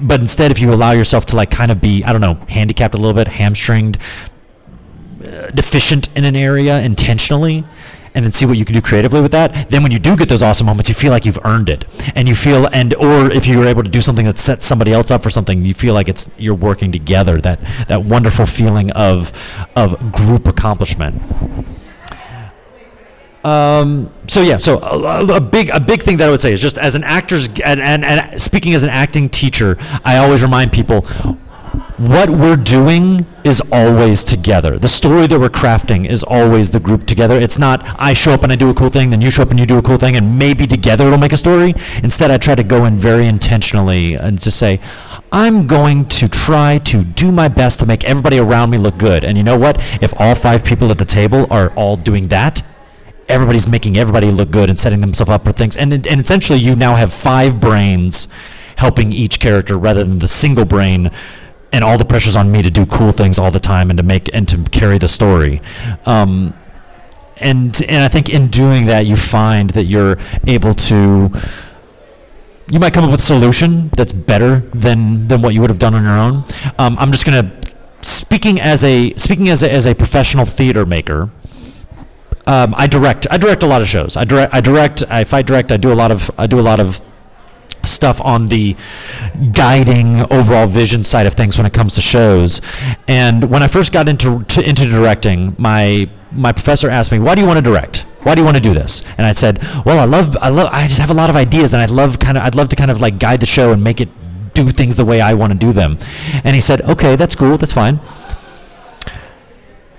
But 0.03 0.19
instead, 0.21 0.51
if 0.51 0.59
you 0.59 0.71
allow 0.71 0.91
yourself 0.91 1.25
to 1.27 1.35
like 1.35 1.49
kind 1.49 1.71
of 1.71 1.81
be, 1.81 2.03
I 2.03 2.11
don't 2.11 2.21
know, 2.21 2.35
handicapped 2.47 2.93
a 2.93 2.97
little 2.97 3.15
bit, 3.15 3.27
hamstringed, 3.27 3.97
deficient 5.53 6.09
in 6.15 6.25
an 6.25 6.35
area 6.35 6.79
intentionally 6.81 7.65
and 8.15 8.25
then 8.25 8.31
see 8.31 8.45
what 8.45 8.57
you 8.57 8.65
can 8.65 8.73
do 8.73 8.81
creatively 8.81 9.21
with 9.21 9.31
that 9.31 9.69
then 9.69 9.83
when 9.83 9.91
you 9.91 9.99
do 9.99 10.15
get 10.15 10.27
those 10.29 10.41
awesome 10.41 10.65
moments 10.65 10.89
you 10.89 10.95
feel 10.95 11.11
like 11.11 11.25
you've 11.25 11.39
earned 11.45 11.69
it. 11.69 11.85
And 12.15 12.27
you 12.27 12.35
feel 12.35 12.67
and 12.67 12.93
or 12.95 13.31
if 13.31 13.45
you're 13.45 13.65
able 13.65 13.83
to 13.83 13.89
do 13.89 14.01
something 14.01 14.25
that 14.25 14.37
sets 14.37 14.65
somebody 14.65 14.93
else 14.93 15.11
up 15.11 15.23
for 15.23 15.29
something 15.29 15.65
you 15.65 15.73
feel 15.73 15.93
like 15.93 16.07
it's 16.07 16.29
you're 16.37 16.55
working 16.55 16.91
together 16.91 17.39
that 17.41 17.59
that 17.87 18.03
wonderful 18.03 18.45
feeling 18.45 18.91
of 18.91 19.31
of 19.75 20.11
group 20.11 20.47
accomplishment. 20.47 21.21
Um, 23.43 24.11
so 24.27 24.41
yeah, 24.41 24.57
so 24.57 24.79
a, 24.79 25.37
a, 25.37 25.39
big 25.39 25.69
a 25.69 25.79
big 25.79 26.03
thing 26.03 26.17
that 26.17 26.27
I 26.27 26.31
would 26.31 26.41
say 26.41 26.51
is 26.51 26.61
just 26.61 26.77
as 26.77 26.95
an 26.95 27.05
actor's 27.05 27.47
and, 27.63 27.79
and, 27.79 28.03
and 28.03 28.41
speaking 28.41 28.73
as 28.73 28.83
an 28.83 28.89
acting 28.89 29.29
teacher, 29.29 29.77
I 30.03 30.17
always 30.17 30.41
remind 30.41 30.73
people 30.73 31.05
what 31.99 32.29
we're 32.29 32.55
doing 32.55 33.25
is 33.43 33.61
always 33.73 34.23
together. 34.23 34.79
The 34.79 34.87
story 34.87 35.27
that 35.27 35.37
we're 35.37 35.49
crafting 35.49 36.07
is 36.07 36.23
always 36.23 36.71
the 36.71 36.79
group 36.79 37.05
together. 37.05 37.37
It's 37.37 37.59
not 37.59 37.83
I 37.99 38.13
show 38.13 38.31
up 38.31 38.43
and 38.43 38.53
I 38.53 38.55
do 38.55 38.69
a 38.69 38.73
cool 38.73 38.87
thing, 38.87 39.09
then 39.09 39.19
you 39.19 39.29
show 39.29 39.43
up 39.43 39.49
and 39.49 39.59
you 39.59 39.65
do 39.65 39.77
a 39.77 39.81
cool 39.81 39.97
thing, 39.97 40.15
and 40.15 40.39
maybe 40.39 40.65
together 40.65 41.07
it'll 41.07 41.19
make 41.19 41.33
a 41.33 41.37
story. 41.37 41.75
Instead, 42.01 42.31
I 42.31 42.37
try 42.37 42.55
to 42.55 42.63
go 42.63 42.85
in 42.85 42.97
very 42.97 43.27
intentionally 43.27 44.13
and 44.13 44.39
just 44.39 44.57
say, 44.57 44.79
I'm 45.33 45.67
going 45.67 46.07
to 46.07 46.29
try 46.29 46.77
to 46.85 47.03
do 47.03 47.33
my 47.33 47.49
best 47.49 47.81
to 47.81 47.85
make 47.85 48.05
everybody 48.05 48.39
around 48.39 48.69
me 48.69 48.77
look 48.77 48.97
good. 48.97 49.25
And 49.25 49.37
you 49.37 49.43
know 49.43 49.57
what? 49.57 49.77
If 50.01 50.13
all 50.17 50.35
five 50.35 50.63
people 50.63 50.91
at 50.91 50.99
the 50.99 51.05
table 51.05 51.47
are 51.51 51.73
all 51.73 51.97
doing 51.97 52.29
that, 52.29 52.63
everybody's 53.27 53.67
making 53.67 53.97
everybody 53.97 54.31
look 54.31 54.51
good 54.51 54.69
and 54.69 54.79
setting 54.79 55.01
themselves 55.01 55.31
up 55.31 55.43
for 55.43 55.51
things. 55.51 55.75
And, 55.75 55.91
and 55.91 56.21
essentially, 56.21 56.59
you 56.59 56.77
now 56.77 56.95
have 56.95 57.11
five 57.11 57.59
brains 57.59 58.29
helping 58.77 59.11
each 59.11 59.41
character 59.41 59.77
rather 59.77 60.05
than 60.05 60.19
the 60.19 60.27
single 60.29 60.63
brain 60.63 61.11
and 61.71 61.83
all 61.83 61.97
the 61.97 62.05
pressure's 62.05 62.35
on 62.35 62.51
me 62.51 62.61
to 62.61 62.71
do 62.71 62.85
cool 62.85 63.11
things 63.11 63.37
all 63.37 63.51
the 63.51 63.59
time 63.59 63.89
and 63.89 63.97
to 63.97 64.03
make 64.03 64.33
and 64.33 64.47
to 64.47 64.57
carry 64.71 64.97
the 64.97 65.07
story. 65.07 65.61
Um, 66.05 66.53
and 67.37 67.81
and 67.83 68.03
I 68.03 68.07
think 68.07 68.29
in 68.29 68.47
doing 68.47 68.87
that, 68.87 69.05
you 69.05 69.15
find 69.15 69.69
that 69.71 69.85
you're 69.85 70.17
able 70.47 70.73
to. 70.73 71.31
You 72.71 72.79
might 72.79 72.93
come 72.93 73.03
up 73.03 73.09
with 73.09 73.19
a 73.19 73.23
solution 73.23 73.89
that's 73.95 74.13
better 74.13 74.59
than 74.73 75.27
than 75.27 75.41
what 75.41 75.53
you 75.53 75.61
would 75.61 75.69
have 75.69 75.79
done 75.79 75.95
on 75.95 76.03
your 76.03 76.17
own. 76.17 76.43
Um, 76.77 76.97
I'm 76.99 77.11
just 77.11 77.25
gonna 77.25 77.51
speaking 78.01 78.59
as 78.59 78.83
a 78.83 79.13
speaking 79.15 79.49
as 79.49 79.63
a, 79.63 79.71
as 79.71 79.85
a 79.85 79.95
professional 79.95 80.45
theater 80.45 80.85
maker. 80.85 81.29
Um, 82.45 82.73
I 82.75 82.87
direct. 82.87 83.27
I 83.29 83.37
direct 83.37 83.63
a 83.63 83.67
lot 83.67 83.81
of 83.81 83.87
shows. 83.87 84.17
I 84.17 84.23
direct. 84.23 84.53
I 84.53 84.61
direct. 84.61 85.03
I 85.09 85.23
fight 85.23 85.45
direct. 85.45 85.71
I 85.71 85.77
do 85.77 85.91
a 85.91 85.95
lot 85.95 86.11
of. 86.11 86.29
I 86.37 86.47
do 86.47 86.59
a 86.59 86.61
lot 86.61 86.79
of 86.79 87.01
stuff 87.85 88.19
on 88.21 88.47
the 88.47 88.75
guiding 89.53 90.21
overall 90.31 90.67
vision 90.67 91.03
side 91.03 91.27
of 91.27 91.33
things 91.33 91.57
when 91.57 91.65
it 91.65 91.73
comes 91.73 91.95
to 91.95 92.01
shows. 92.01 92.61
And 93.07 93.49
when 93.49 93.63
I 93.63 93.67
first 93.67 93.91
got 93.91 94.09
into 94.09 94.43
to, 94.43 94.67
into 94.67 94.85
directing, 94.85 95.55
my 95.57 96.09
my 96.31 96.51
professor 96.51 96.89
asked 96.89 97.11
me, 97.11 97.19
"Why 97.19 97.35
do 97.35 97.41
you 97.41 97.47
want 97.47 97.57
to 97.57 97.61
direct? 97.61 98.05
Why 98.23 98.35
do 98.35 98.41
you 98.41 98.45
want 98.45 98.57
to 98.57 98.61
do 98.61 98.73
this?" 98.73 99.01
And 99.17 99.25
I 99.25 99.31
said, 99.31 99.59
"Well, 99.85 99.99
I 99.99 100.05
love 100.05 100.37
I 100.41 100.49
love 100.49 100.69
I 100.71 100.87
just 100.87 100.99
have 100.99 101.11
a 101.11 101.15
lot 101.15 101.29
of 101.29 101.35
ideas 101.35 101.73
and 101.73 101.81
I'd 101.81 101.91
love 101.91 102.19
kind 102.19 102.37
of 102.37 102.43
I'd 102.43 102.55
love 102.55 102.69
to 102.69 102.75
kind 102.75 102.91
of 102.91 103.01
like 103.01 103.19
guide 103.19 103.39
the 103.39 103.45
show 103.45 103.71
and 103.71 103.83
make 103.83 104.01
it 104.01 104.09
do 104.53 104.69
things 104.69 104.95
the 104.95 105.05
way 105.05 105.21
I 105.21 105.33
want 105.33 105.53
to 105.53 105.57
do 105.57 105.71
them." 105.71 105.97
And 106.43 106.55
he 106.55 106.61
said, 106.61 106.81
"Okay, 106.81 107.15
that's 107.15 107.35
cool. 107.35 107.57
That's 107.57 107.73
fine." 107.73 107.99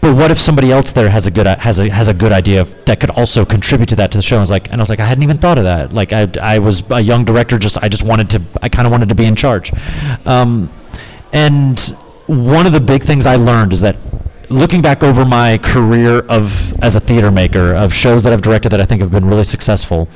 But 0.01 0.17
what 0.17 0.31
if 0.31 0.41
somebody 0.41 0.73
else 0.73 0.93
there 0.93 1.11
has 1.11 1.27
a 1.27 1.31
good 1.31 1.47
has 1.47 1.79
a 1.79 1.91
has 1.91 2.09
a 2.09 2.15
good 2.15 2.33
idea 2.33 2.65
that 2.87 3.01
could 3.01 3.11
also 3.11 3.45
contribute 3.45 3.89
to 3.91 3.97
that 3.97 4.11
to 4.13 4.19
the 4.19 4.23
show? 4.23 4.39
I 4.39 4.41
was 4.41 4.51
like, 4.51 4.71
and 4.73 4.81
I 4.81 4.83
was 4.83 4.89
like, 4.89 5.01
I 5.01 5.05
hadn't 5.05 5.23
even 5.23 5.39
thought 5.39 5.59
of 5.59 5.65
that. 5.65 5.93
Like, 5.93 6.13
I, 6.13 6.27
I 6.41 6.59
was 6.59 6.83
a 6.91 7.01
young 7.01 7.25
director, 7.25 7.59
just 7.59 7.77
I 7.79 7.89
just 7.89 8.03
wanted 8.03 8.31
to, 8.31 8.43
I 8.63 8.69
kind 8.69 8.87
of 8.87 8.93
wanted 8.93 9.11
to 9.11 9.15
be 9.15 9.27
in 9.27 9.37
charge. 9.37 9.73
Um, 10.27 10.73
and 11.33 11.79
one 12.27 12.67
of 12.67 12.73
the 12.73 12.81
big 12.81 13.03
things 13.03 13.27
I 13.27 13.37
learned 13.37 13.73
is 13.73 13.83
that 13.83 13.97
looking 14.49 14.83
back 14.83 15.03
over 15.03 15.25
my 15.25 15.59
career 15.59 16.21
of 16.21 16.75
as 16.83 16.97
a 16.97 17.01
theater 17.01 17.31
maker 17.31 17.75
of 17.75 17.93
shows 17.95 18.23
that 18.25 18.33
I've 18.33 18.43
directed 18.43 18.71
that 18.71 18.81
I 18.81 18.87
think 18.87 19.01
have 19.01 19.11
been 19.11 19.27
really 19.27 19.45
successful, 19.45 20.09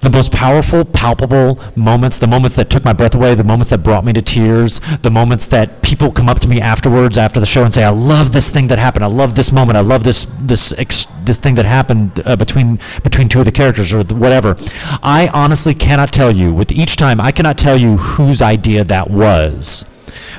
the 0.00 0.10
most 0.10 0.32
powerful, 0.32 0.84
palpable 0.84 1.60
moments, 1.76 2.18
the 2.18 2.26
moments 2.26 2.56
that 2.56 2.70
took 2.70 2.84
my 2.84 2.92
breath 2.92 3.14
away, 3.14 3.34
the 3.34 3.44
moments 3.44 3.70
that 3.70 3.82
brought 3.82 4.04
me 4.04 4.12
to 4.12 4.22
tears, 4.22 4.80
the 5.02 5.10
moments 5.10 5.46
that 5.48 5.82
people 5.82 6.12
come 6.12 6.28
up 6.28 6.38
to 6.40 6.48
me 6.48 6.60
afterwards 6.60 7.18
after 7.18 7.40
the 7.40 7.46
show 7.46 7.64
and 7.64 7.72
say, 7.72 7.84
"I 7.84 7.90
love 7.90 8.32
this 8.32 8.50
thing 8.50 8.68
that 8.68 8.78
happened. 8.78 9.04
I 9.04 9.08
love 9.08 9.34
this 9.34 9.52
moment. 9.52 9.76
I 9.76 9.80
love 9.80 10.04
this 10.04 10.26
this 10.40 10.72
ex- 10.78 11.06
this 11.24 11.38
thing 11.38 11.54
that 11.56 11.64
happened 11.64 12.22
uh, 12.24 12.36
between 12.36 12.78
between 13.02 13.28
two 13.28 13.40
of 13.40 13.44
the 13.44 13.52
characters 13.52 13.92
or 13.92 14.02
whatever." 14.04 14.56
I 15.02 15.28
honestly 15.34 15.74
cannot 15.74 16.12
tell 16.12 16.30
you. 16.30 16.52
With 16.54 16.72
each 16.72 16.96
time, 16.96 17.20
I 17.20 17.32
cannot 17.32 17.58
tell 17.58 17.76
you 17.76 17.96
whose 17.96 18.40
idea 18.42 18.84
that 18.84 19.10
was 19.10 19.84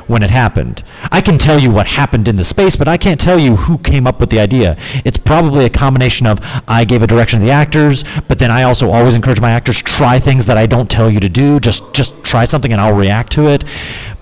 when 0.10 0.24
it 0.24 0.30
happened. 0.30 0.84
I 1.12 1.22
can 1.22 1.38
tell 1.38 1.60
you 1.60 1.70
what 1.70 1.88
happened 1.88 2.28
in 2.28 2.36
the 2.36 2.44
space, 2.44 2.76
but 2.76 2.88
I 2.88 2.98
can't 2.98 3.20
tell 3.20 3.40
you 3.40 3.56
who 3.56 3.78
came 3.78 4.08
up 4.08 4.20
with 4.20 4.30
the 4.30 4.40
idea. 4.40 4.76
It's 5.06 5.18
probably 5.18 5.66
a 5.66 5.70
combination 5.70 6.26
of 6.26 6.40
I 6.68 6.84
gave 6.84 7.04
a 7.04 7.08
direction 7.08 7.40
to 7.40 7.46
the 7.46 7.52
actors, 7.52 8.04
but 8.28 8.40
then 8.40 8.52
I 8.52 8.64
also 8.64 8.90
always 8.92 9.16
encourage 9.16 9.40
my 9.40 9.52
actors 9.52 9.82
try 9.82 10.20
things 10.20 10.48
that 10.48 10.58
I 10.58 10.66
don't 10.66 10.90
tell 10.90 11.10
you 11.10 11.20
to 11.20 11.30
do. 11.30 11.60
Just 11.60 11.94
just 11.94 12.24
try 12.24 12.46
something 12.46 12.72
and 12.72 12.82
I'll 12.82 12.96
react 12.96 13.32
to 13.34 13.48
it. 13.48 13.64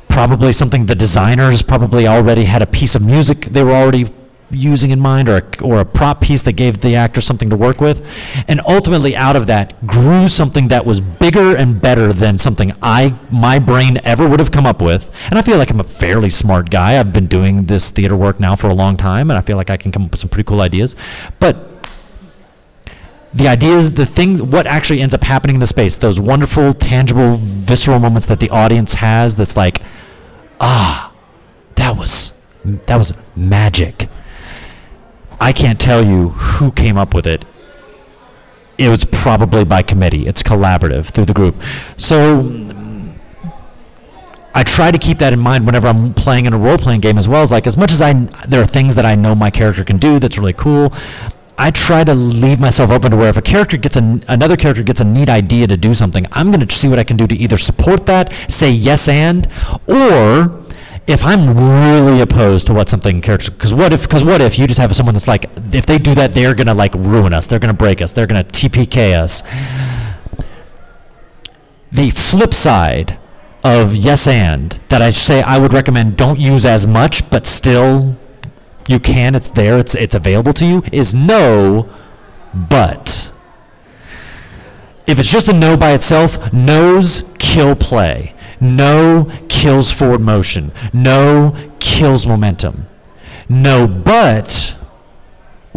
Probably 0.09 0.51
something 0.51 0.85
the 0.85 0.95
designers 0.95 1.61
probably 1.61 2.07
already 2.07 2.43
had 2.43 2.61
a 2.61 2.67
piece 2.67 2.95
of 2.95 3.01
music 3.01 3.45
they 3.45 3.63
were 3.63 3.73
already 3.73 4.13
using 4.49 4.91
in 4.91 4.99
mind 4.99 5.27
or 5.27 5.37
a, 5.37 5.63
or 5.63 5.79
a 5.79 5.85
prop 5.85 6.21
piece 6.21 6.43
that 6.43 6.53
gave 6.53 6.79
the 6.79 6.95
actor 6.95 7.19
something 7.19 7.49
to 7.49 7.55
work 7.55 7.81
with. 7.81 8.05
And 8.47 8.61
ultimately 8.67 9.15
out 9.15 9.35
of 9.35 9.47
that 9.47 9.85
grew 9.85 10.27
something 10.27 10.69
that 10.69 10.85
was 10.85 10.99
bigger 10.99 11.55
and 11.55 11.81
better 11.81 12.13
than 12.13 12.37
something 12.37 12.73
I 12.81 13.17
my 13.29 13.59
brain 13.59 13.99
ever 14.03 14.27
would 14.27 14.39
have 14.39 14.51
come 14.51 14.65
up 14.65 14.81
with. 14.81 15.11
And 15.29 15.37
I 15.37 15.41
feel 15.41 15.57
like 15.57 15.69
I'm 15.69 15.79
a 15.79 15.85
fairly 15.85 16.29
smart 16.29 16.69
guy. 16.69 16.99
I've 16.99 17.13
been 17.13 17.27
doing 17.27 17.65
this 17.65 17.91
theater 17.91 18.15
work 18.15 18.39
now 18.39 18.55
for 18.55 18.67
a 18.67 18.73
long 18.73 18.97
time 18.97 19.29
and 19.29 19.37
I 19.37 19.41
feel 19.41 19.57
like 19.57 19.69
I 19.69 19.77
can 19.77 19.91
come 19.91 20.05
up 20.05 20.11
with 20.11 20.19
some 20.19 20.29
pretty 20.29 20.47
cool 20.47 20.61
ideas. 20.61 20.95
But 21.39 21.77
the 23.33 23.47
ideas, 23.47 23.91
the 23.91 24.05
thing, 24.05 24.49
what 24.49 24.65
actually 24.65 25.01
ends 25.01 25.13
up 25.13 25.23
happening 25.23 25.57
in 25.57 25.59
the 25.59 25.67
space, 25.67 25.95
those 25.97 26.19
wonderful, 26.19 26.73
tangible, 26.73 27.37
visceral 27.37 27.99
moments 27.99 28.27
that 28.27 28.39
the 28.39 28.49
audience 28.49 28.95
has 28.95 29.35
that's 29.35 29.57
like, 29.57 29.81
ah, 30.59 31.13
that 31.75 31.97
was, 31.97 32.33
that 32.63 32.95
was 32.95 33.13
magic. 33.35 34.09
I 35.39 35.53
can't 35.53 35.79
tell 35.79 36.05
you 36.05 36.29
who 36.29 36.71
came 36.71 36.97
up 36.97 37.13
with 37.13 37.27
it. 37.27 37.45
It 38.77 38.89
was 38.89 39.05
probably 39.05 39.65
by 39.65 39.81
committee. 39.81 40.27
It's 40.27 40.43
collaborative 40.43 41.07
through 41.07 41.25
the 41.25 41.33
group. 41.33 41.55
So 41.97 42.41
I 44.53 44.63
try 44.63 44.91
to 44.91 44.97
keep 44.97 45.19
that 45.19 45.33
in 45.33 45.39
mind 45.39 45.65
whenever 45.65 45.87
I'm 45.87 46.13
playing 46.13 46.45
in 46.47 46.53
a 46.53 46.57
role 46.57 46.77
playing 46.77 47.01
game 47.01 47.17
as 47.17 47.27
well 47.27 47.43
as 47.43 47.51
like 47.51 47.67
as 47.67 47.77
much 47.77 47.91
as 47.91 48.01
I 48.01 48.13
there 48.47 48.61
are 48.61 48.65
things 48.65 48.95
that 48.95 49.05
I 49.05 49.13
know 49.13 49.35
my 49.35 49.51
character 49.51 49.83
can 49.83 49.97
do 49.97 50.19
that's 50.19 50.37
really 50.37 50.53
cool. 50.53 50.91
I 51.59 51.71
try 51.71 52.03
to 52.03 52.13
leave 52.13 52.59
myself 52.59 52.91
open 52.91 53.11
to 53.11 53.17
where 53.17 53.29
if 53.29 53.37
a 53.37 53.41
character 53.41 53.77
gets 53.77 53.95
an, 53.95 54.23
another 54.27 54.55
character 54.55 54.83
gets 54.83 55.01
a 55.01 55.03
neat 55.03 55.27
idea 55.27 55.65
to 55.67 55.77
do 55.77 55.93
something, 55.93 56.25
I'm 56.31 56.51
going 56.51 56.65
to 56.65 56.75
see 56.75 56.87
what 56.87 56.99
I 56.99 57.03
can 57.03 57.17
do 57.17 57.25
to 57.25 57.35
either 57.35 57.57
support 57.57 58.05
that, 58.05 58.31
say 58.47 58.69
yes 58.69 59.07
and, 59.07 59.47
or 59.87 60.63
if 61.07 61.23
I'm 61.23 61.57
really 61.57 62.19
opposed 62.19 62.67
to 62.67 62.73
what 62.73 62.89
something 62.89 63.21
character, 63.21 63.49
because 63.51 63.73
what 63.73 63.93
if, 63.93 64.01
because 64.01 64.25
what 64.25 64.41
if 64.41 64.59
you 64.59 64.67
just 64.67 64.79
have 64.79 64.93
someone 64.95 65.15
that's 65.15 65.27
like, 65.27 65.45
if 65.71 65.85
they 65.85 65.97
do 65.97 66.13
that, 66.15 66.33
they're 66.33 66.53
gonna 66.53 66.73
like 66.73 66.93
ruin 66.95 67.33
us, 67.33 67.47
they're 67.47 67.59
gonna 67.59 67.73
break 67.73 68.01
us, 68.01 68.11
they're 68.11 68.27
gonna 68.27 68.43
TPK 68.43 69.13
us. 69.13 69.41
The 71.93 72.09
flip 72.11 72.53
side 72.53 73.17
of 73.63 73.95
yes 73.95 74.27
and 74.27 74.79
that 74.89 75.01
I 75.01 75.11
say 75.11 75.41
I 75.41 75.57
would 75.57 75.71
recommend 75.71 76.17
don't 76.17 76.39
use 76.39 76.65
as 76.65 76.85
much, 76.85 77.29
but 77.29 77.45
still 77.47 78.17
you 78.89 78.99
can, 78.99 79.33
it's 79.33 79.49
there, 79.49 79.77
it's 79.79 79.95
it's 79.95 80.15
available 80.15 80.53
to 80.53 80.65
you, 80.65 80.83
is 80.91 81.13
no, 81.13 81.89
but. 82.53 83.31
If 85.07 85.19
it's 85.19 85.31
just 85.31 85.47
a 85.47 85.53
no 85.53 85.77
by 85.77 85.93
itself, 85.93 86.51
no's 86.51 87.23
kill 87.39 87.75
play. 87.75 88.33
No 88.59 89.31
kills 89.49 89.91
forward 89.91 90.21
motion. 90.21 90.71
No 90.93 91.55
kills 91.79 92.25
momentum. 92.25 92.87
No 93.49 93.87
but 93.87 94.75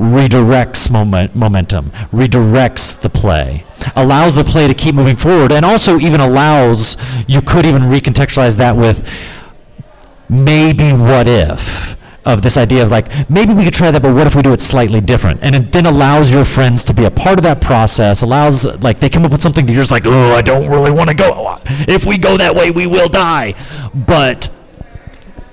redirects 0.00 0.90
moment, 0.90 1.36
momentum, 1.36 1.90
redirects 2.10 2.98
the 2.98 3.10
play, 3.10 3.66
allows 3.94 4.34
the 4.34 4.42
play 4.44 4.66
to 4.66 4.72
keep 4.72 4.94
moving 4.94 5.16
forward, 5.16 5.52
and 5.52 5.62
also 5.62 5.98
even 5.98 6.20
allows, 6.20 6.96
you 7.28 7.42
could 7.42 7.66
even 7.66 7.82
recontextualize 7.82 8.56
that 8.56 8.76
with 8.76 9.06
maybe 10.30 10.92
what 10.92 11.28
if 11.28 11.96
of 12.32 12.42
this 12.42 12.56
idea 12.56 12.82
of 12.82 12.90
like 12.90 13.30
maybe 13.30 13.52
we 13.52 13.64
could 13.64 13.74
try 13.74 13.90
that 13.90 14.02
but 14.02 14.14
what 14.14 14.26
if 14.26 14.34
we 14.34 14.42
do 14.42 14.52
it 14.52 14.60
slightly 14.60 15.00
different? 15.00 15.40
And 15.42 15.54
it 15.54 15.72
then 15.72 15.86
allows 15.86 16.32
your 16.32 16.44
friends 16.44 16.84
to 16.84 16.94
be 16.94 17.04
a 17.04 17.10
part 17.10 17.38
of 17.38 17.42
that 17.42 17.60
process 17.60 18.22
allows 18.22 18.64
like 18.82 19.00
they 19.00 19.08
come 19.08 19.24
up 19.24 19.30
with 19.30 19.42
something 19.42 19.66
that 19.66 19.72
you're 19.72 19.82
just 19.82 19.90
like 19.90 20.06
oh 20.06 20.34
i 20.34 20.42
don't 20.42 20.68
really 20.68 20.90
want 20.90 21.08
to 21.08 21.14
go. 21.14 21.58
If 21.88 22.04
we 22.06 22.18
go 22.18 22.36
that 22.36 22.54
way 22.54 22.70
we 22.70 22.86
will 22.86 23.08
die. 23.08 23.54
But 23.94 24.48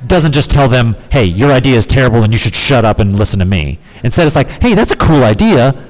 doesn't 0.05 0.31
just 0.31 0.49
tell 0.51 0.69
them 0.69 0.95
hey 1.11 1.25
your 1.25 1.51
idea 1.51 1.77
is 1.77 1.87
terrible 1.87 2.23
and 2.23 2.31
you 2.31 2.39
should 2.39 2.55
shut 2.55 2.85
up 2.85 2.99
and 2.99 3.17
listen 3.17 3.39
to 3.39 3.45
me. 3.45 3.79
Instead 4.03 4.27
it's 4.27 4.35
like 4.35 4.49
hey 4.61 4.73
that's 4.73 4.91
a 4.91 4.97
cool 4.97 5.23
idea. 5.23 5.83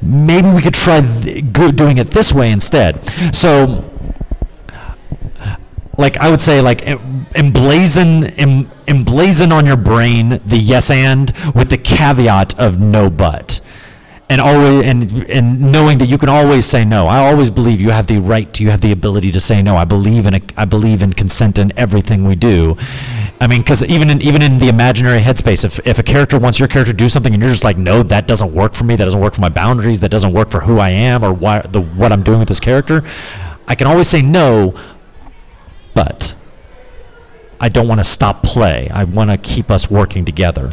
Maybe 0.00 0.50
we 0.50 0.62
could 0.62 0.74
try 0.74 1.00
th- 1.00 1.44
doing 1.76 1.98
it 1.98 2.10
this 2.10 2.32
way 2.32 2.50
instead. 2.50 3.00
So 3.34 3.88
like 5.98 6.16
I 6.16 6.30
would 6.30 6.40
say 6.40 6.60
like 6.60 6.82
emblazon 6.84 8.32
em, 8.38 8.70
emblazon 8.86 9.52
on 9.52 9.66
your 9.66 9.76
brain 9.76 10.40
the 10.46 10.56
yes 10.56 10.90
and 10.90 11.32
with 11.54 11.70
the 11.70 11.78
caveat 11.78 12.58
of 12.58 12.80
no 12.80 13.10
but. 13.10 13.60
And 14.30 14.40
always 14.40 14.86
and 14.86 15.28
and 15.28 15.60
knowing 15.60 15.98
that 15.98 16.08
you 16.08 16.16
can 16.16 16.30
always 16.30 16.64
say 16.64 16.86
no. 16.86 17.06
I 17.06 17.18
always 17.30 17.50
believe 17.50 17.82
you 17.82 17.90
have 17.90 18.06
the 18.06 18.18
right 18.18 18.58
you 18.58 18.70
have 18.70 18.80
the 18.80 18.92
ability 18.92 19.30
to 19.32 19.40
say 19.40 19.60
no. 19.60 19.76
I 19.76 19.84
believe 19.84 20.24
in 20.24 20.34
a, 20.34 20.40
i 20.56 20.64
believe 20.64 21.02
in 21.02 21.12
consent 21.12 21.58
in 21.58 21.70
everything 21.78 22.26
we 22.26 22.34
do. 22.34 22.74
I 23.40 23.46
mean 23.46 23.60
because 23.60 23.84
even 23.84 24.08
in 24.08 24.22
even 24.22 24.40
in 24.40 24.56
the 24.56 24.68
imaginary 24.68 25.20
headspace 25.20 25.64
if, 25.66 25.86
if 25.86 25.98
a 25.98 26.02
character 26.02 26.38
wants 26.38 26.58
your 26.58 26.68
character 26.68 26.92
to 26.92 26.96
do 26.96 27.10
something 27.10 27.34
and 27.34 27.42
you're 27.42 27.52
just 27.52 27.64
like 27.64 27.76
no 27.76 28.02
that 28.04 28.26
doesn't 28.26 28.54
work 28.54 28.72
for 28.72 28.84
me. 28.84 28.96
That 28.96 29.04
doesn't 29.04 29.20
work 29.20 29.34
for 29.34 29.42
my 29.42 29.50
boundaries. 29.50 30.00
That 30.00 30.10
doesn't 30.10 30.32
work 30.32 30.50
for 30.50 30.60
who 30.60 30.78
i 30.78 30.88
am 30.88 31.22
or 31.22 31.34
why 31.34 31.60
the 31.60 31.82
what 31.82 32.10
i'm 32.10 32.22
doing 32.22 32.38
with 32.38 32.48
this 32.48 32.60
character 32.60 33.04
i 33.68 33.74
can 33.74 33.86
always 33.86 34.08
say 34.08 34.22
no 34.22 34.74
but 35.94 36.34
I 37.60 37.68
don't 37.68 37.86
want 37.86 38.00
to 38.00 38.04
stop 38.04 38.42
play. 38.42 38.88
I 38.90 39.04
want 39.04 39.30
to 39.30 39.38
keep 39.38 39.70
us 39.70 39.90
working 39.90 40.24
together. 40.24 40.72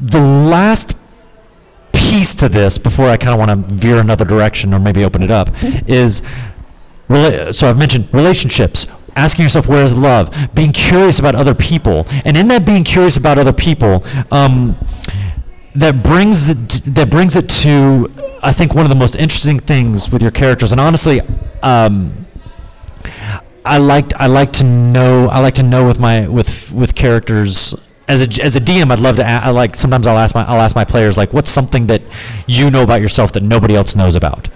The 0.00 0.20
last 0.20 0.96
piece 1.92 2.34
to 2.36 2.48
this, 2.48 2.78
before 2.78 3.06
I 3.06 3.16
kind 3.16 3.32
of 3.32 3.38
want 3.38 3.68
to 3.68 3.74
veer 3.74 3.98
another 3.98 4.24
direction 4.24 4.74
or 4.74 4.78
maybe 4.78 5.04
open 5.04 5.22
it 5.22 5.30
up, 5.30 5.50
is 5.86 6.22
so 7.08 7.68
I've 7.68 7.78
mentioned 7.78 8.08
relationships, 8.12 8.86
asking 9.16 9.44
yourself 9.44 9.66
where 9.66 9.84
is 9.84 9.96
love, 9.96 10.34
being 10.54 10.72
curious 10.72 11.18
about 11.18 11.34
other 11.34 11.54
people, 11.54 12.04
and 12.24 12.36
in 12.36 12.48
that 12.48 12.66
being 12.66 12.84
curious 12.84 13.16
about 13.16 13.38
other 13.38 13.52
people, 13.52 14.04
um, 14.30 14.76
that 15.74 16.02
brings 16.02 16.48
it, 16.48 16.82
that 16.94 17.10
brings 17.10 17.36
it 17.36 17.48
to 17.48 18.12
I 18.42 18.52
think 18.52 18.74
one 18.74 18.84
of 18.84 18.90
the 18.90 18.96
most 18.96 19.16
interesting 19.16 19.58
things 19.58 20.10
with 20.10 20.22
your 20.22 20.30
characters, 20.30 20.72
and 20.72 20.80
honestly, 20.80 21.20
um, 21.62 22.26
I 23.64 23.78
like 23.78 24.14
I 24.14 24.26
like 24.26 24.52
to 24.54 24.64
know 24.64 25.28
I 25.28 25.40
like 25.40 25.54
to 25.54 25.62
know 25.62 25.86
with 25.86 25.98
my 25.98 26.26
with 26.26 26.72
with 26.72 26.94
characters 26.94 27.74
as 28.08 28.22
a, 28.22 28.42
as 28.42 28.56
a 28.56 28.60
DM, 28.60 28.90
I'd 28.90 29.00
love 29.00 29.16
to. 29.16 29.26
I 29.26 29.50
like 29.50 29.76
sometimes 29.76 30.06
I'll 30.06 30.16
ask 30.16 30.34
my 30.34 30.44
I'll 30.44 30.60
ask 30.60 30.74
my 30.74 30.84
players 30.84 31.16
like, 31.16 31.32
what's 31.32 31.50
something 31.50 31.86
that 31.88 32.02
you 32.46 32.70
know 32.70 32.82
about 32.82 33.02
yourself 33.02 33.32
that 33.32 33.42
nobody 33.42 33.76
else 33.76 33.94
knows 33.94 34.14
about? 34.14 34.46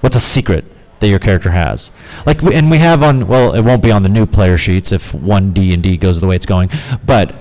What's 0.00 0.16
a 0.16 0.20
secret 0.20 0.64
that 1.00 1.08
your 1.08 1.18
character 1.18 1.50
has? 1.50 1.90
Like, 2.24 2.42
and 2.42 2.70
we 2.70 2.78
have 2.78 3.02
on 3.02 3.28
well, 3.28 3.54
it 3.54 3.60
won't 3.60 3.82
be 3.82 3.90
on 3.90 4.02
the 4.02 4.08
new 4.08 4.24
player 4.24 4.56
sheets 4.56 4.92
if 4.92 5.12
one 5.12 5.52
D 5.52 5.74
and 5.74 5.82
D 5.82 5.98
goes 5.98 6.20
the 6.20 6.26
way 6.26 6.36
it's 6.36 6.46
going, 6.46 6.70
but 7.04 7.38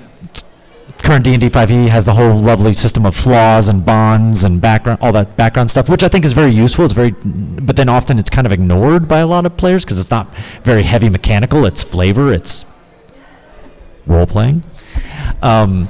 current 1.05 1.23
D&D 1.23 1.49
5e 1.49 1.87
has 1.87 2.03
the 2.05 2.13
whole 2.13 2.35
lovely 2.35 2.73
system 2.73 3.05
of 3.05 3.15
flaws 3.15 3.69
and 3.69 3.85
bonds 3.85 4.43
and 4.43 4.59
background, 4.59 4.99
all 5.01 5.11
that 5.11 5.37
background 5.37 5.69
stuff, 5.69 5.87
which 5.87 6.03
I 6.03 6.09
think 6.09 6.25
is 6.25 6.33
very 6.33 6.51
useful. 6.51 6.83
It's 6.83 6.93
very, 6.93 7.11
but 7.11 7.75
then 7.75 7.87
often 7.89 8.17
it's 8.17 8.29
kind 8.29 8.47
of 8.47 8.51
ignored 8.51 9.07
by 9.07 9.19
a 9.19 9.27
lot 9.27 9.45
of 9.45 9.55
players 9.55 9.85
because 9.85 9.99
it's 9.99 10.09
not 10.09 10.33
very 10.63 10.83
heavy 10.83 11.09
mechanical. 11.09 11.65
It's 11.65 11.83
flavor. 11.83 12.33
It's 12.33 12.65
role 14.07 14.25
playing. 14.25 14.65
Um, 15.41 15.89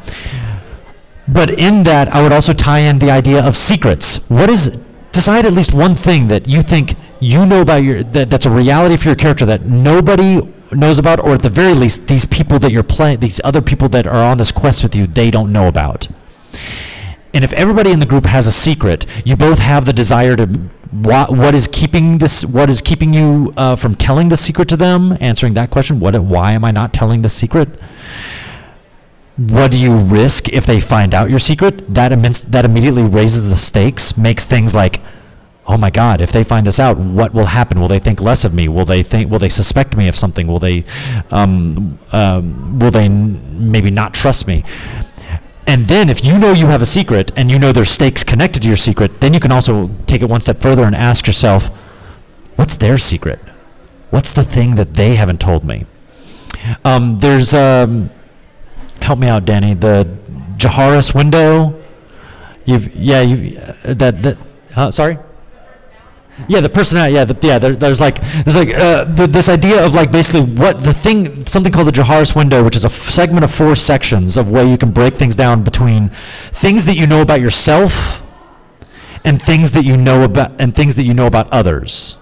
but 1.28 1.49
in 1.49 1.84
that, 1.84 2.09
I 2.09 2.22
would 2.22 2.32
also 2.32 2.53
tie 2.53 2.80
in 2.80 2.99
the 2.99 3.09
idea 3.09 3.43
of 3.43 3.55
secrets. 3.55 4.18
What 4.30 4.49
is 4.49 4.78
decide 5.11 5.45
at 5.45 5.53
least 5.53 5.74
one 5.74 5.95
thing 5.95 6.28
that 6.28 6.47
you 6.47 6.61
think 6.61 6.95
you 7.22 7.45
know 7.45 7.61
about 7.61 7.84
your 7.84 8.03
that, 8.03 8.30
that's 8.30 8.45
a 8.45 8.51
reality 8.51 8.97
for 8.97 9.07
your 9.07 9.16
character 9.16 9.45
that 9.45 9.66
nobody 9.66 10.41
knows 10.72 10.99
about, 10.99 11.20
or 11.20 11.34
at 11.34 11.41
the 11.41 11.49
very 11.49 11.74
least, 11.74 12.07
these 12.07 12.26
people 12.26 12.59
that 12.59 12.72
you're 12.72 12.84
playing, 12.84 13.20
these 13.20 13.41
other 13.43 13.61
people 13.61 13.89
that 13.89 14.07
are 14.07 14.24
on 14.24 14.38
this 14.38 14.51
quest 14.51 14.84
with 14.84 14.95
you, 14.95 15.07
they 15.07 15.32
don't 15.32 15.51
know 15.51 15.68
about. 15.68 16.07
And 17.34 17.43
if 17.43 17.51
everybody 17.53 17.91
in 17.91 17.99
the 17.99 18.05
group 18.05 18.26
has 18.26 18.47
a 18.47 18.51
secret, 18.51 19.05
you 19.26 19.36
both 19.36 19.59
have 19.59 19.86
the 19.86 19.93
desire 19.93 20.36
to 20.38 20.45
what, 20.91 21.32
what 21.36 21.53
is 21.53 21.68
keeping 21.68 22.18
this 22.18 22.45
what 22.45 22.70
is 22.70 22.82
keeping 22.82 23.13
you 23.13 23.53
uh, 23.57 23.76
from 23.76 23.95
telling 23.95 24.30
the 24.30 24.38
secret 24.38 24.70
to 24.70 24.78
them 24.78 25.18
answering 25.20 25.53
that 25.55 25.70
question 25.70 25.99
what 25.99 26.18
why 26.22 26.53
am 26.53 26.63
i 26.63 26.72
not 26.72 26.93
telling 26.93 27.22
the 27.22 27.28
secret 27.28 27.68
what 29.36 29.72
do 29.72 29.78
you 29.78 29.93
risk 29.93 30.47
if 30.49 30.66
they 30.66 30.80
find 30.80 31.13
out 31.13 31.30
your 31.30 31.39
secret 31.39 31.93
that 31.93 32.13
immense, 32.13 32.45
that 32.45 32.63
immediately 32.63 33.03
raises 33.03 33.49
the 33.49 33.57
stakes 33.57 34.16
makes 34.16 34.45
things 34.45 34.74
like 34.74 35.01
oh 35.68 35.78
my 35.78 35.89
god 35.89 36.22
if 36.22 36.32
they 36.32 36.43
find 36.43 36.66
this 36.66 36.80
out 36.80 36.97
what 36.97 37.34
will 37.34 37.45
happen? 37.45 37.80
Will 37.80 37.88
they 37.88 37.99
think 37.99 38.22
less 38.22 38.45
of 38.45 38.53
me? 38.53 38.68
Will 38.68 38.86
they 38.86 39.03
think 39.03 39.30
will 39.30 39.39
they 39.39 39.49
suspect 39.49 39.95
me 39.95 40.07
of 40.07 40.16
something? 40.16 40.47
Will 40.47 40.59
they 40.59 40.84
um, 41.32 41.97
um, 42.11 42.80
will 42.80 42.91
they 42.91 43.05
n- 43.05 43.72
maybe 43.72 43.91
not 43.91 44.13
trust 44.13 44.47
me? 44.47 44.63
And 45.68 45.88
then 45.88 46.09
if 46.09 46.24
you 46.24 46.38
know 46.38 46.51
you 46.51 46.68
have 46.68 46.82
a 46.82 46.86
secret 46.86 47.32
and 47.36 47.49
you 47.49 47.57
know 47.57 47.72
there's 47.72 47.89
stakes 47.89 48.24
connected 48.24 48.61
to 48.61 48.68
your 48.68 48.78
secret 48.78 49.20
then 49.22 49.34
you 49.34 49.39
can 49.39 49.51
also 49.51 49.89
take 50.05 50.22
it 50.22 50.30
one 50.30 50.41
step 50.41 50.61
further 50.61 50.84
and 50.84 50.95
ask 50.95 51.28
yourself 51.28 51.70
what's 52.55 52.78
their 52.78 52.97
secret? 52.97 53.39
What's 54.11 54.32
the 54.32 54.43
thing 54.43 54.76
that 54.76 54.93
they 54.93 55.16
haven't 55.16 55.41
told 55.41 55.66
me? 55.66 55.86
Um, 56.84 57.20
there's 57.20 57.53
um, 57.53 58.09
help 59.01 59.20
me 59.20 59.28
out 59.28 59.45
danny. 59.45 59.74
The 59.74 60.07
Johari's 60.57 61.13
window. 61.13 61.82
You've 62.66 62.95
yeah 62.95 63.22
you 63.22 63.59
uh, 63.59 63.93
that 63.93 64.24
that 64.24 64.38
uh, 64.76 64.91
sorry 64.91 65.18
yeah, 66.47 66.59
the 66.59 66.69
personality. 66.69 67.15
Yeah, 67.15 67.25
the, 67.25 67.38
yeah. 67.47 67.59
There, 67.59 67.75
there's 67.75 68.01
like 68.01 68.21
there's 68.43 68.55
like 68.55 68.73
uh, 68.73 69.05
this 69.05 69.47
idea 69.49 69.86
of 69.86 69.93
like 69.93 70.11
basically 70.11 70.41
what 70.41 70.79
the 70.79 70.93
thing, 70.93 71.45
something 71.45 71.71
called 71.71 71.88
the 71.88 71.91
Johari's 71.91 72.36
window, 72.36 72.63
which 72.63 72.75
is 72.75 72.83
a 72.83 72.88
f- 72.88 73.09
segment 73.09 73.43
of 73.43 73.53
four 73.53 73.75
sections 73.75 74.36
of 74.38 74.51
where 74.51 74.65
you 74.65 74.77
can 74.77 74.91
break 74.91 75.15
things 75.15 75.36
down 75.36 75.63
between 75.63 76.09
things 76.09 76.86
that 76.86 76.97
you 76.97 77.07
know 77.07 77.21
about 77.21 77.39
yourself 77.39 78.21
and 79.23 79.41
things 79.41 79.71
that 79.71 79.86
you 79.86 79.95
know 79.95 80.23
about 80.23 80.59
and 80.59 80.75
things 80.75 80.95
that 80.95 81.03
you 81.03 81.13
know 81.13 81.25
about 81.25 81.51
others. 81.51 82.17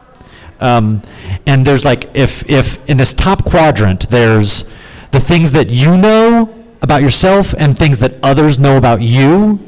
Um, 0.60 1.02
and 1.46 1.66
there's 1.66 1.84
like 1.84 2.10
if 2.14 2.48
if 2.50 2.88
in 2.90 2.98
this 2.98 3.14
top 3.14 3.46
quadrant 3.46 4.10
there's 4.10 4.64
the 5.12 5.20
things 5.20 5.52
that 5.52 5.70
you 5.70 5.98
know 5.98 6.64
about 6.82 7.02
yourself 7.02 7.54
and 7.58 7.78
things 7.78 8.00
that 8.00 8.16
others 8.24 8.60
know 8.60 8.78
about 8.78 9.02
you 9.02 9.60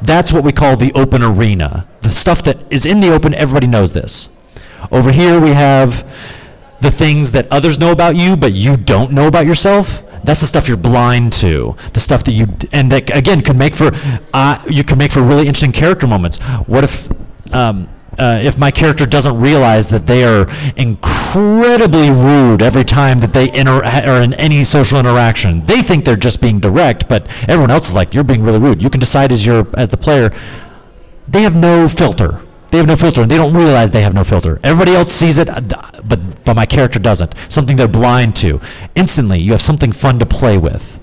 that's 0.00 0.32
what 0.32 0.44
we 0.44 0.52
call 0.52 0.76
the 0.76 0.92
open 0.94 1.22
arena. 1.22 1.86
The 2.00 2.10
stuff 2.10 2.42
that 2.44 2.58
is 2.70 2.86
in 2.86 3.00
the 3.00 3.12
open, 3.12 3.34
everybody 3.34 3.66
knows 3.66 3.92
this. 3.92 4.30
Over 4.90 5.12
here, 5.12 5.40
we 5.40 5.50
have 5.50 6.04
the 6.80 6.90
things 6.90 7.32
that 7.32 7.46
others 7.52 7.78
know 7.78 7.92
about 7.92 8.16
you, 8.16 8.36
but 8.36 8.52
you 8.52 8.76
don't 8.76 9.12
know 9.12 9.28
about 9.28 9.46
yourself. 9.46 10.02
That's 10.24 10.40
the 10.40 10.46
stuff 10.46 10.68
you're 10.68 10.76
blind 10.76 11.32
to. 11.34 11.76
The 11.92 12.00
stuff 12.00 12.24
that 12.24 12.32
you 12.32 12.46
and 12.72 12.90
that 12.92 13.14
again 13.16 13.42
could 13.42 13.56
make 13.56 13.74
for 13.74 13.90
uh, 14.32 14.62
you 14.68 14.84
can 14.84 14.98
make 14.98 15.12
for 15.12 15.22
really 15.22 15.46
interesting 15.46 15.72
character 15.72 16.06
moments. 16.06 16.38
What 16.66 16.84
if 16.84 17.08
um, 17.52 17.88
uh, 18.18 18.40
if 18.42 18.58
my 18.58 18.70
character 18.70 19.06
doesn't 19.06 19.40
realize 19.40 19.88
that 19.88 20.06
they 20.06 20.24
are 20.24 20.46
incredibly 20.76 22.10
rude 22.10 22.62
every 22.62 22.84
time 22.84 23.20
that 23.20 23.32
they 23.32 23.52
inter- 23.54 23.84
are 23.84 24.20
in 24.22 24.34
any 24.34 24.64
social 24.64 24.98
interaction. 24.98 25.64
They 25.64 25.82
think 25.82 26.04
they're 26.04 26.16
just 26.16 26.40
being 26.40 26.60
direct, 26.60 27.08
but 27.08 27.26
everyone 27.48 27.70
else 27.70 27.88
is 27.88 27.94
like, 27.94 28.12
"You're 28.14 28.24
being 28.24 28.42
really 28.42 28.58
rude." 28.58 28.82
You 28.82 28.90
can 28.90 29.00
decide 29.00 29.32
as 29.32 29.46
your 29.46 29.66
as 29.74 29.88
the 29.88 29.96
player. 29.96 30.32
They 31.28 31.42
have 31.42 31.54
no 31.54 31.88
filter. 31.88 32.42
They 32.70 32.78
have 32.78 32.86
no 32.86 32.96
filter, 32.96 33.22
and 33.22 33.30
they 33.30 33.36
don't 33.36 33.54
realize 33.54 33.90
they 33.90 34.02
have 34.02 34.14
no 34.14 34.24
filter. 34.24 34.58
Everybody 34.62 34.94
else 34.96 35.12
sees 35.12 35.38
it, 35.38 35.48
uh, 35.48 35.60
but 36.04 36.44
but 36.44 36.54
my 36.54 36.66
character 36.66 36.98
doesn't. 36.98 37.34
Something 37.48 37.76
they're 37.76 37.88
blind 37.88 38.34
to. 38.36 38.60
Instantly, 38.94 39.40
you 39.40 39.52
have 39.52 39.62
something 39.62 39.92
fun 39.92 40.18
to 40.18 40.26
play 40.26 40.58
with. 40.58 40.98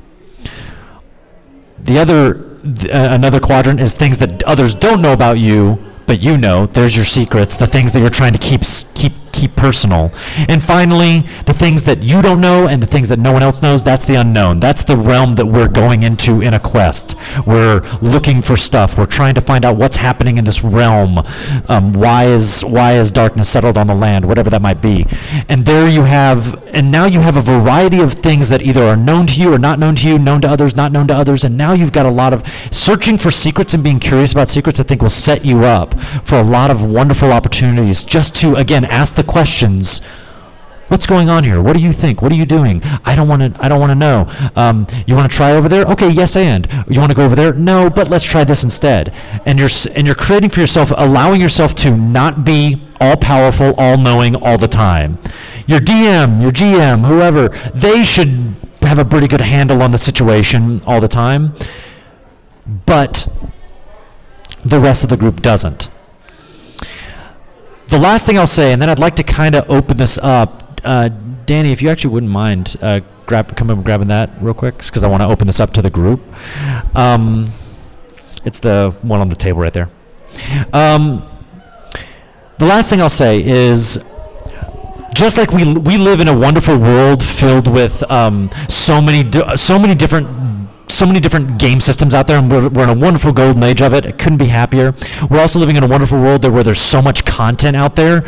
The 1.84 1.98
other, 1.98 2.44
uh, 2.92 3.14
another 3.14 3.40
quadrant 3.40 3.80
is 3.80 3.96
things 3.96 4.18
that 4.18 4.44
others 4.44 4.76
don't 4.76 5.02
know 5.02 5.14
about 5.14 5.40
you, 5.40 5.80
but 6.10 6.24
you 6.24 6.38
know, 6.38 6.66
there's 6.66 6.96
your 6.96 7.06
secrets, 7.06 7.56
the 7.56 7.68
things 7.68 7.92
that 7.92 8.00
you're 8.00 8.10
trying 8.10 8.34
to 8.34 8.40
keep 8.40 8.62
keep 8.96 9.14
keep 9.40 9.56
personal. 9.56 10.12
And 10.50 10.64
finally, 10.64 11.22
the 11.46 11.54
things 11.54 11.84
that 11.86 12.04
you 12.04 12.22
don't 12.22 12.42
know 12.42 12.68
and 12.68 12.82
the 12.84 12.88
things 12.88 13.10
that 13.10 13.20
no 13.20 13.32
one 13.32 13.44
else 13.44 13.62
knows, 13.62 13.84
that's 13.84 14.06
the 14.06 14.16
unknown. 14.16 14.60
That's 14.60 14.84
the 14.84 14.98
realm 14.98 15.36
that 15.36 15.46
we're 15.46 15.68
going 15.68 16.04
into 16.04 16.42
in 16.42 16.54
a 16.54 16.60
quest. 16.60 17.16
We're 17.46 17.82
looking 18.02 18.42
for 18.42 18.58
stuff. 18.58 18.98
We're 18.98 19.06
trying 19.06 19.36
to 19.36 19.42
find 19.42 19.64
out 19.64 19.78
what's 19.78 19.96
happening 19.96 20.38
in 20.38 20.44
this 20.44 20.64
realm. 20.64 21.20
Um, 21.68 21.94
why 21.94 22.26
is 22.26 22.64
why 22.66 22.94
is 22.94 23.12
darkness 23.12 23.50
settled 23.50 23.78
on 23.78 23.88
the 23.88 23.96
land? 23.96 24.26
Whatever 24.26 24.50
that 24.50 24.62
might 24.62 24.82
be. 24.82 25.06
And 25.48 25.66
there 25.66 25.88
you 25.88 26.04
have, 26.04 26.64
and 26.74 26.92
now 26.92 27.06
you 27.06 27.22
have 27.22 27.38
a 27.38 27.42
variety 27.42 28.02
of 28.02 28.14
things 28.14 28.50
that 28.50 28.62
either 28.62 28.84
are 28.84 28.98
known 28.98 29.28
to 29.28 29.42
you 29.42 29.54
or 29.54 29.60
not 29.60 29.80
known 29.80 29.96
to 29.96 30.08
you, 30.08 30.20
known 30.20 30.42
to 30.42 30.50
others, 30.50 30.76
not 30.76 30.92
known 30.92 31.08
to 31.08 31.16
others. 31.16 31.44
And 31.44 31.58
now 31.58 31.74
you've 31.74 31.92
got 31.94 32.06
a 32.06 32.12
lot 32.12 32.34
of 32.34 32.44
searching 32.72 33.18
for 33.18 33.32
secrets 33.32 33.74
and 33.74 33.84
being 33.84 34.00
curious 34.00 34.32
about 34.34 34.50
secrets. 34.50 34.80
I 34.80 34.84
think 34.84 35.02
will 35.02 35.10
set 35.10 35.46
you 35.46 35.64
up 35.64 36.00
for 36.26 36.36
a 36.36 36.44
lot 36.44 36.70
of 36.70 36.84
wonderful 36.84 37.32
opportunities 37.32 38.04
just 38.04 38.36
to 38.36 38.56
again 38.56 38.86
ask 38.86 39.16
the 39.16 39.24
questions. 39.30 40.02
What's 40.88 41.06
going 41.06 41.30
on 41.30 41.44
here? 41.44 41.62
What 41.62 41.78
do 41.78 41.84
you 41.84 41.94
think? 41.94 42.24
What 42.24 42.32
are 42.32 42.36
you 42.36 42.48
doing? 42.48 42.82
I 43.06 43.16
don't 43.16 43.28
want 43.28 43.42
to 43.44 43.64
i 43.64 43.70
don't 43.70 43.80
want 43.80 43.92
to 43.92 43.96
know. 43.96 44.28
Um, 44.56 44.88
you 45.06 45.14
want 45.16 45.32
to 45.32 45.36
try 45.36 45.52
over 45.52 45.70
there? 45.70 45.86
Okay 45.86 46.10
yes 46.10 46.36
and. 46.36 46.68
You 46.90 47.00
want 47.00 47.12
to 47.12 47.16
go 47.16 47.26
over 47.26 47.36
there? 47.36 47.54
No 47.54 47.92
but 47.92 48.10
let's 48.10 48.26
try 48.26 48.44
this 48.44 48.64
instead. 48.64 49.14
And 49.46 49.60
you're 49.60 49.70
and 49.96 50.08
you're 50.08 50.16
creating 50.16 50.50
for 50.50 50.62
yourself 50.62 50.92
allowing 50.98 51.40
yourself 51.40 51.76
to 51.76 51.96
not 51.96 52.44
be 52.44 52.82
all 53.00 53.18
powerful 53.18 53.76
all 53.78 53.98
knowing 53.98 54.36
all 54.36 54.58
the 54.58 54.68
time. 54.68 55.20
Your 55.68 55.80
dm 55.80 56.42
your 56.42 56.52
gm 56.52 57.06
whoever 57.06 57.50
they 57.70 58.04
should 58.04 58.56
have 58.82 58.98
a 58.98 59.06
pretty 59.06 59.28
good 59.28 59.42
handle 59.42 59.84
on 59.84 59.92
the 59.92 60.00
situation 60.00 60.82
all 60.88 61.00
the 61.00 61.08
time. 61.08 61.54
But 62.88 63.28
the 64.66 64.80
rest 64.80 65.04
of 65.04 65.12
the 65.12 65.18
group 65.18 65.44
doesn't 65.44 65.88
the 67.90 68.00
last 68.00 68.26
thing 68.26 68.38
I'll 68.38 68.48
say, 68.48 68.72
and 68.72 68.82
then 68.82 68.90
I'd 68.90 69.00
like 69.00 69.16
to 69.16 69.24
kind 69.24 69.56
of 69.56 69.70
open 69.70 69.98
this 69.98 70.18
up. 70.20 70.80
Uh, 70.84 71.10
Danny, 71.46 71.72
if 71.72 71.82
you 71.82 71.90
actually 71.90 72.14
wouldn't 72.14 72.32
mind, 72.32 72.76
uh, 72.82 73.02
grab 73.26 73.56
come 73.56 73.70
and 73.70 73.84
grabbing 73.84 74.08
that 74.08 74.30
real 74.42 74.54
quick, 74.54 74.78
because 74.78 75.04
I 75.04 75.08
want 75.08 75.22
to 75.22 75.28
open 75.28 75.48
this 75.48 75.60
up 75.60 75.74
to 75.74 75.82
the 75.82 75.90
group. 75.90 76.22
Um, 76.96 77.52
it's 78.46 78.60
the 78.60 78.96
one 79.02 79.20
on 79.20 79.30
the 79.30 79.36
table 79.36 79.60
right 79.60 79.74
there. 79.74 79.90
Um, 80.72 81.28
the 82.60 82.66
last 82.66 82.90
thing 82.90 83.02
I'll 83.02 83.10
say 83.10 83.44
is 83.44 84.00
just 85.16 85.38
like 85.38 85.52
we 85.52 85.74
we 85.74 85.98
live 85.98 86.20
in 86.22 86.28
a 86.28 86.38
wonderful 86.38 86.78
world 86.78 87.24
filled 87.24 87.68
with 87.68 88.10
um, 88.12 88.50
so 88.70 89.02
many 89.02 89.24
di- 89.24 89.56
so 89.56 89.80
many 89.80 89.96
different 89.96 90.28
so 90.90 91.06
many 91.06 91.20
different 91.20 91.60
game 91.60 91.80
systems 91.80 92.14
out 92.14 92.28
there, 92.28 92.40
and 92.40 92.52
we're, 92.52 92.68
we're 92.70 92.84
in 92.84 92.90
a 92.90 93.00
wonderful 93.00 93.32
golden 93.32 93.64
age 93.64 93.82
of 93.82 93.94
it. 93.94 94.06
I 94.06 94.12
couldn't 94.12 94.38
be 94.38 94.48
happier. 94.48 94.94
We're 95.30 95.40
also 95.40 95.60
living 95.60 95.76
in 95.76 95.84
a 95.84 95.88
wonderful 95.88 96.20
world 96.20 96.42
there 96.42 96.52
where 96.52 96.64
there's 96.64 96.82
so 96.82 97.02
much 97.02 97.26
content 97.26 97.76
out 97.76 97.96
there. 97.96 98.26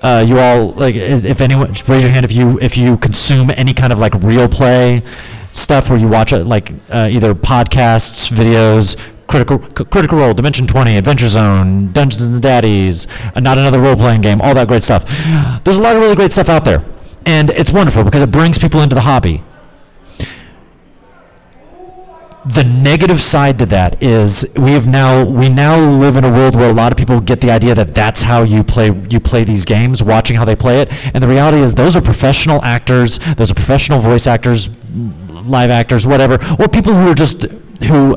Uh, 0.00 0.24
you 0.26 0.38
all 0.38 0.72
like 0.72 0.94
if 0.94 1.40
anyone 1.40 1.72
raise 1.88 2.02
your 2.04 2.12
hand 2.12 2.24
if 2.24 2.30
you 2.30 2.56
if 2.60 2.76
you 2.76 2.96
consume 2.98 3.50
any 3.56 3.74
kind 3.74 3.92
of 3.92 3.98
like 3.98 4.14
real 4.22 4.46
play 4.46 5.02
stuff 5.50 5.90
where 5.90 5.98
you 5.98 6.06
watch 6.06 6.32
it 6.32 6.44
like 6.44 6.72
uh, 6.90 7.08
either 7.10 7.34
podcasts, 7.34 8.30
videos, 8.30 8.96
Critical 9.26 9.58
Critical 9.58 10.18
Role, 10.18 10.34
Dimension 10.34 10.68
20, 10.68 10.96
Adventure 10.96 11.26
Zone, 11.26 11.90
Dungeons 11.92 12.22
and 12.22 12.40
Daddies, 12.40 13.08
uh, 13.34 13.40
not 13.40 13.58
another 13.58 13.80
role 13.80 13.96
playing 13.96 14.20
game, 14.20 14.40
all 14.40 14.54
that 14.54 14.68
great 14.68 14.84
stuff. 14.84 15.04
There's 15.64 15.78
a 15.78 15.82
lot 15.82 15.96
of 15.96 16.02
really 16.02 16.14
great 16.14 16.32
stuff 16.32 16.48
out 16.48 16.64
there, 16.64 16.84
and 17.26 17.50
it's 17.50 17.72
wonderful 17.72 18.04
because 18.04 18.22
it 18.22 18.30
brings 18.30 18.56
people 18.56 18.80
into 18.82 18.94
the 18.94 19.00
hobby 19.00 19.42
the 22.54 22.64
negative 22.64 23.20
side 23.20 23.58
to 23.58 23.66
that 23.66 24.02
is 24.02 24.46
we 24.56 24.72
have 24.72 24.86
now 24.86 25.24
we 25.24 25.48
now 25.48 25.78
live 25.78 26.16
in 26.16 26.24
a 26.24 26.30
world 26.30 26.54
where 26.54 26.70
a 26.70 26.72
lot 26.72 26.92
of 26.92 26.98
people 26.98 27.20
get 27.20 27.40
the 27.40 27.50
idea 27.50 27.74
that 27.74 27.94
that's 27.94 28.22
how 28.22 28.42
you 28.42 28.62
play 28.62 28.90
you 29.10 29.20
play 29.20 29.44
these 29.44 29.64
games 29.64 30.02
watching 30.02 30.34
how 30.34 30.44
they 30.44 30.56
play 30.56 30.80
it. 30.80 30.88
And 31.14 31.22
the 31.22 31.28
reality 31.28 31.58
is 31.58 31.74
those 31.74 31.94
are 31.94 32.00
professional 32.00 32.62
actors 32.64 33.18
those 33.36 33.50
are 33.50 33.54
professional 33.54 34.00
voice 34.00 34.26
actors 34.26 34.70
live 34.88 35.70
actors 35.70 36.06
whatever 36.06 36.38
or 36.58 36.68
people 36.68 36.94
who 36.94 37.08
are 37.08 37.14
just 37.14 37.42
who 37.82 38.16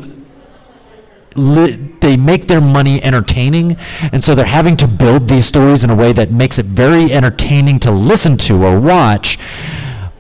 li- 1.36 1.76
they 2.00 2.18
make 2.18 2.48
their 2.48 2.62
money 2.62 3.04
entertaining. 3.04 3.78
And 4.12 4.24
so 4.24 4.36
they're 4.36 4.46
having 4.46 4.78
to 4.78 4.88
build 4.88 5.28
these 5.28 5.46
stories 5.46 5.84
in 5.84 5.90
a 5.90 5.96
way 5.96 6.14
that 6.14 6.32
makes 6.32 6.58
it 6.60 6.66
very 6.66 7.12
entertaining 7.12 7.80
to 7.82 7.92
listen 7.92 8.38
to 8.38 8.64
or 8.64 8.80
watch 8.80 9.38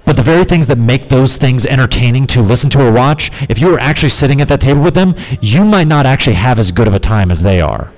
But 0.05 0.15
the 0.15 0.23
very 0.23 0.43
things 0.43 0.67
that 0.67 0.77
make 0.77 1.09
those 1.09 1.37
things 1.37 1.65
entertaining 1.65 2.27
to 2.27 2.41
listen 2.41 2.69
to 2.71 2.85
or 2.85 2.91
watch, 2.91 3.31
if 3.49 3.59
you 3.59 3.67
were 3.67 3.79
actually 3.79 4.09
sitting 4.09 4.41
at 4.41 4.47
that 4.47 4.61
table 4.61 4.81
with 4.81 4.95
them, 4.95 5.15
you 5.41 5.63
might 5.63 5.87
not 5.87 6.05
actually 6.05 6.35
have 6.35 6.59
as 6.59 6.71
good 6.71 6.87
of 6.87 6.93
a 6.93 6.99
time 6.99 7.31
as 7.31 7.43
they 7.43 7.61
are. 7.61 7.91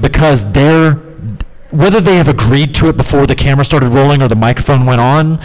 Because 0.00 0.50
they're, 0.52 0.94
whether 1.70 2.00
they 2.00 2.16
have 2.16 2.28
agreed 2.28 2.74
to 2.76 2.88
it 2.88 2.96
before 2.96 3.26
the 3.26 3.36
camera 3.36 3.64
started 3.64 3.88
rolling 3.90 4.22
or 4.22 4.28
the 4.28 4.36
microphone 4.36 4.86
went 4.86 5.00
on, 5.00 5.40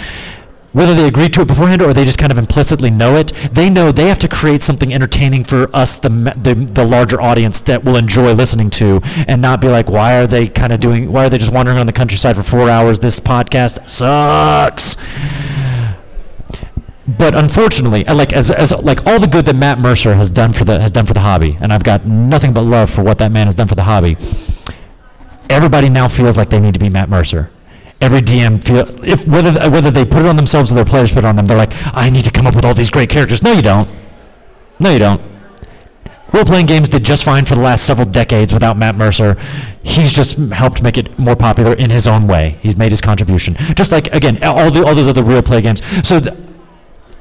whether 0.71 0.93
they 0.93 1.07
agreed 1.07 1.33
to 1.33 1.39
it 1.39 1.47
beforehand 1.47 1.81
or 1.81 1.93
they 1.93 2.03
just 2.03 2.17
kind 2.17 2.33
of 2.33 2.37
implicitly 2.37 2.91
know 2.91 3.15
it, 3.15 3.31
they 3.53 3.69
know 3.69 3.93
they 3.93 4.07
have 4.07 4.19
to 4.19 4.27
create 4.27 4.61
something 4.61 4.93
entertaining 4.93 5.41
for 5.41 5.73
us, 5.73 5.97
the, 5.97 6.09
the, 6.09 6.53
the 6.73 6.83
larger 6.83 7.21
audience 7.21 7.61
that 7.61 7.81
will 7.85 7.95
enjoy 7.95 8.33
listening 8.33 8.69
to, 8.69 8.99
and 9.27 9.41
not 9.41 9.61
be 9.61 9.69
like, 9.69 9.89
why 9.89 10.17
are 10.17 10.27
they 10.27 10.49
kind 10.49 10.73
of 10.73 10.81
doing, 10.81 11.13
why 11.13 11.25
are 11.25 11.29
they 11.29 11.37
just 11.37 11.51
wandering 11.51 11.77
around 11.77 11.85
the 11.85 11.93
countryside 11.93 12.35
for 12.35 12.43
four 12.43 12.69
hours? 12.69 12.99
This 12.99 13.21
podcast 13.21 13.87
sucks. 13.89 14.97
But 17.07 17.35
unfortunately, 17.35 18.05
uh, 18.07 18.15
like 18.15 18.33
as, 18.33 18.49
as 18.49 18.71
like 18.71 19.05
all 19.05 19.19
the 19.19 19.27
good 19.27 19.45
that 19.45 19.55
Matt 19.55 19.79
Mercer 19.79 20.15
has 20.15 20.31
done 20.31 20.53
for 20.53 20.63
the 20.63 20.79
has 20.79 20.91
done 20.91 21.05
for 21.05 21.13
the 21.13 21.19
hobby, 21.19 21.57
and 21.61 21.71
I've 21.71 21.83
got 21.83 22.07
nothing 22.07 22.51
but 22.51 22.61
love 22.61 22.89
for 22.89 23.03
what 23.03 23.19
that 23.19 23.31
man 23.31 23.45
has 23.45 23.55
done 23.55 23.67
for 23.67 23.75
the 23.75 23.83
hobby. 23.83 24.17
Everybody 25.49 25.89
now 25.89 26.07
feels 26.07 26.37
like 26.37 26.49
they 26.49 26.59
need 26.59 26.73
to 26.73 26.79
be 26.79 26.89
Matt 26.89 27.09
Mercer 27.09 27.51
every 28.01 28.21
DM 28.21 28.63
feel 28.63 28.85
if 29.05 29.27
whether 29.27 29.57
uh, 29.59 29.69
whether 29.69 29.91
they 29.91 30.05
put 30.05 30.19
it 30.19 30.25
on 30.25 30.35
themselves 30.35 30.71
or 30.71 30.75
their 30.75 30.85
players 30.85 31.11
put 31.11 31.19
it 31.19 31.25
on 31.25 31.35
them, 31.35 31.45
they're 31.45 31.57
like, 31.57 31.73
I 31.95 32.09
need 32.09 32.25
to 32.25 32.31
come 32.31 32.47
up 32.47 32.55
with 32.55 32.65
all 32.65 32.73
these 32.73 32.89
great 32.89 33.09
characters. 33.09 33.41
No, 33.41 33.51
you 33.51 33.61
don't. 33.61 33.87
No, 34.79 34.91
you 34.91 34.99
don't. 34.99 35.21
Role-playing 36.33 36.65
games 36.65 36.89
did 36.89 37.05
just 37.05 37.23
fine 37.23 37.45
for 37.45 37.55
the 37.55 37.61
last 37.61 37.85
several 37.85 38.09
decades 38.09 38.51
without 38.51 38.75
Matt 38.77 38.95
Mercer. 38.95 39.37
He's 39.83 40.11
just 40.11 40.37
helped 40.37 40.83
make 40.83 40.97
it 40.97 41.17
more 41.17 41.35
popular 41.35 41.73
in 41.73 41.89
his 41.89 42.07
own 42.07 42.27
way. 42.27 42.57
He's 42.61 42.75
made 42.75 42.91
his 42.91 42.99
contribution. 42.99 43.55
Just 43.75 43.91
like 43.91 44.13
again, 44.13 44.43
all 44.43 44.69
the 44.69 44.83
all 44.85 44.95
those 44.95 45.07
other 45.07 45.23
real 45.23 45.41
play 45.41 45.61
games. 45.61 45.81
So. 46.07 46.19
Th- 46.19 46.35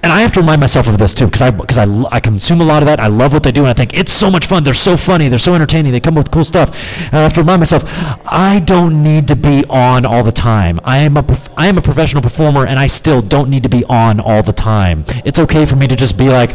and 0.04 0.12
I 0.12 0.20
have 0.20 0.32
to 0.32 0.40
remind 0.40 0.60
myself 0.60 0.86
of 0.86 0.98
this 0.98 1.14
too 1.14 1.24
because 1.24 1.40
I 1.40 1.50
because 1.50 1.78
I, 1.78 1.86
I 2.12 2.20
consume 2.20 2.60
a 2.60 2.64
lot 2.64 2.82
of 2.82 2.86
that. 2.86 3.00
I 3.00 3.06
love 3.06 3.32
what 3.32 3.42
they 3.42 3.50
do, 3.50 3.60
and 3.60 3.68
I 3.68 3.72
think 3.72 3.94
it's 3.94 4.12
so 4.12 4.30
much 4.30 4.44
fun. 4.44 4.62
They're 4.62 4.74
so 4.74 4.98
funny. 4.98 5.30
They're 5.30 5.38
so 5.38 5.54
entertaining. 5.54 5.92
They 5.92 6.00
come 6.00 6.18
up 6.18 6.24
with 6.26 6.30
cool 6.30 6.44
stuff. 6.44 6.68
And 7.06 7.14
I 7.14 7.22
have 7.22 7.32
to 7.34 7.40
remind 7.40 7.60
myself, 7.60 7.84
I 8.26 8.60
don't 8.60 9.02
need 9.02 9.26
to 9.28 9.36
be 9.36 9.64
on 9.70 10.04
all 10.04 10.22
the 10.22 10.30
time. 10.30 10.78
I 10.84 10.98
am 10.98 11.16
a 11.16 11.38
I 11.56 11.68
am 11.68 11.78
a 11.78 11.82
professional 11.82 12.22
performer, 12.22 12.66
and 12.66 12.78
I 12.78 12.86
still 12.86 13.22
don't 13.22 13.48
need 13.48 13.62
to 13.62 13.70
be 13.70 13.82
on 13.86 14.20
all 14.20 14.42
the 14.42 14.52
time. 14.52 15.04
It's 15.24 15.38
okay 15.38 15.64
for 15.64 15.76
me 15.76 15.86
to 15.88 15.96
just 15.96 16.18
be 16.18 16.28
like. 16.28 16.54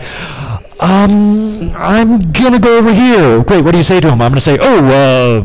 Um, 0.81 1.75
I'm 1.75 2.31
gonna 2.31 2.57
go 2.57 2.77
over 2.77 2.93
here. 2.93 3.43
Great. 3.43 3.65
What 3.65 3.71
do 3.73 3.77
you 3.77 3.83
say 3.83 3.99
to 3.99 4.07
him? 4.07 4.21
I'm 4.21 4.31
gonna 4.31 4.39
say, 4.39 4.57
oh, 4.61 4.85
uh, 4.85 5.43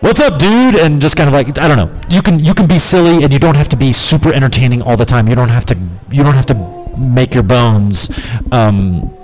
what's 0.00 0.20
up 0.20 0.38
dude? 0.38 0.74
And 0.76 1.00
just 1.00 1.16
kind 1.16 1.28
of 1.28 1.34
like 1.34 1.58
i 1.58 1.68
don't 1.68 1.76
know. 1.76 2.00
You 2.08 2.22
can 2.22 2.38
you 2.38 2.54
can 2.54 2.66
be 2.66 2.78
silly 2.78 3.22
and 3.24 3.32
you 3.32 3.38
don't 3.38 3.56
have 3.56 3.68
to 3.68 3.76
be 3.76 3.92
super 3.92 4.32
entertaining 4.32 4.82
all 4.82 4.96
the 4.96 5.06
time. 5.06 5.28
You 5.28 5.34
don't 5.34 5.48
have 5.48 5.66
to 5.66 5.78
you 6.10 6.22
don't 6.22 6.34
have 6.34 6.46
to 6.46 6.80
make 6.98 7.34
your 7.34 7.42
bones 7.42 8.10
um, 8.52 9.16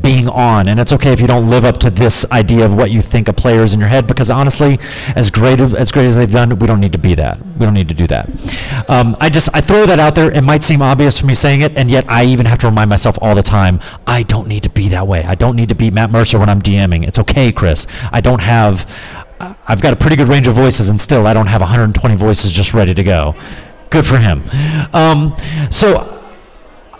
being 0.00 0.28
on. 0.28 0.68
And 0.68 0.80
it's 0.80 0.92
okay 0.92 1.12
if 1.12 1.20
you 1.20 1.26
don't 1.26 1.48
live 1.48 1.64
up 1.64 1.78
to 1.78 1.90
this 1.90 2.26
idea 2.32 2.64
of 2.64 2.74
what 2.74 2.90
you 2.90 3.00
think 3.00 3.28
a 3.28 3.32
player 3.32 3.62
is 3.62 3.72
in 3.72 3.80
your 3.80 3.88
head 3.88 4.06
because 4.06 4.30
honestly 4.30 4.78
as 5.14 5.30
great 5.30 5.60
of, 5.60 5.74
as 5.74 5.92
great 5.92 6.06
as 6.06 6.16
they've 6.16 6.30
done 6.30 6.58
we 6.58 6.66
don't 6.66 6.80
need 6.80 6.92
to 6.92 6.98
be 6.98 7.14
that. 7.14 7.38
We 7.56 7.64
don't 7.64 7.74
need 7.74 7.88
to 7.88 7.94
do 7.94 8.06
that. 8.08 8.28
Um, 8.90 9.16
i 9.20 9.28
just 9.28 9.48
i 9.54 9.60
throw 9.60 9.86
that 9.86 9.98
out 9.98 10.14
there. 10.14 10.30
It 10.30 10.42
might 10.42 10.62
seem 10.62 10.82
obvious 10.82 11.20
for 11.20 11.26
me 11.26 11.34
saying 11.34 11.62
it 11.62 11.76
and 11.76 11.90
yet 11.90 12.04
i 12.08 12.24
even 12.24 12.46
have 12.46 12.58
to 12.58 12.66
remind 12.66 12.90
myself 12.90 13.18
all 13.22 13.34
the 13.34 13.42
time 13.42 13.80
i 14.06 14.22
don't 14.22 14.48
need 14.48 14.62
to 14.64 14.70
be 14.70 14.88
that 14.88 15.06
way. 15.06 15.22
I 15.24 15.34
don't 15.34 15.56
need 15.56 15.68
to 15.68 15.74
be 15.74 15.90
matt 15.90 16.10
mercer 16.10 16.38
when 16.38 16.48
i'm 16.48 16.60
dming. 16.60 17.06
It's 17.06 17.18
okay 17.20 17.52
Kris. 17.52 17.86
I 18.12 18.20
don't 18.20 18.42
have 18.42 18.86
I've 19.38 19.80
got 19.80 19.92
a 19.92 19.96
pretty 19.96 20.16
good 20.16 20.28
range 20.28 20.46
of 20.46 20.54
voices, 20.54 20.88
and 20.88 21.00
still 21.00 21.26
I 21.26 21.34
don't 21.34 21.46
have 21.46 21.60
120 21.60 22.16
voices 22.16 22.52
just 22.52 22.72
ready 22.72 22.94
to 22.94 23.02
go. 23.02 23.34
Good 23.90 24.06
for 24.06 24.18
him. 24.18 24.44
Um, 24.92 25.36
so 25.70 26.16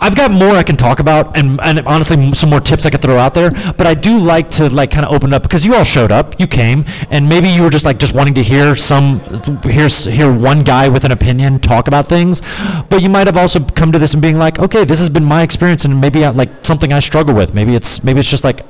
I've 0.01 0.15
got 0.15 0.31
more 0.31 0.51
I 0.51 0.63
can 0.63 0.77
talk 0.77 1.01
about, 1.01 1.37
and, 1.37 1.59
and 1.63 1.81
honestly, 1.87 2.35
some 2.35 2.51
more 2.51 2.61
tips 2.61 2.85
I 2.85 2.91
could 2.91 3.01
throw 3.01 3.17
out 3.17 3.33
there. 3.33 3.51
But 3.51 3.87
I 3.87 3.95
do 3.95 4.19
like 4.19 4.51
to 4.51 4.69
like 4.69 4.91
kind 4.91 5.07
of 5.07 5.13
open 5.15 5.33
up 5.33 5.43
because 5.43 5.65
you 5.65 5.75
all 5.75 5.85
showed 5.85 6.13
up, 6.13 6.39
you 6.39 6.47
came, 6.47 6.85
and 7.11 7.29
maybe 7.29 7.49
you 7.49 7.63
were 7.63 7.71
just 7.71 7.85
like 7.85 7.99
just 7.99 8.13
wanting 8.13 8.35
to 8.35 8.43
hear 8.43 8.77
some 8.77 9.21
hear 9.63 9.89
hear 9.89 10.33
one 10.33 10.63
guy 10.63 10.89
with 10.89 11.05
an 11.05 11.13
opinion 11.13 11.59
talk 11.59 11.89
about 11.89 12.07
things. 12.07 12.43
But 12.91 13.03
you 13.03 13.09
might 13.09 13.27
have 13.27 13.37
also 13.37 13.61
come 13.61 13.93
to 13.93 13.99
this 13.99 14.13
and 14.13 14.21
being 14.21 14.39
like, 14.39 14.59
okay, 14.59 14.85
this 14.85 14.99
has 14.99 15.09
been 15.09 15.25
my 15.25 15.43
experience, 15.43 15.85
and 15.87 16.01
maybe 16.01 16.25
I, 16.25 16.31
like 16.31 16.65
something 16.65 16.93
I 16.93 17.01
struggle 17.01 17.35
with. 17.35 17.55
Maybe 17.55 17.75
it's 17.75 18.05
maybe 18.05 18.21
it's 18.21 18.31
just 18.31 18.45
like 18.45 18.61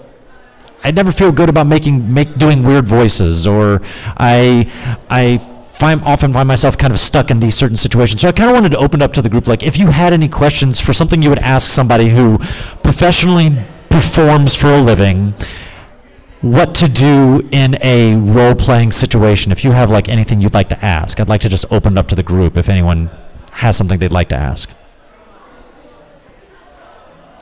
I 0.87 0.93
never 0.93 1.11
feel 1.11 1.33
good 1.33 1.49
about 1.49 1.67
making 1.67 2.15
make 2.15 2.37
doing 2.37 2.63
weird 2.63 2.87
voices, 2.87 3.45
or 3.45 3.83
I 4.17 4.71
I 5.11 5.39
find 5.73 6.01
often 6.03 6.33
find 6.33 6.47
myself 6.47 6.79
kind 6.79 6.93
of 6.93 7.01
stuck 7.01 7.33
in 7.33 7.41
these 7.41 7.57
certain 7.57 7.77
situations. 7.77 8.21
So 8.21 8.29
I 8.29 8.33
kind 8.33 8.49
of 8.49 8.55
wanted 8.55 8.71
to 8.71 8.79
open 8.79 9.03
up 9.03 9.13
to 9.15 9.23
the 9.23 9.29
group, 9.29 9.49
like 9.49 9.65
if 9.65 9.77
you 9.77 9.89
had 9.89 10.13
any 10.13 10.29
questions 10.29 10.81
for 10.81 10.93
something 10.93 11.23
you 11.23 11.29
would 11.29 11.41
ask 11.41 11.71
somebody 11.71 12.09
who 12.11 12.39
professionally 12.85 13.67
performs 13.91 14.55
for 14.55 14.69
a 14.69 14.81
living. 14.81 15.35
What 16.43 16.77
to 16.77 16.89
do 16.89 17.49
in 17.51 17.77
a 17.83 18.15
role 18.15 18.55
playing 18.55 18.93
situation? 18.93 19.51
If 19.51 19.65
you 19.65 19.73
have 19.73 19.91
like 19.91 20.09
anything 20.09 20.41
you'd 20.41 20.55
like 20.55 20.69
to 20.69 20.85
ask, 20.85 21.19
I'd 21.19 21.29
like 21.29 21.41
to 21.41 21.49
just 21.49 21.65
open 21.73 21.95
it 21.95 21.99
up 21.99 22.07
to 22.09 22.15
the 22.15 22.23
group 22.23 22.57
if 22.57 22.69
anyone 22.69 23.11
has 23.53 23.77
something 23.77 23.99
they'd 23.99 24.13
like 24.13 24.29
to 24.29 24.37
ask. 24.37 24.71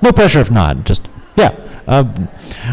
No 0.01 0.13
pressure 0.13 0.41
if 0.41 0.51
not, 0.51 0.85
just 0.85 1.09
yeah. 1.37 1.61
Uh, 1.87 2.05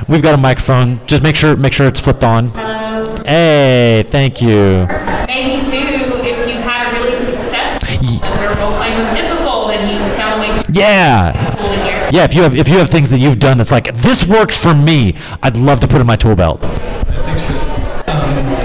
we've 0.08 0.22
got 0.22 0.34
a 0.34 0.38
microphone. 0.38 1.06
Just 1.08 1.22
make 1.24 1.36
sure 1.36 1.56
make 1.58 1.74
sure 1.74 1.88
it's 1.88 2.00
flipped 2.00 2.24
on. 2.24 2.50
Hello. 2.50 3.16
Hey, 3.26 4.04
thank 4.10 4.42
you. 4.42 4.88
Maybe 5.28 5.64
too, 5.70 5.78
if 6.24 6.48
you 6.48 6.56
had 6.62 6.88
a 6.90 6.94
really 7.02 7.18
successful 7.26 8.20
where 8.38 8.56
role 8.56 8.76
playing 8.78 8.98
was 9.06 9.16
difficult 9.18 9.72
and 9.72 9.92
you 9.92 9.98
found 10.18 10.44
a 10.44 10.48
way 10.48 10.64
to 10.64 10.72
Yeah. 10.72 11.56
cool 11.56 11.72
in 11.72 11.80
here. 11.82 12.10
Yeah, 12.12 12.24
if 12.24 12.34
you 12.34 12.42
have 12.44 12.56
if 12.56 12.68
you 12.70 12.78
have 12.78 12.90
things 12.90 13.10
that 13.10 13.20
you've 13.20 13.40
done 13.40 13.58
that's 13.58 13.72
like 13.72 13.94
this 13.96 14.26
works 14.26 14.58
for 14.58 14.74
me, 14.74 15.16
I'd 15.44 15.58
love 15.58 15.80
to 15.82 15.88
put 15.88 16.00
in 16.00 16.08
my 16.08 16.16
tool 16.16 16.36
belt. 16.36 16.62
Thanks, 16.62 17.42
Kris. 17.42 17.62
Um, 18.08 18.38
you 18.38 18.56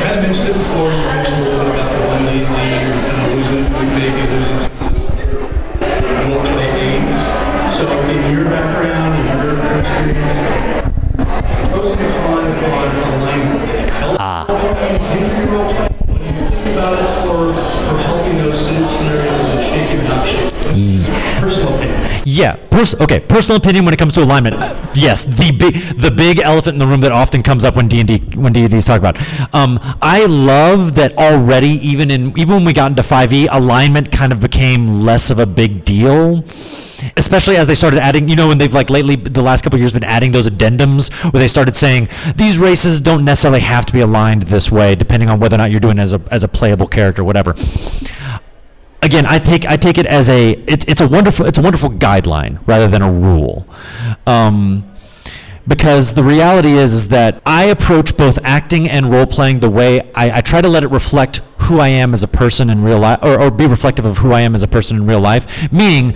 kind 0.00 0.18
of 0.18 0.22
mentioned 0.22 0.48
it 0.48 0.54
before. 0.54 1.23
Pers- 22.84 23.00
okay. 23.00 23.20
Personal 23.20 23.56
opinion 23.56 23.84
when 23.84 23.94
it 23.94 23.98
comes 23.98 24.12
to 24.14 24.22
alignment. 24.22 24.56
Uh, 24.56 24.74
yes, 24.94 25.24
the 25.24 25.52
big 25.52 25.74
the 25.98 26.10
big 26.10 26.38
elephant 26.40 26.74
in 26.74 26.78
the 26.78 26.86
room 26.86 27.00
that 27.00 27.12
often 27.12 27.42
comes 27.42 27.64
up 27.64 27.76
when 27.76 27.88
D 27.88 28.00
and 28.00 28.08
D 28.08 28.18
when 28.36 28.52
D 28.52 28.62
and 28.62 28.70
D 28.70 28.76
is 28.76 28.86
talked 28.86 28.98
about. 28.98 29.16
Um, 29.54 29.78
I 30.02 30.26
love 30.26 30.94
that 30.96 31.16
already. 31.16 31.70
Even 31.86 32.10
in 32.10 32.38
even 32.38 32.56
when 32.56 32.64
we 32.64 32.72
got 32.72 32.90
into 32.90 33.02
five 33.02 33.32
E, 33.32 33.46
alignment 33.46 34.12
kind 34.12 34.32
of 34.32 34.40
became 34.40 35.02
less 35.02 35.30
of 35.30 35.38
a 35.38 35.46
big 35.46 35.84
deal. 35.84 36.44
Especially 37.16 37.56
as 37.56 37.66
they 37.66 37.74
started 37.74 37.98
adding, 37.98 38.28
you 38.28 38.36
know, 38.36 38.48
when 38.48 38.56
they've 38.56 38.72
like 38.72 38.88
lately, 38.88 39.16
the 39.16 39.42
last 39.42 39.62
couple 39.62 39.78
years, 39.78 39.92
been 39.92 40.04
adding 40.04 40.30
those 40.30 40.48
addendums 40.48 41.12
where 41.32 41.40
they 41.40 41.48
started 41.48 41.74
saying 41.74 42.08
these 42.36 42.56
races 42.56 43.00
don't 43.00 43.24
necessarily 43.24 43.60
have 43.60 43.84
to 43.86 43.92
be 43.92 44.00
aligned 44.00 44.44
this 44.44 44.70
way, 44.70 44.94
depending 44.94 45.28
on 45.28 45.40
whether 45.40 45.56
or 45.56 45.58
not 45.58 45.70
you're 45.70 45.80
doing 45.80 45.98
as 45.98 46.14
a 46.14 46.22
as 46.30 46.44
a 46.44 46.48
playable 46.48 46.86
character, 46.86 47.24
whatever 47.24 47.54
again, 49.04 49.26
I 49.26 49.38
take 49.38 49.66
I 49.66 49.76
take 49.76 49.98
it 49.98 50.06
as 50.06 50.28
a 50.28 50.52
it's 50.66 50.84
it's 50.86 51.00
a 51.00 51.06
wonderful 51.06 51.46
it's 51.46 51.58
a 51.58 51.62
wonderful 51.62 51.90
guideline 51.90 52.58
rather 52.66 52.88
than 52.88 53.02
a 53.02 53.12
rule. 53.12 53.66
Um, 54.26 54.90
because 55.66 56.12
the 56.12 56.22
reality 56.22 56.72
is, 56.72 56.92
is 56.92 57.08
that 57.08 57.40
I 57.46 57.64
approach 57.64 58.16
both 58.16 58.38
acting 58.42 58.88
and 58.88 59.10
role 59.10 59.26
playing 59.26 59.60
the 59.60 59.70
way 59.70 60.12
I, 60.12 60.38
I 60.38 60.40
try 60.42 60.60
to 60.60 60.68
let 60.68 60.82
it 60.82 60.88
reflect 60.88 61.40
who 61.62 61.78
I 61.78 61.88
am 61.88 62.12
as 62.12 62.22
a 62.22 62.28
person 62.28 62.68
in 62.68 62.82
real 62.82 62.98
life, 62.98 63.20
or, 63.22 63.40
or 63.40 63.50
be 63.50 63.66
reflective 63.66 64.04
of 64.04 64.18
who 64.18 64.32
I 64.32 64.42
am 64.42 64.54
as 64.54 64.62
a 64.62 64.68
person 64.68 64.98
in 64.98 65.06
real 65.06 65.20
life. 65.20 65.72
Meaning, 65.72 66.14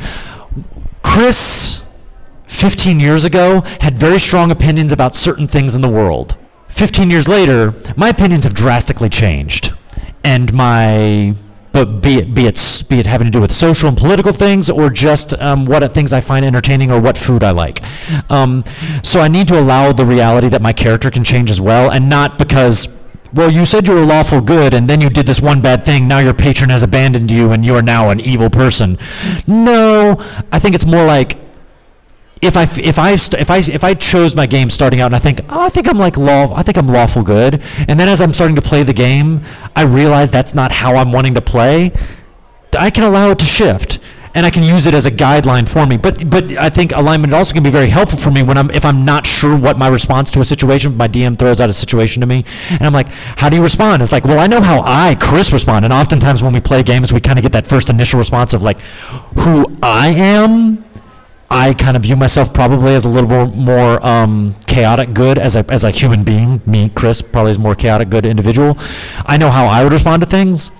Kris, 1.02 1.80
15 2.48 3.00
years 3.00 3.24
ago, 3.24 3.62
had 3.80 3.98
very 3.98 4.18
strong 4.18 4.50
opinions 4.50 4.92
about 4.92 5.14
certain 5.14 5.48
things 5.48 5.74
in 5.74 5.80
the 5.80 5.88
world. 5.88 6.36
15 6.68 7.10
years 7.10 7.26
later, 7.26 7.74
my 7.96 8.10
opinions 8.10 8.44
have 8.44 8.52
drastically 8.52 9.08
changed. 9.08 9.72
And 10.22 10.52
my 10.52 11.34
but 11.72 12.00
be 12.00 12.18
it 12.18 12.34
be 12.34 12.46
it 12.46 12.84
be 12.88 12.98
it 12.98 13.06
having 13.06 13.26
to 13.26 13.30
do 13.30 13.40
with 13.40 13.52
social 13.52 13.88
and 13.88 13.96
political 13.96 14.32
things 14.32 14.70
or 14.70 14.90
just 14.90 15.34
um, 15.34 15.64
what 15.64 15.92
things 15.92 16.12
I 16.12 16.20
find 16.20 16.44
entertaining 16.44 16.90
or 16.90 17.00
what 17.00 17.16
food 17.16 17.42
I 17.42 17.50
like. 17.50 17.82
Um, 18.30 18.64
so 19.02 19.20
I 19.20 19.28
need 19.28 19.48
to 19.48 19.58
allow 19.58 19.92
the 19.92 20.06
reality 20.06 20.48
that 20.48 20.62
my 20.62 20.72
character 20.72 21.10
can 21.10 21.24
change 21.24 21.50
as 21.50 21.60
well, 21.60 21.90
and 21.90 22.08
not 22.08 22.38
because. 22.38 22.88
Well, 23.34 23.52
you 23.52 23.66
said 23.66 23.86
you 23.86 23.92
were 23.92 24.06
lawful 24.06 24.40
good, 24.40 24.72
and 24.72 24.88
then 24.88 25.02
you 25.02 25.10
did 25.10 25.26
this 25.26 25.38
one 25.38 25.60
bad 25.60 25.84
thing. 25.84 26.08
Now 26.08 26.18
your 26.18 26.32
patron 26.32 26.70
has 26.70 26.82
abandoned 26.82 27.30
you, 27.30 27.52
and 27.52 27.62
you 27.62 27.74
are 27.74 27.82
now 27.82 28.08
an 28.08 28.20
evil 28.20 28.48
person. 28.48 28.96
No, 29.46 30.16
I 30.50 30.58
think 30.58 30.74
it's 30.74 30.86
more 30.86 31.04
like 31.04 31.36
if 32.40 32.56
I 32.56 32.62
if 32.80 32.98
I 32.98 33.12
if 33.12 33.50
I 33.50 33.58
if 33.58 33.84
I 33.84 33.94
chose 33.94 34.34
my 34.34 34.46
game 34.46 34.70
starting 34.70 35.00
out 35.00 35.06
and 35.06 35.16
I 35.16 35.18
think 35.18 35.40
oh, 35.48 35.66
I 35.66 35.68
think 35.68 35.88
I'm 35.88 35.98
like 35.98 36.16
law 36.16 36.54
I 36.54 36.62
think 36.62 36.78
I'm 36.78 36.86
lawful 36.86 37.22
good 37.22 37.62
and 37.88 37.98
then 37.98 38.08
as 38.08 38.20
I'm 38.20 38.32
starting 38.32 38.56
to 38.56 38.62
play 38.62 38.82
the 38.82 38.92
game 38.92 39.42
I 39.74 39.82
realize 39.82 40.30
that's 40.30 40.54
not 40.54 40.70
how 40.70 40.96
I'm 40.96 41.12
wanting 41.12 41.34
to 41.34 41.40
play 41.40 41.92
I 42.78 42.90
can 42.90 43.04
allow 43.04 43.30
it 43.30 43.38
to 43.40 43.46
shift 43.46 43.98
and 44.34 44.46
I 44.46 44.50
can 44.50 44.62
use 44.62 44.86
it 44.86 44.94
as 44.94 45.06
a 45.06 45.10
guideline 45.10 45.68
for 45.68 45.86
me. 45.86 45.96
But 45.96 46.30
but 46.30 46.52
I 46.52 46.70
think 46.70 46.92
alignment 46.92 47.32
also 47.34 47.52
can 47.54 47.62
be 47.62 47.70
very 47.70 47.88
helpful 47.88 48.18
for 48.18 48.30
me 48.30 48.42
when 48.42 48.56
I'm 48.56 48.70
if 48.70 48.84
I'm 48.84 49.04
not 49.04 49.26
sure 49.26 49.56
what 49.56 49.78
my 49.78 49.88
response 49.88 50.30
to 50.32 50.40
a 50.40 50.44
situation. 50.44 50.96
My 50.96 51.08
DM 51.08 51.36
throws 51.38 51.60
out 51.60 51.70
a 51.70 51.72
situation 51.72 52.20
to 52.20 52.26
me, 52.26 52.44
and 52.70 52.82
I'm 52.82 52.92
like, 52.92 53.08
how 53.08 53.48
do 53.48 53.56
you 53.56 53.62
respond? 53.62 54.02
It's 54.02 54.12
like, 54.12 54.24
well, 54.24 54.38
I 54.38 54.46
know 54.46 54.60
how 54.60 54.82
I, 54.84 55.16
Kris, 55.16 55.52
respond, 55.52 55.84
and 55.84 55.92
oftentimes 55.92 56.42
when 56.42 56.52
we 56.52 56.60
play 56.60 56.82
games, 56.82 57.12
we 57.12 57.20
kind 57.20 57.38
of 57.38 57.42
get 57.42 57.52
that 57.52 57.66
first 57.66 57.90
initial 57.90 58.18
response 58.18 58.52
of 58.54 58.62
like, 58.62 58.80
who 59.40 59.76
I 59.82 60.08
am. 60.10 60.84
I 61.50 61.72
kind 61.74 61.96
of 61.96 62.02
view 62.02 62.16
myself 62.16 62.52
probably 62.52 62.94
as 62.94 63.04
a 63.04 63.08
little 63.08 63.28
more, 63.28 63.46
more 63.46 64.06
um, 64.06 64.54
chaotic 64.66 65.14
good 65.14 65.38
as 65.38 65.56
a, 65.56 65.64
as 65.70 65.82
a 65.82 65.90
human 65.90 66.22
being. 66.22 66.60
Me, 66.66 66.90
Kris, 66.90 67.22
probably 67.22 67.52
is 67.52 67.58
more 67.58 67.74
chaotic 67.74 68.10
good 68.10 68.26
individual. 68.26 68.76
I 69.24 69.38
know 69.38 69.50
how 69.50 69.66
I 69.66 69.82
would 69.82 69.92
respond 69.92 70.20
to 70.20 70.26
things 70.26 70.70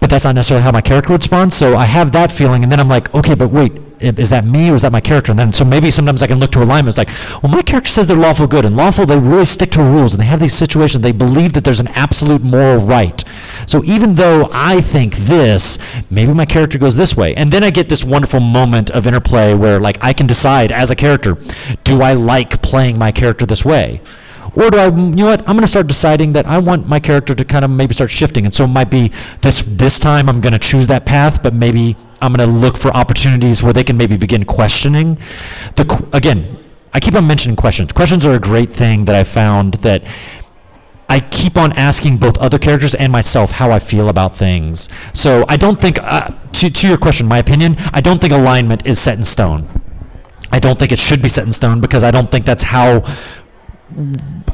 but 0.00 0.10
that's 0.10 0.24
not 0.24 0.34
necessarily 0.34 0.62
how 0.62 0.72
my 0.72 0.80
character 0.80 1.12
would 1.12 1.22
respond. 1.22 1.52
So 1.52 1.76
I 1.76 1.84
have 1.84 2.12
that 2.12 2.30
feeling, 2.30 2.62
and 2.62 2.70
then 2.70 2.80
I'm 2.80 2.88
like, 2.88 3.12
okay, 3.14 3.34
but 3.34 3.48
wait, 3.48 3.72
is 4.00 4.30
that 4.30 4.44
me 4.44 4.70
or 4.70 4.74
is 4.74 4.82
that 4.82 4.92
my 4.92 5.00
character? 5.00 5.32
And 5.32 5.38
then 5.38 5.52
so 5.52 5.64
maybe 5.64 5.90
sometimes 5.90 6.22
I 6.22 6.26
can 6.26 6.38
look 6.38 6.52
to 6.52 6.62
alignment. 6.62 6.88
It's 6.88 6.98
like, 6.98 7.42
well, 7.42 7.52
my 7.52 7.62
character 7.62 7.90
says 7.90 8.06
they're 8.06 8.16
lawful 8.16 8.46
good, 8.46 8.64
and 8.64 8.76
lawful 8.76 9.06
they 9.06 9.18
really 9.18 9.44
stick 9.44 9.70
to 9.72 9.82
rules, 9.82 10.14
and 10.14 10.22
they 10.22 10.26
have 10.26 10.40
these 10.40 10.54
situations 10.54 11.02
they 11.02 11.12
believe 11.12 11.52
that 11.52 11.64
there's 11.64 11.80
an 11.80 11.88
absolute 11.88 12.42
moral 12.42 12.78
right. 12.78 13.22
So 13.66 13.84
even 13.84 14.14
though 14.14 14.48
I 14.52 14.80
think 14.80 15.16
this, 15.16 15.78
maybe 16.10 16.32
my 16.32 16.46
character 16.46 16.78
goes 16.78 16.96
this 16.96 17.16
way, 17.16 17.34
and 17.34 17.52
then 17.52 17.62
I 17.64 17.70
get 17.70 17.88
this 17.88 18.04
wonderful 18.04 18.40
moment 18.40 18.90
of 18.90 19.06
interplay 19.06 19.54
where 19.54 19.80
like 19.80 19.98
I 20.02 20.12
can 20.12 20.26
decide 20.26 20.72
as 20.72 20.90
a 20.90 20.96
character, 20.96 21.36
do 21.84 22.02
I 22.02 22.14
like 22.14 22.62
playing 22.62 22.98
my 22.98 23.12
character 23.12 23.46
this 23.46 23.64
way? 23.64 24.00
Or 24.58 24.70
do 24.70 24.76
I, 24.76 24.86
you 24.86 24.92
know 24.92 25.26
what? 25.26 25.40
I'm 25.40 25.54
going 25.54 25.60
to 25.60 25.68
start 25.68 25.86
deciding 25.86 26.32
that 26.32 26.44
I 26.46 26.58
want 26.58 26.88
my 26.88 26.98
character 26.98 27.32
to 27.32 27.44
kind 27.44 27.64
of 27.64 27.70
maybe 27.70 27.94
start 27.94 28.10
shifting, 28.10 28.44
and 28.44 28.52
so 28.52 28.64
it 28.64 28.68
might 28.68 28.90
be 28.90 29.12
this 29.40 29.64
this 29.66 30.00
time 30.00 30.28
I'm 30.28 30.40
going 30.40 30.52
to 30.52 30.58
choose 30.58 30.88
that 30.88 31.06
path, 31.06 31.42
but 31.44 31.54
maybe 31.54 31.96
I'm 32.20 32.32
going 32.32 32.48
to 32.48 32.52
look 32.52 32.76
for 32.76 32.88
opportunities 32.88 33.62
where 33.62 33.72
they 33.72 33.84
can 33.84 33.96
maybe 33.96 34.16
begin 34.16 34.44
questioning. 34.44 35.16
The 35.76 36.08
again, 36.12 36.58
I 36.92 36.98
keep 36.98 37.14
on 37.14 37.24
mentioning 37.24 37.54
questions. 37.54 37.92
Questions 37.92 38.26
are 38.26 38.34
a 38.34 38.40
great 38.40 38.72
thing 38.72 39.04
that 39.04 39.14
I 39.14 39.22
found 39.22 39.74
that 39.74 40.02
I 41.08 41.20
keep 41.20 41.56
on 41.56 41.72
asking 41.74 42.18
both 42.18 42.36
other 42.38 42.58
characters 42.58 42.96
and 42.96 43.12
myself 43.12 43.52
how 43.52 43.70
I 43.70 43.78
feel 43.78 44.08
about 44.08 44.36
things. 44.36 44.88
So 45.14 45.44
I 45.48 45.56
don't 45.56 45.80
think, 45.80 45.98
uh, 46.02 46.30
to 46.54 46.68
to 46.68 46.88
your 46.88 46.98
question, 46.98 47.28
my 47.28 47.38
opinion, 47.38 47.76
I 47.92 48.00
don't 48.00 48.20
think 48.20 48.32
alignment 48.32 48.86
is 48.86 48.98
set 48.98 49.16
in 49.16 49.22
stone. 49.24 49.68
I 50.50 50.58
don't 50.58 50.78
think 50.78 50.92
it 50.92 50.98
should 50.98 51.22
be 51.22 51.28
set 51.28 51.44
in 51.44 51.52
stone 51.52 51.80
because 51.80 52.02
I 52.02 52.10
don't 52.10 52.30
think 52.30 52.46
that's 52.46 52.62
how 52.62 53.04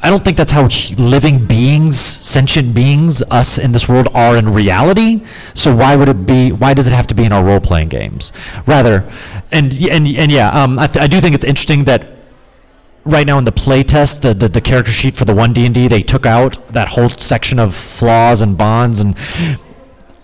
I 0.03 0.11
don't 0.11 0.24
think 0.24 0.37
that's 0.37 0.53
how 0.53 0.68
living 0.97 1.47
beings, 1.47 1.99
sentient 1.99 2.72
beings, 2.72 3.20
us 3.30 3.59
in 3.59 3.72
this 3.72 3.89
world 3.89 4.09
are 4.14 4.37
in 4.37 4.53
reality. 4.53 5.24
So 5.55 5.74
why 5.74 5.97
would 5.97 6.09
it 6.09 6.24
be? 6.24 6.53
Why 6.53 6.72
does 6.72 6.87
it 6.87 6.93
have 6.93 7.09
to 7.09 7.14
be 7.14 7.24
in 7.24 7.32
our 7.32 7.45
role-playing 7.45 7.89
games? 7.89 8.32
Rather, 8.66 9.11
and 9.51 9.74
and 9.91 10.07
and 10.07 10.30
yeah, 10.30 10.51
um, 10.51 10.78
I, 10.78 10.87
th- 10.87 11.03
I 11.03 11.09
do 11.09 11.20
think 11.20 11.35
it's 11.35 11.45
interesting 11.45 11.85
that 11.85 12.16
right 13.05 13.26
now 13.26 13.39
in 13.39 13.45
the 13.45 13.53
playtest, 13.53 14.20
the, 14.22 14.35
the, 14.35 14.49
the 14.49 14.61
character 14.61 14.93
sheet 14.93 15.16
for 15.16 15.24
the 15.24 15.35
one 15.35 15.53
D 15.53 15.66
and 15.66 15.74
D, 15.74 15.89
they 15.89 16.03
took 16.03 16.26
out 16.26 16.68
that 16.68 16.89
whole 16.89 17.11
section 17.11 17.59
of 17.59 17.74
flaws 17.74 18.41
and 18.41 18.57
bonds, 18.57 19.01
and 19.01 19.16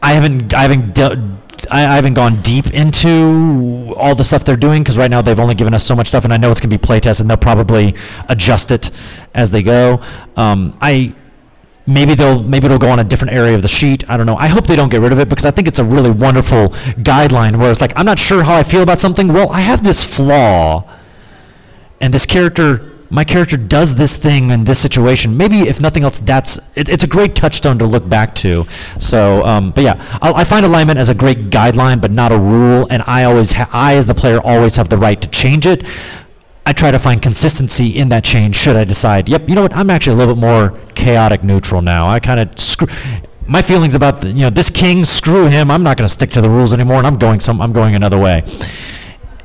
I 0.03 0.13
haven't 0.13 0.55
I 0.55 0.63
haven't 0.63 0.95
de- 0.95 1.37
I, 1.71 1.81
I 1.87 1.95
haven't 1.97 2.15
gone 2.15 2.43
deep 2.43 2.71
into 2.73 3.95
all 3.97 4.15
the 4.15 4.25
stuff 4.25 4.45
they're 4.45 4.57
doing 4.57 4.83
because 4.83 4.97
right 4.99 5.11
now 5.11 5.23
they've 5.23 5.39
only 5.39 5.55
given 5.55 5.75
us 5.75 5.85
so 5.85 5.95
much 5.95 6.09
stuff, 6.09 6.25
and 6.25 6.33
I 6.33 6.37
know 6.37 6.51
it's 6.51 6.61
gonna 6.61 6.77
be 6.77 6.79
playtest, 6.79 7.21
and 7.21 7.29
they'll 7.29 7.37
probably 7.37 7.95
adjust 8.29 8.71
it 8.71 8.91
as 9.35 9.51
they 9.51 9.63
go. 9.63 10.01
Um, 10.37 10.77
I 10.81 11.15
maybe 11.87 12.15
they'll 12.15 12.43
maybe 12.43 12.67
it'll 12.67 12.79
go 12.79 12.91
on 12.91 13.01
a 13.01 13.05
different 13.05 13.35
area 13.35 13.55
of 13.55 13.63
the 13.63 13.69
sheet. 13.69 14.09
I 14.09 14.17
don't 14.17 14.27
know. 14.27 14.37
I 14.37 14.47
hope 14.49 14.67
they 14.67 14.77
don't 14.77 14.91
get 14.91 15.01
rid 15.01 15.13
of 15.13 15.19
it 15.19 15.29
because 15.29 15.47
I 15.47 15.51
think 15.51 15.69
it's 15.69 15.79
a 15.79 15.85
really 15.85 16.11
wonderful 16.11 16.69
guideline 17.03 17.57
where 17.57 17.71
it's 17.71 17.81
like 17.81 17.93
I'm 17.97 18.07
not 18.07 18.19
sure 18.19 18.43
how 18.43 18.55
I 18.55 18.63
feel 18.63 18.83
about 18.83 18.99
something. 18.99 19.33
Well, 19.33 19.51
I 19.51 19.61
have 19.61 19.83
this 19.83 20.05
flaw 20.05 20.89
and 22.01 22.15
this 22.15 22.27
character 22.27 22.90
my 23.11 23.25
character 23.25 23.57
does 23.57 23.97
this 23.97 24.17
thing 24.17 24.51
in 24.51 24.65
this 24.65 24.79
situation. 24.79 25.37
Maybe 25.37 25.63
if 25.63 25.81
nothing 25.81 26.05
else 26.05 26.21
that's 26.21 26.59
it, 26.77 26.89
it's 26.89 27.03
a 27.03 27.07
great 27.09 27.35
touchstone 27.35 27.79
to 27.81 27.87
look 27.87 28.09
back 28.09 28.35
to. 28.37 28.67
So 28.99 29.45
um, 29.45 29.73
but 29.73 29.85
yeah 29.85 30.19
I, 30.23 30.33
I 30.33 30.45
find 30.45 30.65
alignment 30.65 30.99
as 30.99 31.09
a 31.09 31.15
great 31.15 31.51
guideline 31.51 32.01
but 32.01 32.13
not 32.13 32.33
a 32.33 32.39
rule. 32.39 32.87
And 32.91 33.03
i 33.07 33.25
always 33.25 33.53
ha- 33.53 33.69
i 33.73 33.97
as 33.97 34.07
the 34.07 34.15
player 34.15 34.41
always 34.41 34.77
have 34.77 34.89
the 34.89 34.97
right 34.97 35.21
to 35.21 35.29
change 35.29 35.67
it. 35.67 35.85
I 36.65 36.73
try 36.73 36.91
to 36.93 36.99
find 36.99 37.21
consistency 37.21 37.97
in 37.97 38.11
that 38.11 38.23
change 38.23 38.55
should 38.55 38.77
i 38.77 38.85
decide 38.85 39.29
yep 39.29 39.49
you 39.49 39.55
know 39.55 39.63
what? 39.63 39.75
I'm 39.75 39.91
actually 39.91 40.15
a 40.15 40.19
little 40.19 40.35
bit 40.35 40.41
more 40.41 40.79
chaotic 40.95 41.43
neutral 41.43 41.83
now. 41.83 42.09
I 42.09 42.21
kind 42.21 42.39
of 42.39 42.59
screw 42.61 42.87
my 43.49 43.63
feelings 43.63 43.97
about 43.97 44.21
the, 44.21 44.29
you 44.29 44.43
know 44.43 44.51
this 44.51 44.71
king 44.71 45.05
screw 45.05 45.47
him. 45.47 45.71
I'm 45.71 45.83
not 45.83 45.97
going 45.97 46.07
to 46.07 46.13
stick 46.13 46.31
to 46.31 46.41
the 46.41 46.51
rules 46.51 46.73
anymore 46.73 46.99
and 46.99 47.07
i'm 47.07 47.17
going 47.17 47.41
some 47.41 47.61
i'm 47.61 47.73
going 47.73 47.97
another 47.97 48.19
way 48.19 48.45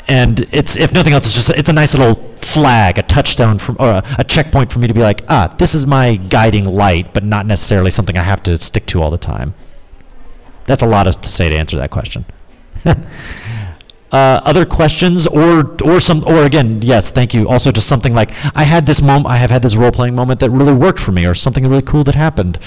and 0.08 0.42
it's 0.52 0.78
if 0.78 0.94
nothing 0.94 1.14
else, 1.14 1.26
it's 1.26 1.36
just 1.36 1.50
it's 1.52 1.70
a 1.70 1.74
nice 1.74 1.96
little 1.96 2.16
flag, 2.38 2.98
a 2.98 3.04
touchstone 3.04 3.58
from 3.58 3.78
or 3.80 3.90
a, 3.90 4.04
a 4.20 4.24
checkpoint 4.24 4.72
for 4.72 4.80
me 4.80 4.88
to 4.88 4.94
be 4.94 5.02
like, 5.02 5.24
ah, 5.30 5.54
this 5.58 5.74
is 5.74 5.88
my 5.88 6.16
guiding 6.16 6.66
light, 6.66 7.14
but 7.14 7.24
not 7.24 7.46
necessarily 7.46 7.92
something 7.92 8.18
I 8.18 8.24
have 8.24 8.44
to 8.44 8.58
stick 8.58 8.86
to 8.88 9.02
all 9.02 9.10
the 9.10 9.18
time. 9.18 9.54
That's 10.66 10.82
a 10.82 10.88
lot 10.88 11.08
of, 11.08 11.22
to 11.22 11.30
say 11.30 11.50
to 11.50 11.56
answer 11.56 11.78
that 11.78 11.92
question. 11.92 12.26
uh, 12.86 12.96
other 14.12 14.66
questions, 14.66 15.28
or 15.28 15.76
or 15.84 16.00
some, 16.00 16.24
or 16.26 16.44
again, 16.44 16.82
yes, 16.82 17.12
thank 17.12 17.34
you. 17.34 17.48
Also, 17.48 17.72
just 17.72 17.88
something 17.88 18.14
like 18.14 18.32
I 18.56 18.64
had 18.64 18.86
this 18.86 19.02
moment, 19.02 19.28
I 19.28 19.38
have 19.38 19.50
had 19.50 19.62
this 19.62 19.76
role 19.76 19.92
playing 19.92 20.16
moment 20.16 20.40
that 20.42 20.50
really 20.52 20.74
worked 20.74 21.00
for 21.00 21.12
me, 21.12 21.26
or 21.26 21.34
something 21.34 21.68
really 21.68 21.82
cool 21.82 22.04
that 22.04 22.16
happened. 22.16 22.60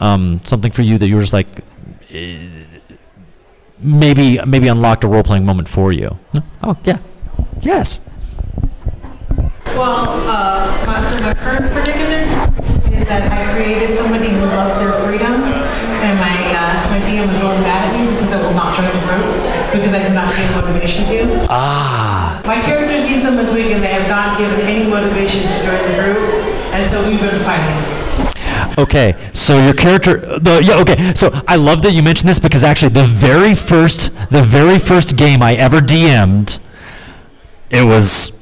Um, 0.00 0.40
something 0.44 0.72
for 0.72 0.82
you 0.82 0.98
that 0.98 1.08
you 1.08 1.14
were 1.16 1.22
just 1.22 1.32
like, 1.32 1.48
eh, 2.10 2.65
maybe 3.78 4.38
maybe 4.46 4.68
unlocked 4.68 5.04
a 5.04 5.08
role 5.08 5.22
playing 5.22 5.44
moment 5.44 5.68
for 5.68 5.92
you. 5.92 6.18
Oh 6.62 6.76
yeah, 6.84 6.98
yes. 7.60 8.00
Well, 9.76 10.08
uh, 10.26 10.84
my, 10.86 11.10
so 11.10 11.20
my 11.20 11.34
current 11.34 11.70
predicament 11.72 12.32
is 12.94 13.04
that 13.08 13.28
I 13.30 13.52
created 13.54 13.98
somebody 13.98 14.30
who 14.30 14.46
loves 14.46 14.80
their 14.80 14.92
freedom, 15.04 15.42
and 16.00 16.18
my 16.18 16.32
uh, 16.56 16.90
my 16.90 17.00
DM 17.04 17.28
is 17.28 17.36
really 17.42 17.60
mad 17.60 17.84
at 17.84 17.92
me 17.92 18.10
because 18.14 18.32
I 18.32 18.40
will 18.40 18.54
not 18.54 18.76
join 18.76 18.88
the 18.88 19.02
group 19.04 19.28
because 19.72 19.92
I 19.92 20.02
did 20.02 20.14
not 20.14 20.32
give 20.34 20.48
motivation 20.56 21.04
to. 21.04 21.46
Ah, 21.50 22.40
My 22.46 22.60
character 22.62 22.98
sees 23.00 23.22
them 23.22 23.36
this 23.36 23.52
week 23.52 23.72
and 23.72 23.82
they 23.84 23.92
have 23.92 24.08
not 24.08 24.38
given 24.38 24.60
any 24.60 24.88
motivation 24.88 25.42
to 25.42 25.56
join 25.66 25.82
the 25.90 25.96
group, 26.00 26.18
and 26.72 26.90
so 26.90 27.06
we've 27.06 27.20
been 27.20 27.42
fighting. 27.44 27.95
Okay. 28.78 29.30
So 29.34 29.62
your 29.62 29.74
character, 29.74 30.18
the 30.38 30.62
yeah, 30.64 30.80
okay. 30.80 31.12
So 31.14 31.30
I 31.48 31.56
love 31.56 31.82
that 31.82 31.92
you 31.92 32.02
mentioned 32.02 32.28
this 32.28 32.38
because 32.38 32.64
actually 32.64 32.92
the 32.92 33.06
very 33.06 33.54
first 33.54 34.12
the 34.30 34.42
very 34.42 34.78
first 34.78 35.16
game 35.16 35.42
I 35.42 35.54
ever 35.54 35.80
DM'd, 35.80 36.58
it 37.70 37.84
was. 37.84 38.32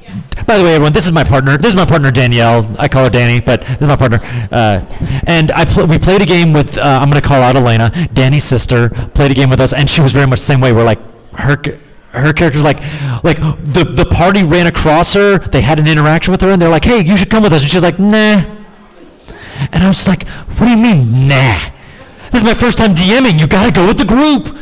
By 0.47 0.57
the 0.57 0.63
way, 0.63 0.75
everyone, 0.75 0.93
this 0.93 1.05
is 1.05 1.11
my 1.11 1.23
partner. 1.23 1.57
This 1.57 1.69
is 1.69 1.75
my 1.75 1.85
partner 1.85 2.11
Danielle. 2.11 2.73
I 2.79 2.87
call 2.87 3.03
her 3.05 3.09
Danny, 3.09 3.41
but 3.41 3.61
this 3.61 3.81
is 3.81 3.87
my 3.87 3.95
partner. 3.95 4.19
Uh, 4.51 4.85
and 5.25 5.51
I 5.51 5.65
pl- 5.65 5.87
we 5.87 5.97
played 5.97 6.21
a 6.21 6.25
game 6.25 6.53
with. 6.53 6.77
Uh, 6.77 6.99
I'm 7.01 7.09
going 7.09 7.21
to 7.21 7.27
call 7.27 7.41
out 7.41 7.55
Elena, 7.55 7.89
Danny's 8.13 8.43
sister. 8.43 8.89
Played 8.89 9.31
a 9.31 9.33
game 9.33 9.49
with 9.49 9.59
us, 9.59 9.73
and 9.73 9.89
she 9.89 10.01
was 10.01 10.13
very 10.13 10.27
much 10.27 10.39
the 10.39 10.45
same 10.45 10.61
way. 10.61 10.71
We're 10.71 10.83
like 10.83 10.99
her. 11.33 11.57
Her 12.11 12.31
character's 12.31 12.63
like, 12.63 12.79
like 13.25 13.39
the 13.41 13.91
the 13.93 14.05
party 14.05 14.41
ran 14.43 14.67
across 14.67 15.13
her. 15.15 15.37
They 15.37 15.59
had 15.59 15.79
an 15.79 15.87
interaction 15.87 16.31
with 16.31 16.39
her, 16.41 16.49
and 16.49 16.61
they're 16.61 16.69
like, 16.69 16.85
"Hey, 16.85 17.03
you 17.03 17.17
should 17.17 17.29
come 17.29 17.43
with 17.43 17.51
us." 17.51 17.61
And 17.61 17.69
she's 17.69 17.83
like, 17.83 17.99
"Nah." 17.99 18.54
And 19.71 19.83
I 19.83 19.87
was 19.87 20.07
like, 20.07 20.27
"What 20.27 20.65
do 20.65 20.71
you 20.71 20.77
mean, 20.77 21.27
nah? 21.27 21.59
This 22.31 22.41
is 22.41 22.43
my 22.43 22.53
first 22.53 22.77
time 22.77 22.93
DMing. 22.95 23.39
You 23.39 23.47
got 23.47 23.65
to 23.65 23.71
go 23.71 23.87
with 23.87 23.97
the 23.97 24.05
group." 24.05 24.57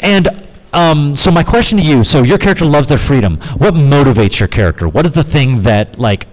And 0.00 0.46
um, 0.72 1.16
so 1.16 1.30
my 1.30 1.42
question 1.42 1.78
to 1.78 1.84
you: 1.84 2.04
So 2.04 2.22
your 2.22 2.38
character 2.38 2.64
loves 2.64 2.88
their 2.88 2.98
freedom. 2.98 3.38
What 3.56 3.74
motivates 3.74 4.38
your 4.38 4.48
character? 4.48 4.88
What 4.88 5.06
is 5.06 5.12
the 5.12 5.24
thing 5.24 5.62
that 5.62 5.98
like? 5.98 6.26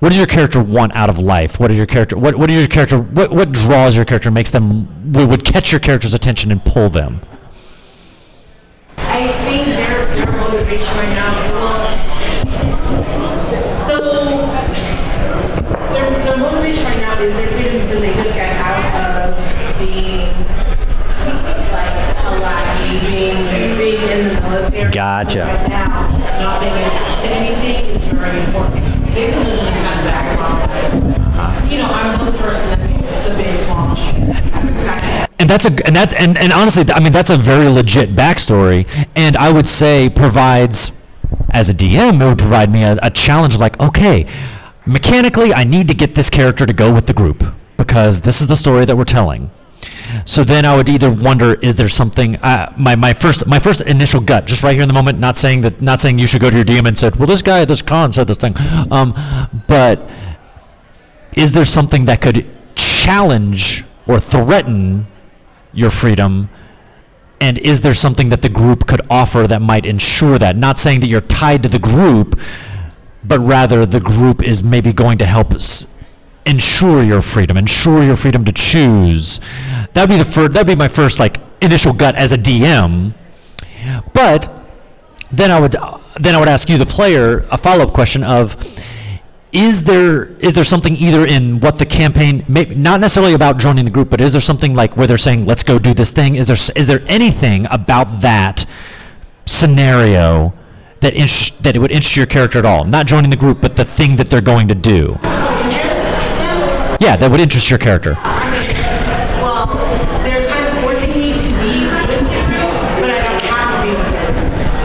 What 0.00 0.08
does 0.08 0.18
your 0.18 0.26
character 0.26 0.60
want 0.62 0.96
out 0.96 1.08
of 1.08 1.18
life? 1.18 1.60
What 1.60 1.70
is 1.70 1.76
your 1.76 1.86
character? 1.86 2.16
What 2.18 2.34
What 2.36 2.50
is 2.50 2.58
your 2.58 2.68
character? 2.68 2.98
What 2.98 3.30
What 3.32 3.52
draws 3.52 3.94
your 3.96 4.04
character? 4.04 4.30
Makes 4.30 4.50
them 4.50 5.12
would 5.12 5.28
would 5.28 5.44
catch 5.44 5.70
your 5.72 5.80
character's 5.80 6.14
attention 6.14 6.50
and 6.50 6.64
pull 6.64 6.88
them. 6.88 7.20
I 8.98 9.28
think 9.44 9.66
their, 9.66 10.06
their 10.16 10.26
motivation 10.26 10.96
right 10.96 11.14
now, 11.14 11.32
well, 11.52 11.82
so 13.86 13.96
their, 15.92 16.10
their 16.24 16.36
motivation 16.36 16.84
right 16.84 16.98
now 16.98 17.18
is 17.20 17.32
their 17.34 17.50
freedom 17.52 17.86
because 17.86 18.00
they 18.00 18.12
just 18.14 18.34
got 18.34 18.52
out 18.66 18.84
of 19.04 19.78
being 19.78 20.32
like 21.72 21.94
a 22.24 22.30
lackey, 22.40 23.00
being, 23.06 23.76
being 23.76 24.02
in 24.08 24.34
the 24.34 24.40
military. 24.40 24.81
Gotcha. 24.92 25.46
And 35.38 35.50
that's 35.50 35.64
a 35.64 35.86
and 35.86 35.96
that's 35.96 36.14
and, 36.14 36.38
and 36.38 36.52
honestly, 36.52 36.84
I 36.92 37.00
mean 37.00 37.12
that's 37.12 37.30
a 37.30 37.36
very 37.36 37.68
legit 37.68 38.14
backstory, 38.14 38.86
and 39.16 39.36
I 39.36 39.50
would 39.50 39.66
say 39.66 40.08
provides, 40.08 40.92
as 41.50 41.68
a 41.68 41.74
DM, 41.74 42.22
it 42.22 42.28
would 42.28 42.38
provide 42.38 42.70
me 42.70 42.84
a, 42.84 42.98
a 43.02 43.10
challenge 43.10 43.56
like, 43.56 43.80
okay, 43.80 44.26
mechanically, 44.86 45.54
I 45.54 45.64
need 45.64 45.88
to 45.88 45.94
get 45.94 46.14
this 46.14 46.30
character 46.30 46.66
to 46.66 46.72
go 46.72 46.92
with 46.92 47.06
the 47.06 47.14
group 47.14 47.42
because 47.76 48.20
this 48.20 48.40
is 48.40 48.46
the 48.46 48.56
story 48.56 48.84
that 48.84 48.96
we're 48.96 49.04
telling. 49.04 49.50
So 50.24 50.44
then 50.44 50.64
I 50.64 50.76
would 50.76 50.88
either 50.88 51.10
wonder, 51.10 51.54
is 51.54 51.76
there 51.76 51.88
something? 51.88 52.36
Uh, 52.36 52.72
my 52.76 52.96
my 52.96 53.14
first 53.14 53.46
my 53.46 53.58
first 53.58 53.80
initial 53.80 54.20
gut, 54.20 54.46
just 54.46 54.62
right 54.62 54.74
here 54.74 54.82
in 54.82 54.88
the 54.88 54.94
moment, 54.94 55.18
not 55.18 55.36
saying 55.36 55.62
that, 55.62 55.80
not 55.80 56.00
saying 56.00 56.18
you 56.18 56.26
should 56.26 56.40
go 56.40 56.50
to 56.50 56.56
your 56.56 56.64
DM 56.64 56.86
and 56.86 56.96
said, 56.96 57.16
well, 57.16 57.26
this 57.26 57.42
guy 57.42 57.60
at 57.62 57.68
this 57.68 57.82
con 57.82 58.12
said 58.12 58.26
this 58.26 58.38
thing, 58.38 58.54
um, 58.90 59.14
but 59.66 60.08
is 61.34 61.52
there 61.52 61.64
something 61.64 62.04
that 62.04 62.20
could 62.20 62.48
challenge 62.74 63.84
or 64.06 64.20
threaten 64.20 65.06
your 65.72 65.90
freedom? 65.90 66.48
And 67.40 67.58
is 67.58 67.80
there 67.80 67.94
something 67.94 68.28
that 68.28 68.42
the 68.42 68.48
group 68.48 68.86
could 68.86 69.00
offer 69.10 69.48
that 69.48 69.60
might 69.60 69.84
ensure 69.84 70.38
that? 70.38 70.56
Not 70.56 70.78
saying 70.78 71.00
that 71.00 71.08
you're 71.08 71.20
tied 71.20 71.64
to 71.64 71.68
the 71.68 71.78
group, 71.78 72.38
but 73.24 73.40
rather 73.40 73.84
the 73.84 73.98
group 73.98 74.46
is 74.46 74.62
maybe 74.62 74.92
going 74.92 75.18
to 75.18 75.26
help 75.26 75.52
us 75.52 75.86
ensure 76.46 77.02
your 77.02 77.22
freedom, 77.22 77.56
ensure 77.56 78.02
your 78.02 78.16
freedom 78.16 78.44
to 78.44 78.52
choose. 78.52 79.40
That'd 79.92 80.10
be 80.10 80.16
the 80.16 80.24
first. 80.24 80.52
That'd 80.52 80.66
be 80.66 80.74
my 80.74 80.88
first 80.88 81.18
like 81.18 81.38
initial 81.60 81.92
gut 81.92 82.14
as 82.14 82.32
a 82.32 82.38
DM. 82.38 83.14
But 84.12 84.52
then 85.30 85.50
I 85.50 85.60
would 85.60 85.76
then 86.20 86.34
I 86.34 86.38
would 86.38 86.48
ask 86.48 86.68
you, 86.68 86.78
the 86.78 86.86
player, 86.86 87.46
a 87.50 87.58
follow 87.58 87.84
up 87.84 87.92
question 87.92 88.22
of. 88.22 88.56
Is 89.52 89.84
there 89.84 90.28
is 90.38 90.54
there 90.54 90.64
something 90.64 90.96
either 90.96 91.26
in 91.26 91.60
what 91.60 91.78
the 91.78 91.84
campaign, 91.84 92.42
may, 92.48 92.64
not 92.64 93.00
necessarily 93.00 93.34
about 93.34 93.58
joining 93.58 93.84
the 93.84 93.90
group, 93.90 94.08
but 94.08 94.18
is 94.18 94.32
there 94.32 94.40
something 94.40 94.74
like 94.74 94.96
where 94.96 95.06
they're 95.06 95.18
saying, 95.18 95.44
"Let's 95.44 95.62
go 95.62 95.78
do 95.78 95.92
this 95.92 96.10
thing"? 96.10 96.36
Is 96.36 96.46
there 96.46 96.56
is 96.74 96.86
there 96.86 97.02
anything 97.06 97.66
about 97.70 98.22
that 98.22 98.64
scenario 99.44 100.54
that 101.00 101.12
int- 101.12 101.52
that 101.60 101.76
it 101.76 101.80
would 101.80 101.90
interest 101.92 102.16
your 102.16 102.24
character 102.24 102.58
at 102.60 102.64
all? 102.64 102.84
Not 102.84 103.06
joining 103.06 103.28
the 103.28 103.36
group, 103.36 103.60
but 103.60 103.76
the 103.76 103.84
thing 103.84 104.16
that 104.16 104.30
they're 104.30 104.40
going 104.40 104.68
to 104.68 104.74
do. 104.74 105.18
Yeah, 107.00 107.16
that 107.16 107.30
would 107.30 107.40
interest 107.40 107.68
your 107.70 107.78
character. 107.78 108.14
Well, 109.42 109.66
they're 110.22 110.46
kind 110.48 110.66
of 110.66 110.74
forcing 110.82 111.10
me 111.10 111.32
to 111.32 111.48
be 111.58 111.86
with 111.90 112.06
the 112.06 112.40
group, 112.46 112.70
but 113.02 113.10
I 113.10 113.18
don't 113.26 113.42
have 113.42 113.74
to 113.74 113.78
be 113.82 113.90
with 113.96 114.12
the. 114.12 114.32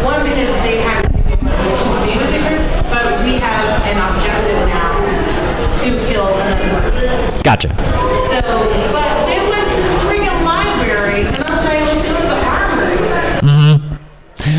One, 0.02 0.24
because 0.24 0.50
they 0.66 0.82
have 0.82 1.04
to 1.04 1.10
give 1.14 1.42
me 1.42 1.52
motivation 1.52 1.90
to 1.94 2.00
be 2.06 2.14
with 2.18 2.32
the 2.34 2.42
group, 2.48 2.64
but 2.90 3.22
we 3.22 3.38
have 3.38 3.86
an 3.86 3.98
objective 4.02 4.66
now 4.66 4.98
to 5.78 5.88
kill 6.10 6.26
another 6.42 6.90
group. 6.90 7.44
Gotcha. 7.44 7.70
So, 7.70 8.42
but 8.94 9.14
they 9.30 9.38
went 9.46 9.68
to 9.70 9.78
the 9.78 9.94
freaking 10.10 10.42
library, 10.42 11.22
and 11.28 11.38
I'm 11.46 11.60
saying, 11.68 11.86
let's 11.86 12.02
go 12.08 12.18
to 12.18 12.28
the 12.34 12.40
armory. 12.50 12.98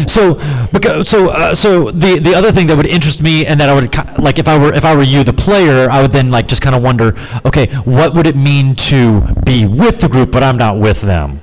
So, 0.09 0.35
because 0.73 1.09
so 1.09 1.29
uh, 1.29 1.55
so 1.55 1.91
the 1.91 2.19
the 2.19 2.35
other 2.35 2.51
thing 2.51 2.67
that 2.69 2.77
would 2.77 2.87
interest 2.87 3.21
me, 3.23 3.47
and 3.47 3.61
that 3.61 3.69
I 3.69 3.75
would 3.75 4.19
like 4.19 4.39
if 4.39 4.49
I 4.49 4.59
were 4.59 4.73
if 4.73 4.85
I 4.85 4.97
were 4.97 5.03
you, 5.03 5.23
the 5.23 5.33
player, 5.33 5.91
I 5.91 6.03
would 6.03 6.11
then 6.11 6.31
like 6.31 6.49
just 6.49 6.63
kind 6.63 6.75
of 6.75 6.83
wonder, 6.83 7.15
okay, 7.45 7.67
what 7.85 8.15
would 8.15 8.27
it 8.27 8.37
mean 8.37 8.75
to 8.91 9.21
be 9.45 9.67
with 9.67 10.01
the 10.01 10.09
group, 10.09 10.31
but 10.31 10.43
I'm 10.43 10.57
not 10.57 10.79
with 10.79 11.03
them. 11.03 11.41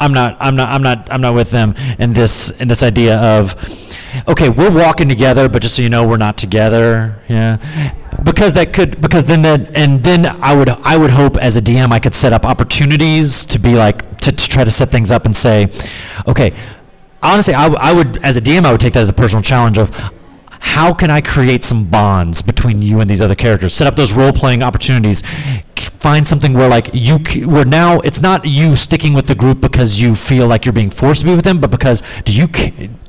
I'm 0.00 0.12
not 0.12 0.36
I'm 0.40 0.56
not 0.56 0.68
I'm 0.68 0.82
not 0.82 1.08
I'm 1.10 1.20
not 1.20 1.34
with 1.34 1.50
them 1.50 1.74
in 1.98 2.12
this 2.12 2.50
in 2.50 2.68
this 2.68 2.82
idea 2.82 3.16
of 3.16 3.54
okay 4.28 4.48
we're 4.48 4.70
walking 4.70 5.08
together 5.08 5.48
but 5.48 5.62
just 5.62 5.76
so 5.76 5.82
you 5.82 5.88
know 5.88 6.06
we're 6.06 6.16
not 6.16 6.36
together 6.36 7.22
yeah 7.28 7.56
because 8.24 8.52
that 8.54 8.72
could 8.72 9.00
because 9.00 9.24
then 9.24 9.42
that 9.42 9.74
and 9.74 10.02
then 10.02 10.26
I 10.26 10.54
would 10.54 10.68
I 10.68 10.96
would 10.96 11.10
hope 11.10 11.36
as 11.36 11.56
a 11.56 11.62
DM 11.62 11.92
I 11.92 12.00
could 12.00 12.14
set 12.14 12.32
up 12.32 12.44
opportunities 12.44 13.46
to 13.46 13.58
be 13.58 13.76
like 13.76 14.18
to, 14.18 14.32
to 14.32 14.48
try 14.48 14.64
to 14.64 14.70
set 14.70 14.90
things 14.90 15.10
up 15.10 15.26
and 15.26 15.36
say 15.36 15.68
okay 16.26 16.52
honestly 17.24 17.54
I, 17.54 17.64
w- 17.64 17.78
I 17.80 17.92
would 17.92 18.18
as 18.24 18.36
a 18.36 18.40
DM 18.40 18.64
I 18.64 18.72
would 18.72 18.80
take 18.80 18.92
that 18.92 19.00
as 19.00 19.08
a 19.08 19.12
personal 19.14 19.42
challenge 19.42 19.78
of 19.78 19.90
how 20.60 20.94
can 20.94 21.10
I 21.10 21.20
create 21.20 21.62
some 21.62 21.84
bonds 21.90 22.40
between 22.40 22.80
you 22.80 23.00
and 23.00 23.08
these 23.10 23.20
other 23.20 23.34
characters? 23.34 23.74
Set 23.74 23.86
up 23.86 23.96
those 23.96 24.14
role 24.14 24.32
playing 24.32 24.62
opportunities. 24.62 25.22
K- 25.74 25.88
Find 26.00 26.26
something 26.26 26.54
where 26.54 26.68
like 26.70 26.88
you 26.94 27.18
c- 27.26 27.44
where 27.44 27.66
now 27.66 28.00
it's 28.00 28.20
not 28.20 28.46
you 28.46 28.74
sticking 28.74 29.12
with 29.12 29.26
the 29.26 29.34
group 29.34 29.60
because 29.60 30.00
you 30.00 30.14
feel 30.14 30.46
like 30.46 30.64
you're 30.64 30.72
being 30.72 30.88
forced 30.90 31.20
to 31.20 31.26
be 31.26 31.34
with 31.34 31.44
them, 31.44 31.60
but 31.60 31.70
because 31.70 32.02
do 32.24 32.32
you? 32.32 32.48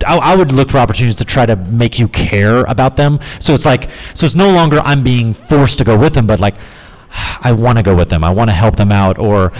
I 0.06 0.36
would 0.36 0.52
look 0.52 0.70
for 0.70 0.78
opportunities 0.80 1.16
to 1.18 1.26
try 1.26 1.46
to 1.46 1.56
make 1.56 1.98
you 1.98 2.08
care 2.10 2.66
about 2.66 2.96
them. 2.98 3.20
So 3.40 3.54
it's 3.54 3.66
like 3.66 3.90
so 4.16 4.26
it's 4.26 4.36
no 4.36 4.52
longer 4.52 4.80
I'm 4.82 5.02
being 5.04 5.34
forced 5.34 5.78
to 5.78 5.84
go 5.86 5.98
with 5.98 6.14
them, 6.14 6.28
but 6.28 6.40
like 6.42 6.56
I 7.42 7.54
want 7.54 7.78
to 7.78 7.84
go 7.84 7.96
with 7.96 8.10
them. 8.10 8.24
I 8.24 8.32
want 8.32 8.50
to 8.50 8.54
help 8.54 8.76
them 8.76 8.92
out, 8.92 9.18
or 9.18 9.52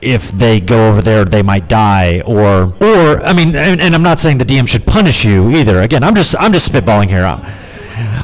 if 0.00 0.30
they 0.30 0.60
go 0.60 0.88
over 0.90 1.02
there, 1.02 1.24
they 1.24 1.42
might 1.42 1.68
die, 1.68 2.22
or 2.26 2.74
or 2.80 3.20
I 3.22 3.32
mean, 3.32 3.54
and, 3.56 3.80
and 3.80 3.94
I'm 3.94 4.02
not 4.02 4.18
saying 4.18 4.38
the 4.38 4.44
DM 4.44 4.68
should 4.68 4.86
punish 4.86 5.24
you 5.24 5.50
either. 5.50 5.80
Again, 5.82 6.02
I'm 6.04 6.14
just 6.14 6.34
I'm 6.38 6.52
just 6.52 6.70
spitballing 6.70 7.08
here. 7.08 7.24
Um, 7.24 7.42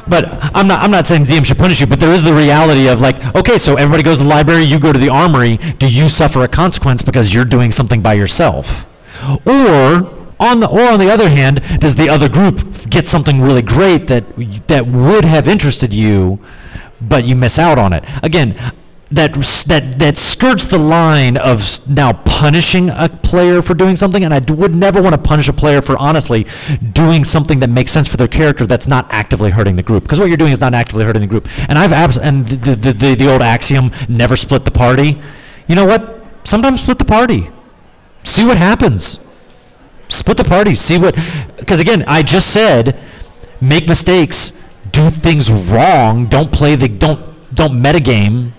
But 0.07 0.25
I'm 0.55 0.67
not 0.67 0.81
I'm 0.83 0.91
not 0.91 1.05
saying 1.07 1.25
the 1.25 1.33
DM 1.33 1.45
should 1.45 1.57
punish 1.57 1.81
you, 1.81 1.87
but 1.87 1.99
there 1.99 2.11
is 2.11 2.23
the 2.23 2.33
reality 2.33 2.87
of 2.87 3.01
like, 3.01 3.35
okay, 3.35 3.57
so 3.57 3.75
everybody 3.75 4.03
goes 4.03 4.17
to 4.19 4.23
the 4.23 4.29
library, 4.29 4.63
you 4.63 4.79
go 4.79 4.93
to 4.93 4.99
the 4.99 5.09
armory. 5.09 5.57
Do 5.79 5.87
you 5.89 6.09
suffer 6.09 6.43
a 6.43 6.47
consequence 6.47 7.01
because 7.01 7.33
you're 7.33 7.45
doing 7.45 7.71
something 7.71 8.01
by 8.01 8.13
yourself, 8.13 8.87
or 9.45 10.13
on 10.39 10.59
the 10.59 10.67
or 10.69 10.83
on 10.83 10.99
the 10.99 11.09
other 11.09 11.29
hand, 11.29 11.61
does 11.79 11.95
the 11.95 12.07
other 12.09 12.29
group 12.29 12.89
get 12.89 13.07
something 13.07 13.41
really 13.41 13.61
great 13.61 14.07
that 14.07 14.23
that 14.67 14.87
would 14.87 15.25
have 15.25 15.47
interested 15.47 15.93
you, 15.93 16.39
but 17.01 17.25
you 17.25 17.35
miss 17.35 17.57
out 17.59 17.77
on 17.77 17.91
it? 17.93 18.03
Again, 18.23 18.55
that 19.11 19.33
that 19.67 19.99
that 19.99 20.17
skirts 20.17 20.65
the 20.65 20.77
line 20.77 21.37
of 21.37 21.79
now 21.87 22.13
punishing 22.13 22.89
a 22.89 23.07
player 23.07 23.61
for 23.61 23.73
doing 23.73 23.95
something, 23.95 24.23
and 24.23 24.33
I 24.33 24.39
d- 24.39 24.53
would 24.53 24.75
never 24.75 25.01
want 25.01 25.13
to 25.13 25.17
punish 25.19 25.47
a 25.47 25.53
player 25.53 25.81
for 25.81 25.97
honestly 25.97 26.47
doing 26.91 27.23
something 27.23 27.59
that 27.59 27.69
makes 27.69 27.91
sense 27.91 28.07
for 28.07 28.17
their 28.17 28.27
character 28.27 28.65
that's 28.65 28.87
not 28.87 29.05
actively 29.11 29.51
hurting 29.51 29.75
the 29.75 29.83
group. 29.83 30.03
Because 30.03 30.19
what 30.19 30.27
you're 30.27 30.37
doing 30.37 30.51
is 30.51 30.59
not 30.59 30.73
actively 30.73 31.05
hurting 31.05 31.21
the 31.21 31.27
group. 31.27 31.47
And 31.69 31.77
I've 31.77 31.91
abs- 31.93 32.17
and 32.17 32.47
the, 32.47 32.75
the 32.75 32.93
the 32.93 33.15
the 33.15 33.31
old 33.31 33.41
axiom, 33.41 33.91
never 34.09 34.35
split 34.35 34.65
the 34.65 34.71
party. 34.71 35.21
You 35.67 35.75
know 35.75 35.85
what? 35.85 36.23
Sometimes 36.43 36.81
split 36.81 36.97
the 36.97 37.05
party. 37.05 37.49
See 38.23 38.43
what 38.43 38.57
happens 38.57 39.19
split 40.07 40.37
the 40.37 40.43
party 40.43 40.75
see 40.75 40.97
what 40.97 41.15
because 41.57 41.79
again 41.79 42.03
i 42.07 42.21
just 42.21 42.51
said 42.53 42.99
make 43.59 43.87
mistakes 43.87 44.53
do 44.91 45.09
things 45.09 45.51
wrong 45.51 46.27
don't 46.27 46.51
play 46.51 46.75
the 46.75 46.87
don't 46.87 47.19
don't 47.55 47.73
metagame 47.73 48.51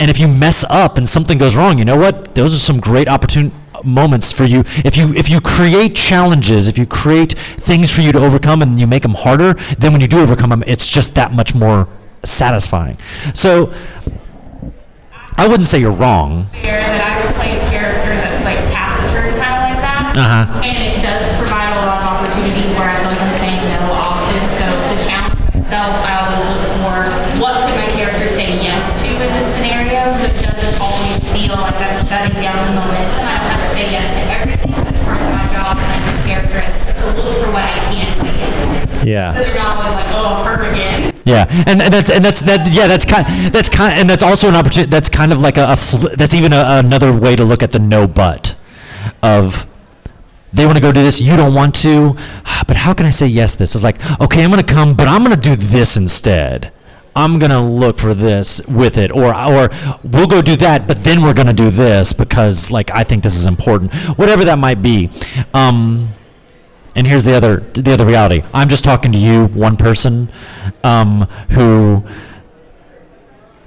and 0.00 0.10
if 0.10 0.18
you 0.18 0.28
mess 0.28 0.64
up 0.68 0.98
and 0.98 1.08
something 1.08 1.38
goes 1.38 1.56
wrong 1.56 1.78
you 1.78 1.84
know 1.84 1.96
what 1.96 2.34
those 2.34 2.54
are 2.54 2.58
some 2.58 2.80
great 2.80 3.08
opportune 3.08 3.52
moments 3.84 4.32
for 4.32 4.44
you 4.44 4.64
if 4.84 4.96
you 4.96 5.12
if 5.14 5.28
you 5.28 5.40
create 5.40 5.94
challenges 5.94 6.66
if 6.66 6.76
you 6.76 6.86
create 6.86 7.38
things 7.38 7.90
for 7.90 8.00
you 8.00 8.10
to 8.12 8.18
overcome 8.18 8.60
and 8.62 8.80
you 8.80 8.86
make 8.86 9.02
them 9.02 9.14
harder 9.14 9.54
then 9.78 9.92
when 9.92 10.00
you 10.00 10.08
do 10.08 10.18
overcome 10.18 10.50
them 10.50 10.64
it's 10.66 10.86
just 10.86 11.14
that 11.14 11.32
much 11.32 11.54
more 11.54 11.88
satisfying 12.24 12.98
so 13.34 13.72
i 15.36 15.46
wouldn't 15.46 15.68
say 15.68 15.78
you're 15.78 15.92
wrong 15.92 16.48
that 16.98 17.12
I 17.12 17.26
would 17.26 17.34
play 17.36 17.56
a 17.56 17.70
character 17.70 18.10
that's 18.10 18.44
like 18.44 18.58
taciturn, 18.74 19.38
kind 19.38 19.54
of 19.54 19.62
like 19.70 19.80
that. 19.82 20.16
Uh-huh. 20.16 20.62
And 20.64 20.97
yeah 39.08 39.34
So 39.34 39.40
they're 39.40 39.54
not 39.54 39.76
always 39.76 40.04
like, 40.04 40.14
oh, 40.14 40.44
her 40.44 40.70
again. 40.70 41.14
Yeah, 41.24 41.44
and, 41.66 41.82
and 41.82 41.92
that's 41.92 42.10
and 42.10 42.24
that's 42.24 42.40
that. 42.42 42.72
Yeah, 42.72 42.86
that's 42.86 43.04
kind. 43.04 43.52
That's 43.52 43.68
kind, 43.68 44.00
and 44.00 44.08
that's 44.08 44.22
also 44.22 44.48
an 44.48 44.54
opportunity. 44.54 44.88
That's 44.88 45.10
kind 45.10 45.30
of 45.30 45.40
like 45.40 45.58
a. 45.58 45.72
a 45.72 45.76
fl- 45.76 46.14
that's 46.16 46.32
even 46.32 46.54
a, 46.54 46.64
another 46.82 47.12
way 47.12 47.36
to 47.36 47.44
look 47.44 47.62
at 47.62 47.70
the 47.70 47.78
no 47.78 48.06
but, 48.06 48.56
of 49.22 49.66
they 50.52 50.64
want 50.64 50.76
to 50.76 50.82
go 50.82 50.92
do 50.92 51.02
this, 51.02 51.20
you 51.20 51.36
don't 51.36 51.54
want 51.54 51.74
to, 51.76 52.16
but 52.66 52.76
how 52.76 52.94
can 52.94 53.04
I 53.04 53.10
say 53.10 53.26
yes? 53.26 53.54
This 53.54 53.74
is 53.74 53.84
like 53.84 53.98
okay, 54.20 54.42
I'm 54.42 54.50
going 54.50 54.64
to 54.64 54.74
come, 54.74 54.94
but 54.94 55.06
I'm 55.06 55.22
going 55.22 55.38
to 55.38 55.42
do 55.42 55.54
this 55.54 55.96
instead. 55.96 56.72
I'm 57.14 57.38
going 57.38 57.50
to 57.50 57.60
look 57.60 57.98
for 57.98 58.14
this 58.14 58.60
with 58.66 58.96
it, 58.96 59.10
or 59.10 59.34
or 59.34 59.68
we'll 60.04 60.26
go 60.26 60.40
do 60.40 60.56
that, 60.56 60.86
but 60.86 61.04
then 61.04 61.22
we're 61.22 61.34
going 61.34 61.48
to 61.48 61.52
do 61.52 61.68
this 61.68 62.12
because 62.12 62.70
like 62.70 62.90
I 62.92 63.04
think 63.04 63.22
this 63.22 63.36
is 63.36 63.44
important, 63.44 63.92
whatever 64.16 64.44
that 64.44 64.58
might 64.58 64.82
be. 64.82 65.10
Um, 65.52 66.14
and 66.98 67.06
here's 67.06 67.24
the 67.24 67.34
other 67.34 67.60
the 67.74 67.92
other 67.92 68.04
reality. 68.04 68.42
I'm 68.52 68.68
just 68.68 68.82
talking 68.82 69.12
to 69.12 69.18
you, 69.18 69.46
one 69.46 69.76
person, 69.76 70.30
um, 70.82 71.22
who 71.50 72.02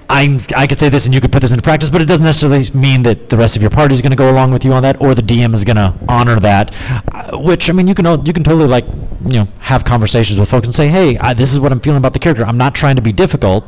I'm, 0.10 0.40
I 0.58 0.68
could 0.68 0.78
say 0.78 0.90
this 0.90 1.06
and 1.06 1.16
you 1.16 1.22
could 1.22 1.32
put 1.32 1.42
this 1.42 1.52
into 1.52 1.64
practice, 1.64 1.90
but 1.90 2.02
it 2.02 2.06
doesn't 2.06 2.26
necessarily 2.26 2.70
mean 2.78 3.04
that 3.04 3.30
the 3.30 3.38
rest 3.38 3.56
of 3.56 3.62
your 3.62 3.72
party 3.72 3.94
is 3.94 4.02
going 4.02 4.12
to 4.12 4.18
go 4.18 4.30
along 4.30 4.52
with 4.52 4.66
you 4.66 4.74
on 4.74 4.84
that, 4.84 5.00
or 5.00 5.16
the 5.16 5.22
DM 5.22 5.54
is 5.54 5.64
going 5.64 5.78
to 5.78 5.94
honor 6.10 6.38
that. 6.42 6.76
Uh, 7.14 7.38
which 7.38 7.70
I 7.70 7.74
mean, 7.74 7.88
you 7.88 7.96
can 7.96 8.26
you 8.26 8.34
can 8.34 8.44
totally 8.44 8.68
like 8.68 8.86
you 9.26 9.40
know 9.40 9.48
have 9.60 9.86
conversations 9.86 10.38
with 10.38 10.50
folks 10.50 10.68
and 10.68 10.76
say, 10.76 10.90
hey, 10.90 11.18
I, 11.18 11.34
this 11.34 11.54
is 11.54 11.60
what 11.62 11.72
I'm 11.72 11.80
feeling 11.80 12.00
about 12.00 12.12
the 12.12 12.20
character. 12.20 12.46
I'm 12.46 12.58
not 12.58 12.76
trying 12.76 12.98
to 12.98 13.02
be 13.02 13.14
difficult, 13.14 13.64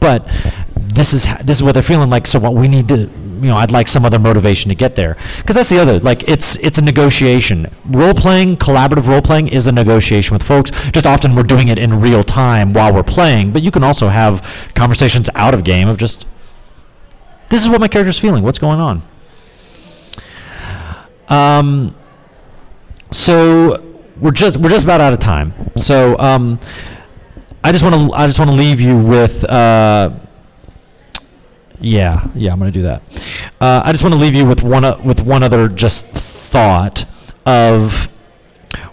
but 0.00 0.26
this 0.76 1.12
is 1.12 1.28
this 1.44 1.58
is 1.58 1.62
what 1.62 1.74
they're 1.74 1.82
feeling 1.84 2.10
like. 2.10 2.26
So 2.26 2.40
what 2.40 2.54
we 2.54 2.66
need 2.66 2.88
to, 2.88 3.08
you 3.40 3.48
know, 3.48 3.56
I'd 3.56 3.70
like 3.70 3.88
some 3.88 4.04
other 4.04 4.18
motivation 4.18 4.68
to 4.68 4.74
get 4.74 4.94
there. 4.94 5.16
Because 5.38 5.56
that's 5.56 5.68
the 5.68 5.78
other, 5.78 5.98
like 6.00 6.28
it's 6.28 6.56
it's 6.56 6.78
a 6.78 6.82
negotiation. 6.82 7.66
Role 7.86 8.14
playing, 8.14 8.56
collaborative 8.56 9.06
role 9.06 9.22
playing 9.22 9.48
is 9.48 9.66
a 9.66 9.72
negotiation 9.72 10.34
with 10.34 10.42
folks. 10.42 10.70
Just 10.90 11.06
often 11.06 11.34
we're 11.34 11.42
doing 11.42 11.68
it 11.68 11.78
in 11.78 12.00
real 12.00 12.22
time 12.24 12.72
while 12.72 12.92
we're 12.92 13.02
playing, 13.02 13.52
but 13.52 13.62
you 13.62 13.70
can 13.70 13.84
also 13.84 14.08
have 14.08 14.42
conversations 14.74 15.28
out 15.34 15.54
of 15.54 15.64
game 15.64 15.88
of 15.88 15.98
just, 15.98 16.26
this 17.48 17.62
is 17.62 17.68
what 17.68 17.80
my 17.80 17.88
character's 17.88 18.18
feeling. 18.18 18.42
What's 18.42 18.58
going 18.58 18.80
on? 18.80 19.02
Um, 21.28 21.96
so 23.12 23.84
we're 24.20 24.30
just 24.30 24.56
we're 24.56 24.70
just 24.70 24.84
about 24.84 25.00
out 25.00 25.12
of 25.12 25.18
time. 25.18 25.52
So 25.76 26.18
um, 26.18 26.58
I 27.62 27.72
just 27.72 27.84
want 27.84 27.94
to 27.94 28.16
I 28.16 28.26
just 28.26 28.38
want 28.38 28.50
to 28.50 28.56
leave 28.56 28.80
you 28.80 28.96
with. 28.96 29.44
Uh, 29.44 30.10
yeah, 31.80 32.26
yeah, 32.34 32.52
I'm 32.52 32.58
gonna 32.58 32.70
do 32.70 32.82
that. 32.82 33.02
Uh, 33.60 33.82
I 33.84 33.92
just 33.92 34.02
want 34.04 34.14
to 34.14 34.20
leave 34.20 34.34
you 34.34 34.44
with 34.44 34.62
one 34.62 34.84
o- 34.84 35.00
with 35.04 35.20
one 35.20 35.42
other 35.42 35.68
just 35.68 36.06
thought 36.08 37.04
of 37.46 38.08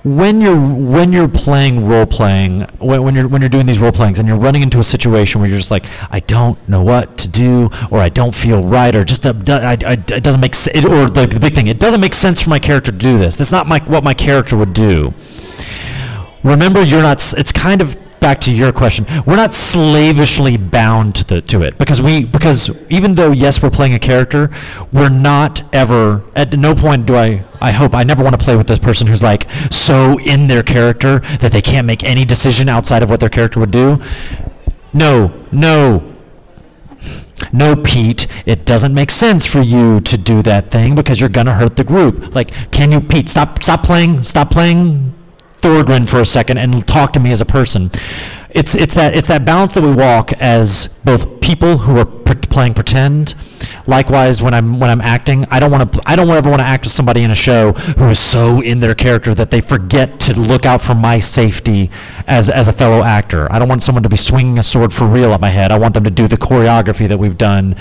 when 0.03 0.39
you're 0.39 0.55
when 0.59 1.11
you're 1.11 1.27
playing 1.27 1.85
role 1.87 2.05
playing 2.05 2.61
when, 2.79 3.03
when 3.03 3.15
you're 3.15 3.27
when 3.27 3.41
you're 3.41 3.49
doing 3.49 3.65
these 3.65 3.79
role 3.79 3.91
playings 3.91 4.19
and 4.19 4.27
you're 4.27 4.37
running 4.37 4.61
into 4.61 4.79
a 4.79 4.83
situation 4.83 5.41
where 5.41 5.49
you're 5.49 5.57
just 5.57 5.71
like 5.71 5.85
I 6.11 6.19
don't 6.21 6.57
know 6.69 6.81
what 6.83 7.17
to 7.19 7.27
do 7.27 7.69
or 7.91 7.99
I 7.99 8.09
don't 8.09 8.33
feel 8.33 8.63
right 8.63 8.95
or 8.95 9.03
just 9.03 9.25
uh, 9.25 9.33
do- 9.33 9.53
I, 9.53 9.71
I, 9.85 9.93
it 9.93 10.23
doesn't 10.23 10.41
make 10.41 10.53
sense 10.55 10.85
or 10.85 11.09
the, 11.09 11.25
the 11.27 11.39
big 11.39 11.55
thing 11.55 11.67
it 11.67 11.79
doesn't 11.79 11.99
make 12.01 12.13
sense 12.13 12.41
for 12.41 12.49
my 12.51 12.59
character 12.59 12.91
to 12.91 12.97
do 12.97 13.17
this 13.17 13.35
that's 13.35 13.51
not 13.51 13.67
my 13.67 13.79
what 13.79 14.03
my 14.03 14.13
character 14.13 14.55
would 14.55 14.73
do 14.73 15.13
remember 16.43 16.81
you're 16.83 17.01
not 17.01 17.33
it's 17.37 17.51
kind 17.51 17.81
of 17.81 17.97
back 18.25 18.41
to 18.41 18.51
your 18.51 18.71
question 18.71 19.05
we're 19.27 19.35
not 19.35 19.53
slavishly 19.53 20.57
bound 20.57 21.13
to 21.13 21.23
the 21.25 21.41
to 21.41 21.61
it. 21.61 21.77
Because 21.77 22.01
we 22.01 22.23
because 22.23 22.71
even 22.89 23.13
though 23.13 23.31
yes 23.31 23.61
we're 23.61 23.69
playing 23.69 23.93
a 23.93 23.99
character 23.99 24.49
we're 24.91 25.09
not 25.09 25.61
ever 25.71 26.23
at 26.35 26.57
no 26.57 26.73
point 26.73 27.05
do 27.05 27.15
i 27.15 27.45
i 27.61 27.71
hope 27.71 27.93
i 27.93 28.03
never 28.03 28.23
want 28.23 28.33
to 28.37 28.43
play 28.43 28.55
with 28.55 28.65
this 28.65 28.79
person 28.79 29.05
who's 29.05 29.21
like 29.21 29.47
so 29.69 30.19
in 30.21 30.47
their 30.47 30.63
character 30.63 31.19
that 31.39 31.51
they 31.51 31.61
can't 31.61 31.85
make 31.85 32.03
any 32.03 32.25
decision 32.25 32.67
outside 32.67 33.03
of 33.03 33.11
what 33.11 33.19
their 33.19 33.29
character 33.29 33.59
would 33.59 33.69
do. 33.69 34.01
No 34.91 35.45
no. 35.51 36.11
No, 37.53 37.75
Pete, 37.75 38.27
it 38.45 38.65
doesn't 38.65 38.93
make 38.93 39.11
sense 39.11 39.45
for 39.45 39.61
you 39.61 39.99
to 40.01 40.17
do 40.17 40.41
that 40.41 40.71
thing 40.71 40.95
because 40.95 41.19
you're 41.19 41.29
gonna 41.29 41.53
hurt 41.53 41.75
the 41.75 41.83
group. 41.83 42.33
Like, 42.33 42.71
can 42.71 42.91
you, 42.91 43.01
Pete, 43.01 43.29
stop, 43.29 43.61
stop 43.61 43.83
playing, 43.83 44.23
stop 44.23 44.49
playing 44.49 45.14
Thorgrin 45.65 46.07
for 46.07 46.21
a 46.21 46.27
second 46.27 46.59
and 46.59 46.87
talk 46.87 47.11
to 47.13 47.19
me 47.19 47.31
as 47.31 47.41
a 47.41 47.45
person. 47.45 47.89
It's 48.51 48.75
it's 48.75 48.93
that 48.93 49.15
it's 49.15 49.27
that 49.29 49.45
balance 49.45 49.73
that 49.73 49.81
we 49.81 49.91
walk 49.91 50.31
as 50.33 50.89
both 51.03 51.41
people 51.41 51.79
who 51.79 51.97
are 51.97 52.05
playing 52.05 52.75
pretend. 52.75 53.33
Likewise, 53.87 54.43
when 54.43 54.53
I'm 54.53 54.79
when 54.79 54.91
I'm 54.91 55.01
acting, 55.01 55.43
I 55.49 55.59
don't 55.59 55.71
want 55.71 55.91
to 55.91 56.01
I 56.05 56.15
don't 56.15 56.29
ever 56.29 56.51
want 56.51 56.61
to 56.61 56.67
act 56.67 56.85
with 56.85 56.93
somebody 56.93 57.23
in 57.23 57.31
a 57.31 57.35
show 57.35 57.73
who 57.73 58.09
is 58.09 58.19
so 58.19 58.61
in 58.61 58.79
their 58.79 58.93
character 58.93 59.33
that 59.33 59.49
they 59.49 59.59
forget 59.59 60.19
to 60.21 60.39
look 60.39 60.67
out 60.67 60.81
for 60.81 60.93
my 60.93 61.17
safety 61.17 61.89
as 62.27 62.47
as 62.47 62.67
a 62.67 62.73
fellow 62.73 63.01
actor. 63.01 63.51
I 63.51 63.57
don't 63.57 63.67
want 63.67 63.81
someone 63.81 64.03
to 64.03 64.09
be 64.09 64.17
swinging 64.17 64.59
a 64.59 64.63
sword 64.63 64.93
for 64.93 65.07
real 65.07 65.33
at 65.33 65.41
my 65.41 65.49
head. 65.49 65.71
I 65.71 65.79
want 65.79 65.95
them 65.95 66.03
to 66.03 66.11
do 66.11 66.27
the 66.27 66.37
choreography 66.37 67.07
that 67.09 67.17
we've 67.17 67.39
done 67.39 67.75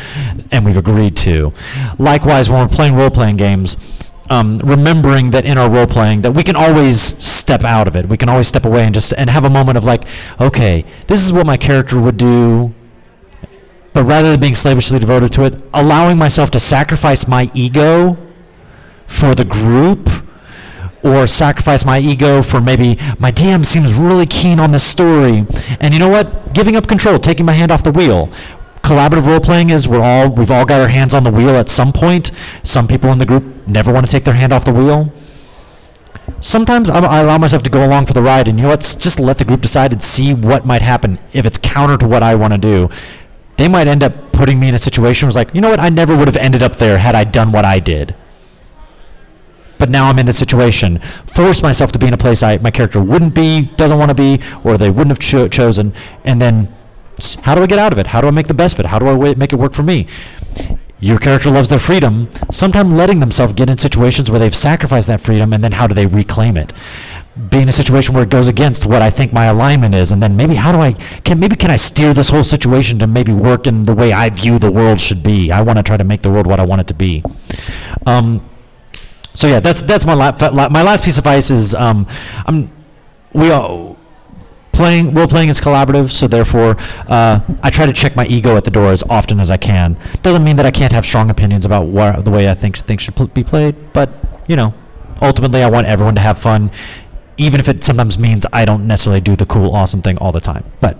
and 0.50 0.64
we've 0.64 0.78
agreed 0.78 1.16
to. 1.18 1.52
Likewise, 1.98 2.48
when 2.48 2.60
we're 2.60 2.74
playing 2.74 2.94
role 2.94 3.10
playing 3.10 3.36
games 3.36 3.76
um, 4.30 4.58
remembering 4.64 5.30
that 5.30 5.44
in 5.44 5.58
our 5.58 5.70
role 5.70 5.86
playing 5.86 6.22
that 6.22 6.32
we 6.32 6.42
can 6.42 6.56
always 6.56 7.00
step 7.22 7.62
out 7.64 7.86
of 7.86 7.96
it. 7.96 8.08
We 8.08 8.16
can 8.16 8.28
always 8.28 8.48
step 8.48 8.64
away 8.64 8.84
and 8.84 8.94
just 8.94 9.12
and 9.16 9.28
have 9.28 9.44
a 9.44 9.50
moment 9.50 9.76
of 9.78 9.84
like, 9.84 10.04
okay, 10.40 10.84
this 11.06 11.22
is 11.22 11.32
what 11.32 11.46
my 11.46 11.56
character 11.56 12.00
would 12.00 12.16
do. 12.16 12.72
But 13.92 14.04
rather 14.04 14.32
than 14.32 14.40
being 14.40 14.54
slavishly 14.56 14.98
devoted 14.98 15.32
to 15.34 15.44
it, 15.44 15.54
allowing 15.72 16.18
myself 16.18 16.50
to 16.52 16.60
sacrifice 16.60 17.28
my 17.28 17.50
ego 17.54 18.16
for 19.06 19.34
the 19.34 19.44
group 19.44 20.08
or 21.04 21.26
sacrifice 21.26 21.84
my 21.84 21.98
ego 21.98 22.42
for 22.42 22.60
maybe 22.60 22.96
my 23.18 23.30
DM 23.30 23.64
seems 23.64 23.92
really 23.92 24.26
keen 24.26 24.58
on 24.58 24.72
this 24.72 24.82
story. 24.82 25.46
And 25.78 25.92
you 25.92 26.00
know 26.00 26.08
what? 26.08 26.54
Giving 26.54 26.76
up 26.76 26.88
control, 26.88 27.18
taking 27.18 27.44
my 27.44 27.52
hand 27.52 27.70
off 27.70 27.84
the 27.84 27.92
wheel. 27.92 28.32
Collaborative 28.84 29.26
role 29.26 29.40
playing 29.40 29.70
is 29.70 29.88
we're 29.88 30.02
all 30.02 30.28
we've 30.28 30.50
all 30.50 30.66
got 30.66 30.78
our 30.78 30.88
hands 30.88 31.14
on 31.14 31.22
the 31.22 31.30
wheel 31.30 31.56
at 31.56 31.70
some 31.70 31.90
point. 31.90 32.30
Some 32.64 32.86
people 32.86 33.10
in 33.12 33.18
the 33.18 33.24
group 33.24 33.66
never 33.66 33.90
want 33.90 34.04
to 34.04 34.12
take 34.12 34.24
their 34.24 34.34
hand 34.34 34.52
off 34.52 34.66
the 34.66 34.74
wheel. 34.74 35.10
Sometimes 36.40 36.90
I, 36.90 36.98
I 36.98 37.20
allow 37.20 37.38
myself 37.38 37.62
to 37.62 37.70
go 37.70 37.86
along 37.86 38.04
for 38.04 38.12
the 38.12 38.20
ride, 38.20 38.46
and 38.46 38.58
you 38.58 38.64
know 38.64 38.68
what? 38.68 38.96
Just 38.98 39.18
let 39.18 39.38
the 39.38 39.44
group 39.46 39.62
decide 39.62 39.94
and 39.94 40.02
see 40.02 40.34
what 40.34 40.66
might 40.66 40.82
happen. 40.82 41.18
If 41.32 41.46
it's 41.46 41.56
counter 41.56 41.96
to 41.96 42.06
what 42.06 42.22
I 42.22 42.34
want 42.34 42.52
to 42.52 42.58
do, 42.58 42.90
they 43.56 43.68
might 43.68 43.88
end 43.88 44.02
up 44.02 44.32
putting 44.32 44.60
me 44.60 44.68
in 44.68 44.74
a 44.74 44.78
situation 44.78 45.26
where 45.26 45.30
it's 45.30 45.36
like, 45.36 45.54
you 45.54 45.62
know 45.62 45.70
what? 45.70 45.80
I 45.80 45.88
never 45.88 46.14
would 46.14 46.28
have 46.28 46.36
ended 46.36 46.62
up 46.62 46.76
there 46.76 46.98
had 46.98 47.14
I 47.14 47.24
done 47.24 47.52
what 47.52 47.64
I 47.64 47.80
did 47.80 48.14
but 49.76 49.90
now 49.90 50.08
I'm 50.08 50.18
in 50.18 50.24
this 50.24 50.38
situation. 50.38 50.98
Force 51.26 51.62
myself 51.62 51.92
to 51.92 51.98
be 51.98 52.06
in 52.06 52.14
a 52.14 52.16
place 52.16 52.42
I 52.42 52.56
my 52.58 52.70
character 52.70 53.02
wouldn't 53.02 53.34
be, 53.34 53.62
doesn't 53.76 53.98
want 53.98 54.08
to 54.08 54.14
be, 54.14 54.40
or 54.62 54.78
they 54.78 54.88
wouldn't 54.88 55.10
have 55.10 55.18
cho- 55.18 55.48
chosen, 55.48 55.92
and 56.24 56.40
then 56.40 56.74
how 57.46 57.54
do 57.54 57.62
I 57.62 57.66
get 57.66 57.78
out 57.78 57.92
of 57.92 57.98
it? 57.98 58.06
How 58.06 58.20
do 58.20 58.26
I 58.26 58.30
make 58.30 58.46
the 58.46 58.54
best 58.62 58.74
of 58.74 58.80
it? 58.80 58.86
How 58.86 58.98
do 58.98 59.08
I 59.08 59.34
make 59.34 59.52
it 59.52 59.56
work 59.56 59.74
for 59.74 59.82
me? 59.82 60.06
Your 61.00 61.18
character 61.18 61.50
loves 61.50 61.68
their 61.68 61.78
freedom. 61.78 62.30
Sometimes 62.50 62.92
letting 62.92 63.20
themselves 63.20 63.52
get 63.52 63.68
in 63.68 63.76
situations 63.76 64.30
where 64.30 64.40
they've 64.40 64.54
sacrificed 64.54 65.08
that 65.08 65.20
freedom, 65.20 65.52
and 65.52 65.62
then 65.62 65.72
how 65.72 65.86
do 65.86 65.94
they 65.94 66.06
reclaim 66.06 66.56
it? 66.56 66.72
Being 67.50 67.64
in 67.64 67.68
a 67.68 67.72
situation 67.72 68.14
where 68.14 68.22
it 68.22 68.30
goes 68.30 68.48
against 68.48 68.86
what 68.86 69.02
I 69.02 69.10
think 69.10 69.32
my 69.32 69.46
alignment 69.46 69.94
is, 69.94 70.12
and 70.12 70.22
then 70.22 70.36
maybe 70.36 70.54
how 70.54 70.72
do 70.72 70.78
I 70.78 70.92
can 71.24 71.38
maybe 71.40 71.56
can 71.56 71.70
I 71.70 71.76
steer 71.76 72.14
this 72.14 72.28
whole 72.30 72.44
situation 72.44 72.98
to 73.00 73.06
maybe 73.06 73.32
work 73.32 73.66
in 73.66 73.82
the 73.82 73.94
way 73.94 74.12
I 74.12 74.30
view 74.30 74.58
the 74.58 74.70
world 74.70 75.00
should 75.00 75.22
be? 75.22 75.50
I 75.50 75.60
want 75.62 75.76
to 75.78 75.82
try 75.82 75.96
to 75.96 76.04
make 76.04 76.22
the 76.22 76.30
world 76.30 76.46
what 76.46 76.60
I 76.60 76.64
want 76.64 76.80
it 76.80 76.86
to 76.86 76.94
be. 76.94 77.24
Um, 78.06 78.48
so 79.34 79.48
yeah, 79.48 79.60
that's 79.60 79.82
that's 79.82 80.06
my 80.06 80.14
la- 80.14 80.68
my 80.68 80.82
last 80.82 81.04
piece 81.04 81.18
of 81.18 81.26
advice 81.26 81.50
is 81.50 81.74
um, 81.74 82.06
I'm 82.46 82.70
we 83.32 83.50
all 83.50 83.93
playing 84.74 85.14
role 85.14 85.26
playing 85.26 85.48
is 85.48 85.60
collaborative, 85.60 86.10
so 86.10 86.26
therefore 86.26 86.76
uh, 87.08 87.40
I 87.62 87.70
try 87.70 87.86
to 87.86 87.92
check 87.92 88.16
my 88.16 88.26
ego 88.26 88.56
at 88.56 88.64
the 88.64 88.70
door 88.70 88.92
as 88.92 89.02
often 89.08 89.40
as 89.40 89.50
I 89.50 89.56
can. 89.56 89.96
Doesn't 90.22 90.44
mean 90.44 90.56
that 90.56 90.66
I 90.66 90.70
can't 90.70 90.92
have 90.92 91.06
strong 91.06 91.30
opinions 91.30 91.64
about 91.64 92.24
the 92.24 92.30
way 92.30 92.50
I 92.50 92.54
think 92.54 92.78
things 92.78 93.02
should 93.02 93.16
pl- 93.16 93.28
be 93.28 93.44
played, 93.44 93.92
but 93.92 94.10
you 94.46 94.56
know, 94.56 94.74
ultimately 95.22 95.62
I 95.62 95.70
want 95.70 95.86
everyone 95.86 96.14
to 96.16 96.20
have 96.20 96.38
fun. 96.38 96.70
Even 97.36 97.58
if 97.58 97.68
it 97.68 97.82
sometimes 97.82 98.16
means 98.16 98.46
I 98.52 98.64
don't 98.64 98.86
necessarily 98.86 99.20
do 99.20 99.34
the 99.34 99.46
cool, 99.46 99.74
awesome 99.74 100.02
thing 100.02 100.16
all 100.18 100.30
the 100.30 100.40
time, 100.40 100.64
but 100.80 100.96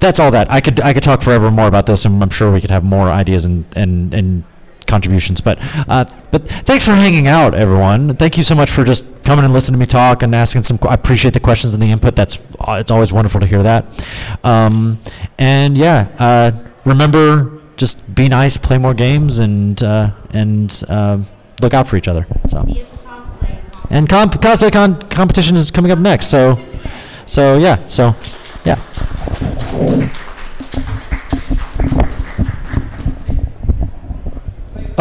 that's 0.00 0.18
all 0.18 0.32
that 0.32 0.50
I 0.50 0.60
could 0.60 0.80
I 0.80 0.92
could 0.92 1.04
talk 1.04 1.22
forever 1.22 1.50
more 1.50 1.68
about 1.68 1.86
this, 1.86 2.04
and 2.04 2.20
I'm 2.22 2.30
sure 2.30 2.50
we 2.50 2.60
could 2.60 2.70
have 2.70 2.82
more 2.82 3.08
ideas 3.08 3.44
and 3.44 3.64
and 3.76 4.12
and 4.12 4.44
contributions. 4.90 5.40
But 5.40 5.58
uh, 5.88 6.04
but 6.30 6.46
thanks 6.48 6.84
for 6.84 6.92
hanging 6.92 7.28
out, 7.28 7.54
everyone. 7.54 8.16
Thank 8.16 8.36
you 8.36 8.44
so 8.44 8.54
much 8.54 8.70
for 8.70 8.84
just 8.84 9.04
coming 9.22 9.44
and 9.44 9.54
listening 9.54 9.78
to 9.78 9.80
me 9.80 9.86
talk 9.86 10.22
and 10.22 10.34
asking 10.34 10.64
some. 10.64 10.78
I 10.82 10.94
appreciate 10.94 11.32
the 11.32 11.40
questions 11.40 11.72
and 11.72 11.82
the 11.82 11.90
input. 11.90 12.16
That's 12.16 12.38
uh, 12.58 12.72
it's 12.72 12.90
always 12.90 13.12
wonderful 13.12 13.40
to 13.40 13.46
hear 13.46 13.62
that. 13.62 13.86
Um, 14.44 15.00
and 15.38 15.78
yeah, 15.78 16.08
uh, 16.18 16.52
remember 16.84 17.60
just 17.76 18.14
be 18.14 18.28
nice, 18.28 18.58
play 18.58 18.76
more 18.76 18.92
games, 18.92 19.38
and 19.38 19.82
uh, 19.82 20.10
and 20.34 20.84
uh, 20.88 21.18
look 21.62 21.72
out 21.72 21.86
for 21.86 21.96
each 21.96 22.08
other. 22.08 22.26
So. 22.48 22.66
And 23.92 24.08
comp- 24.08 24.40
cosplay 24.40 24.70
con- 24.72 25.00
competition 25.08 25.56
is 25.56 25.70
coming 25.72 25.90
up 25.90 25.98
next. 25.98 26.28
So, 26.28 26.64
so 27.26 27.58
yeah. 27.58 27.84
So, 27.86 28.14
yeah. 28.64 28.76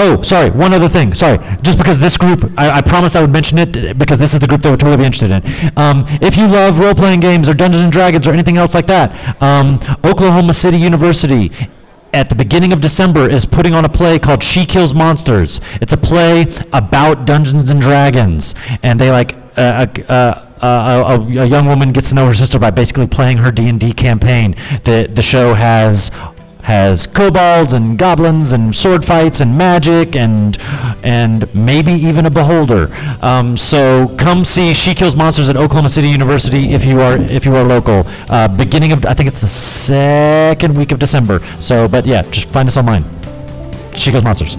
Oh, 0.02 0.22
sorry. 0.22 0.50
One 0.50 0.74
other 0.74 0.88
thing. 0.88 1.14
Sorry. 1.14 1.38
Just 1.62 1.78
because 1.78 2.00
this 2.00 2.16
group, 2.16 2.50
I, 2.58 2.78
I 2.78 2.82
promised 2.82 3.18
I 3.18 3.22
would 3.22 3.34
mention 3.34 3.58
it 3.58 3.76
uh, 3.76 3.94
because 3.94 4.18
this 4.18 4.34
is 4.34 4.40
the 4.40 4.48
group 4.48 4.62
that 4.62 4.72
would 4.72 4.80
totally 4.80 4.96
be 4.96 5.04
interested 5.04 5.30
in. 5.30 5.74
Um, 5.76 6.06
if 6.22 6.38
you 6.38 6.48
love 6.48 6.80
role 6.80 6.96
playing 6.96 7.20
games 7.20 7.50
or 7.50 7.54
Dungeons 7.54 7.84
and 7.84 7.92
Dragons 7.92 8.26
or 8.26 8.32
anything 8.32 8.56
else 8.56 8.74
like 8.74 8.88
that, 8.88 9.12
um, 9.44 9.78
Oklahoma 10.06 10.54
City 10.54 10.78
University 10.78 11.52
at 12.14 12.30
the 12.30 12.36
beginning 12.36 12.72
of 12.72 12.80
December 12.80 13.30
is 13.30 13.46
putting 13.46 13.74
on 13.74 13.84
a 13.84 13.90
play 13.90 14.18
called 14.18 14.42
She 14.42 14.66
Kills 14.66 14.94
Monsters. 14.94 15.60
It's 15.82 15.92
a 15.92 15.98
play 15.98 16.46
about 16.72 17.26
Dungeons 17.26 17.70
and 17.70 17.82
Dragons, 17.82 18.56
and 18.82 18.98
they 18.98 19.12
like 19.12 19.36
uh, 19.58 19.86
uh, 20.08 20.10
uh, 20.10 20.46
a, 20.62 21.14
a, 21.14 21.44
a 21.44 21.46
young 21.46 21.68
woman 21.68 21.92
gets 21.92 22.10
to 22.10 22.16
know 22.16 22.26
her 22.26 22.34
sister 22.34 22.58
by 22.58 22.72
basically 22.72 23.06
playing 23.06 23.38
her 23.38 23.52
D 23.52 23.68
and 23.68 23.80
D 23.80 23.92
campaign. 23.92 24.56
The 24.86 25.10
the 25.12 25.22
show 25.22 25.54
has 25.54 26.10
has 26.70 27.08
kobolds 27.08 27.74
and 27.74 27.98
goblins 27.98 28.54
and 28.54 28.76
sword 28.76 29.04
fights 29.04 29.42
and 29.42 29.58
magic 29.58 30.16
and 30.16 30.56
and 31.04 31.54
maybe 31.56 31.92
even 31.92 32.28
a 32.28 32.30
beholder. 32.30 32.94
Um, 33.22 33.58
so 33.58 34.08
come 34.20 34.46
see 34.46 34.76
She 34.76 34.94
Kills 34.94 35.16
Monsters 35.16 35.50
at 35.50 35.58
Oklahoma 35.58 35.90
City 35.90 36.10
University 36.10 36.74
if 36.74 36.86
you 36.86 37.02
are 37.02 37.18
if 37.18 37.44
you 37.44 37.56
are 37.56 37.64
local. 37.64 38.04
Uh, 38.30 38.48
beginning 38.48 38.92
of 38.92 39.04
I 39.08 39.16
think 39.16 39.26
it's 39.26 39.42
the 39.42 39.48
second 39.48 40.78
week 40.78 40.92
of 40.92 41.00
December. 41.00 41.42
So, 41.60 41.88
but 41.88 42.06
yeah, 42.06 42.22
just 42.22 42.52
find 42.52 42.70
us 42.70 42.78
online. 42.78 43.04
She 43.96 44.12
Kills 44.12 44.24
Monsters. 44.24 44.56